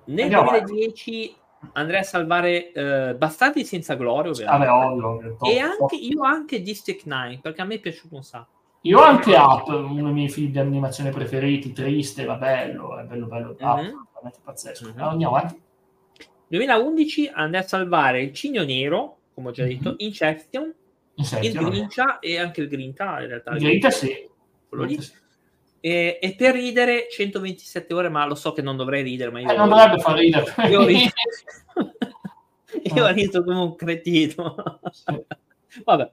Nel 0.05 0.23
Andiamo 0.23 0.51
2010 0.51 1.35
avanti. 1.59 1.71
andrei 1.73 1.99
a 1.99 2.03
salvare 2.03 2.71
uh, 2.73 3.17
Bastardi 3.17 3.63
senza 3.63 3.95
gloria, 3.95 4.31
ovviamente. 4.31 4.65
Vabbè, 4.65 4.85
ovvio, 4.85 5.07
ovvio, 5.07 5.35
top, 5.37 5.49
e 5.49 5.59
anche, 5.59 5.95
io 5.95 6.23
anche 6.23 6.61
District 6.61 7.05
9, 7.05 7.39
perché 7.41 7.61
a 7.61 7.65
me 7.65 7.75
è 7.75 7.79
piaciuto 7.79 8.15
un 8.15 8.23
sacco. 8.23 8.57
Io 8.81 9.01
anche 9.01 9.35
Up, 9.35 9.67
uno 9.67 10.03
dei 10.03 10.13
miei 10.13 10.29
film 10.29 10.51
di 10.51 10.59
animazione 10.59 11.09
preferiti, 11.09 11.73
triste, 11.73 12.25
ma 12.25 12.35
bello, 12.35 12.97
è 12.97 13.03
bello, 13.03 13.25
bello, 13.25 13.55
mm-hmm. 13.61 13.69
Up, 13.69 14.07
veramente 14.13 14.39
pazzesco. 14.43 14.85
Mm-hmm. 14.87 14.99
Andiamo 14.99 15.35
avanti. 15.35 15.61
2011 16.49 17.29
andai 17.33 17.61
a 17.61 17.67
salvare 17.67 18.21
il 18.21 18.33
Cigno 18.33 18.63
Nero, 18.63 19.19
come 19.33 19.49
ho 19.49 19.51
già 19.51 19.63
detto, 19.63 19.89
mm-hmm. 19.89 19.97
Inception, 19.99 20.73
Inception 21.15 21.63
il 21.63 21.69
Grinta 21.69 22.19
e 22.19 22.37
anche 22.39 22.61
il 22.61 22.67
Grinta 22.67 23.21
in 23.21 23.27
realtà. 23.27 23.51
Il 23.51 23.59
Grinta 23.59 23.89
sì. 23.91 24.27
Quello 24.67 24.83
lì. 24.83 24.99
E, 25.81 26.19
e, 26.21 26.35
per 26.35 26.55
ridere 26.55 27.07
127 27.09 27.93
ore, 27.93 28.09
ma 28.09 28.25
lo 28.25 28.35
so 28.35 28.51
che 28.51 28.61
non 28.61 28.75
dovrei 28.75 29.01
ridere, 29.01 29.31
ma 29.31 29.39
io... 29.39 29.49
Eh, 29.49 29.55
non 29.55 29.69
dovrebbe 29.69 29.99
far 29.99 30.17
ridere. 30.17 30.53
Io 30.67 30.81
ho 30.81 30.85
riso, 30.85 31.13
io 32.95 33.05
ho 33.05 33.11
riso 33.11 33.43
come 33.43 33.59
un 33.59 33.75
cretino. 33.75 34.79
Sì. 34.91 35.23
Vabbè. 35.83 36.11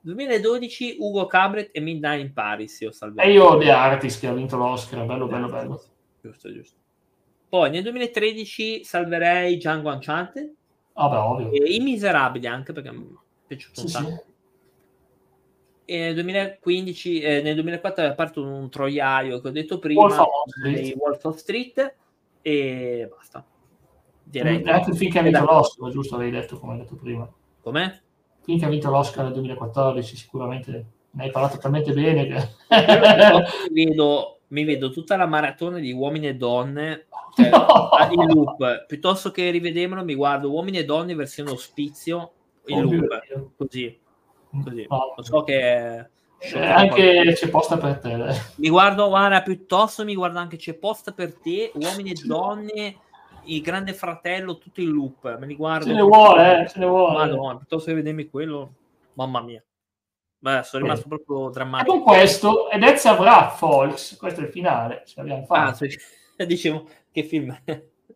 2012 0.00 0.96
Ugo 1.00 1.26
Cabret 1.26 1.70
e 1.72 1.80
Midnight 1.80 2.20
in 2.20 2.32
Paris 2.32 2.80
io 2.80 2.92
salvato. 2.92 3.26
E 3.26 3.32
io 3.32 3.58
The 3.58 3.70
Artist 3.70 4.20
che 4.20 4.28
ha 4.28 4.32
vinto 4.32 4.56
l'Oscar, 4.56 5.04
bello 5.04 5.26
bello 5.26 5.48
bello. 5.48 5.82
Giusto, 6.22 6.52
giusto. 6.52 6.77
Poi 7.48 7.70
nel 7.70 7.82
2013 7.82 8.84
salverei 8.84 9.56
Django 9.56 9.90
Unchained. 9.90 10.52
Vabbè, 10.92 11.16
ovvio. 11.16 11.50
E 11.52 11.74
I 11.74 11.80
Miserabili 11.80 12.46
anche 12.46 12.72
perché 12.72 12.92
mi 12.92 13.04
è 13.04 13.46
piaciuto 13.46 13.80
sì, 13.80 13.86
un 13.86 13.90
sacco. 13.90 14.08
Sì. 14.08 14.26
E 15.86 15.98
nel 15.98 16.14
2015, 16.14 17.20
eh, 17.20 17.40
nel 17.40 17.54
2004 17.54 18.04
è 18.04 18.06
aperto 18.08 18.42
un 18.42 18.68
troiaio 18.68 19.40
che 19.40 19.48
ho 19.48 19.50
detto 19.50 19.78
prima, 19.78 20.02
Wolf 20.02 20.18
of, 20.18 20.28
Wolf 20.96 21.24
of 21.24 21.36
Street 21.36 21.94
e 22.42 23.08
basta. 23.10 23.42
Direi 24.22 24.62
è 24.62 24.70
anche 24.70 24.90
il 24.90 24.96
film 24.96 25.10
che 25.10 25.18
ha 25.18 25.22
vinto 25.22 25.44
l'Oscar, 25.44 25.90
giusto? 25.90 26.16
Avevi 26.16 26.32
detto 26.32 26.58
come 26.58 26.72
hai 26.74 26.78
detto 26.80 26.96
prima. 26.96 27.26
Com'è? 27.62 28.00
Film 28.42 28.58
che 28.58 28.64
ha 28.66 28.68
vinto 28.68 28.90
l'Oscar 28.90 29.24
nel 29.24 29.32
2014, 29.32 30.16
sicuramente 30.16 30.86
ne 31.10 31.24
hai 31.24 31.30
parlato 31.30 31.56
talmente 31.56 31.92
bene 31.92 32.26
che... 32.26 32.48
vedo, 33.72 34.37
mi 34.48 34.64
vedo 34.64 34.90
tutta 34.90 35.16
la 35.16 35.26
maratona 35.26 35.78
di 35.78 35.92
uomini 35.92 36.28
e 36.28 36.36
donne 36.36 37.06
cioè, 37.34 37.50
no. 37.50 37.90
in 38.10 38.26
loop 38.26 38.86
piuttosto 38.86 39.30
che 39.30 39.50
rivedermelo 39.50 40.04
mi 40.04 40.14
guardo 40.14 40.50
uomini 40.50 40.78
e 40.78 40.84
donne 40.84 41.14
versione 41.14 41.50
ospizio 41.50 42.32
in 42.66 42.78
oh, 42.78 42.82
loop 42.82 43.54
così, 43.56 43.98
così. 44.62 44.86
No. 44.88 45.14
lo 45.16 45.22
so 45.22 45.42
che 45.42 46.06
eh, 46.38 46.60
anche 46.60 47.32
c'è 47.34 47.48
posta 47.48 47.76
per 47.78 47.98
te 47.98 48.16
dai. 48.16 48.36
mi 48.56 48.68
guardo 48.68 49.08
guarda 49.08 49.42
piuttosto 49.42 50.04
mi 50.04 50.14
guardo 50.14 50.38
anche 50.38 50.56
c'è 50.56 50.74
posta 50.74 51.12
per 51.12 51.34
te 51.34 51.72
uomini 51.74 52.12
e 52.12 52.20
donne 52.24 52.96
il 53.44 53.60
grande 53.60 53.92
fratello 53.92 54.58
tutto 54.58 54.80
in 54.80 54.90
loop 54.90 55.38
me 55.38 55.46
li 55.46 55.56
guardo 55.56 55.86
ce 55.86 55.92
ne 55.92 56.02
vuole 56.02 56.62
eh, 56.62 56.68
ce 56.68 56.78
ne 56.78 56.86
vuole 56.86 57.16
Madonna, 57.16 57.56
piuttosto 57.56 57.88
che 57.90 57.96
vedermi 57.96 58.28
quello 58.28 58.72
mamma 59.14 59.42
mia 59.42 59.62
Beh, 60.40 60.62
sono 60.62 60.84
rimasto 60.84 61.06
eh. 61.06 61.08
proprio 61.08 61.50
drammatico. 61.50 61.90
E 61.90 61.96
con 61.96 62.02
questo, 62.04 62.70
ed 62.70 62.82
Ezio 62.82 63.10
avrà 63.10 63.48
Folks, 63.48 64.16
questo 64.16 64.40
è 64.40 64.44
il 64.44 64.50
finale, 64.50 65.02
ce 65.04 65.14
l'abbiamo. 65.16 65.46
Ah, 65.48 65.72
sì. 65.72 65.88
dicevo, 66.46 66.88
che 67.10 67.24
film? 67.24 67.56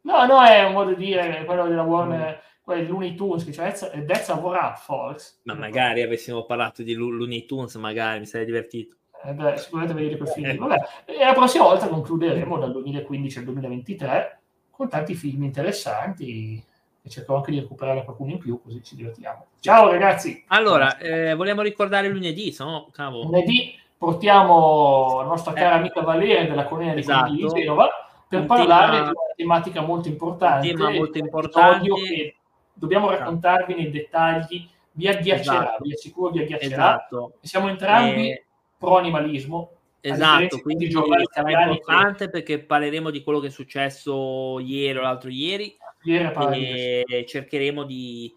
No, 0.03 0.27
no, 0.27 0.43
è 0.43 0.65
un 0.65 0.73
modo 0.73 0.95
di 0.95 1.05
dire 1.05 1.45
quello 1.45 1.67
della 1.67 1.83
Warner, 1.83 2.35
mm. 2.35 2.63
quello 2.63 2.83
di 2.83 2.89
Looney 2.89 3.15
Tunes, 3.15 3.49
cioè 3.53 3.73
That's 4.05 4.29
avrà 4.29 4.75
Folks. 4.75 5.41
Ma 5.45 5.55
magari 5.55 6.03
avessimo 6.03 6.45
parlato 6.45 6.83
di 6.83 6.95
Looney 6.95 7.45
Tunes, 7.45 7.75
magari 7.77 8.21
mi 8.21 8.27
sarei 8.27 8.47
divertito. 8.47 8.97
Eh 9.25 9.33
beh, 9.33 9.57
sicuramente 9.57 9.95
vedere 9.95 10.17
quel 10.17 10.29
film. 10.29 10.59
Vabbè, 10.59 10.77
e 11.05 11.25
la 11.25 11.33
prossima 11.33 11.65
volta 11.65 11.89
concluderemo 11.89 12.59
dal 12.59 12.73
2015 12.73 13.39
al 13.39 13.45
2023 13.45 14.41
con 14.71 14.89
tanti 14.89 15.15
film 15.15 15.45
interessanti 15.45 16.65
e 17.03 17.11
cercherò 17.11 17.39
anche 17.39 17.51
di 17.51 17.61
recuperare 17.61 18.05
qualcuno 18.05 18.33
in 18.33 18.39
più 18.39 18.61
così 18.63 18.83
ci 18.83 18.95
divertiamo. 18.95 19.47
Ciao 19.61 19.91
ragazzi! 19.91 20.45
Allora, 20.49 20.99
eh, 20.99 21.35
vogliamo 21.35 21.63
ricordare 21.63 22.09
lunedì, 22.09 22.55
no? 22.61 22.89
Cavo. 22.93 23.25
Lunedì 23.25 23.75
portiamo 23.99 25.21
la 25.21 25.27
nostra 25.27 25.53
cara 25.53 25.75
eh. 25.75 25.79
amica 25.79 26.01
Valeria 26.01 26.47
della 26.47 26.65
Colina 26.65 26.95
esatto. 26.95 27.33
di 27.33 27.47
Genova 27.47 27.89
per 28.29 28.41
un 28.41 28.47
parlare 28.47 28.93
tema, 28.93 29.05
di 29.05 29.11
una 29.11 29.35
tematica 29.37 29.81
molto 29.81 30.09
importante. 30.09 30.71
Un 30.71 30.77
tema 30.77 30.91
molto 30.91 31.19
importante. 31.19 31.89
Che 31.89 32.37
dobbiamo 32.73 33.07
esatto. 33.07 33.25
raccontarvi 33.25 33.75
nei 33.75 33.91
dettagli, 33.91 34.69
vi 34.93 35.09
agghiaccerà, 35.09 35.63
esatto. 35.63 35.83
vi 35.83 35.93
assicuro 35.93 36.31
vi 36.31 36.41
agghiaccerà. 36.41 36.75
Esatto. 36.75 37.33
Siamo 37.43 37.69
entrambi 37.69 38.31
e... 38.31 38.45
pro 38.79 38.97
animalismo, 38.97 39.71
Esatto, 40.05 40.59
quindi 40.59 40.91
sarà 40.91 41.63
importante 41.63 42.25
che... 42.25 42.31
perché 42.31 42.59
parleremo 42.65 43.11
di 43.11 43.23
quello 43.23 43.39
che 43.39 43.47
è 43.47 43.51
successo 43.51 44.59
ieri 44.59 44.99
o 44.99 45.03
l'altro 45.03 45.31
ieri, 45.31 45.77
ieri 46.03 47.05
e 47.07 47.25
cercheremo 47.25 47.85
di 47.85 48.35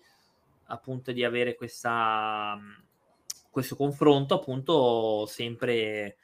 appunto 0.67 1.11
di 1.11 1.23
avere 1.23 1.55
questa, 1.55 2.55
questo 3.49 3.75
confronto 3.75 4.35
appunto 4.35 5.25
sempre 5.25 6.17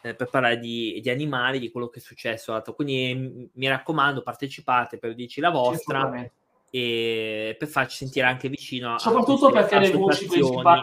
eh, 0.00 0.14
per 0.14 0.30
parlare 0.30 0.58
di, 0.58 0.98
di, 1.02 1.10
animali, 1.10 1.58
di 1.58 1.70
quello 1.70 1.88
che 1.88 1.98
è 1.98 2.02
successo. 2.02 2.58
Quindi 2.74 3.50
mi 3.52 3.68
raccomando, 3.68 4.22
partecipate 4.22 4.96
per 4.96 5.14
dirci 5.14 5.40
la 5.40 5.50
vostra 5.50 6.26
e 6.70 7.54
per 7.58 7.68
farci 7.68 7.96
sentire 7.98 8.26
anche 8.26 8.48
vicino 8.48 8.94
a 8.94 8.98
soprattutto 8.98 9.50
perché 9.50 9.78
le 9.78 9.90
voci, 9.92 10.26
principali, 10.26 10.82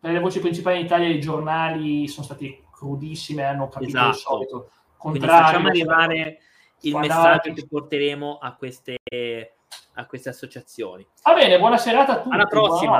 le 0.00 0.18
voci 0.18 0.40
principali 0.40 0.80
in 0.80 0.84
Italia 0.86 1.08
i 1.08 1.20
giornali 1.20 2.08
sono 2.08 2.26
stati 2.26 2.63
crudissime 2.84 3.44
hanno 3.44 3.68
capito 3.68 3.96
esatto. 3.96 4.08
il 4.08 4.14
solito 4.14 4.70
Quindi 4.98 5.20
facciamo 5.20 5.68
arrivare 5.68 6.38
il 6.80 6.96
messaggio 6.96 7.52
che 7.52 7.66
porteremo 7.66 8.38
a 8.40 8.54
queste, 8.54 8.98
a 9.94 10.06
queste 10.06 10.28
associazioni. 10.28 11.06
Va 11.22 11.34
bene, 11.34 11.58
buona 11.58 11.78
serata 11.78 12.12
a 12.12 12.22
tutti. 12.22 12.34
Alla 12.34 12.46
prossima. 12.46 12.92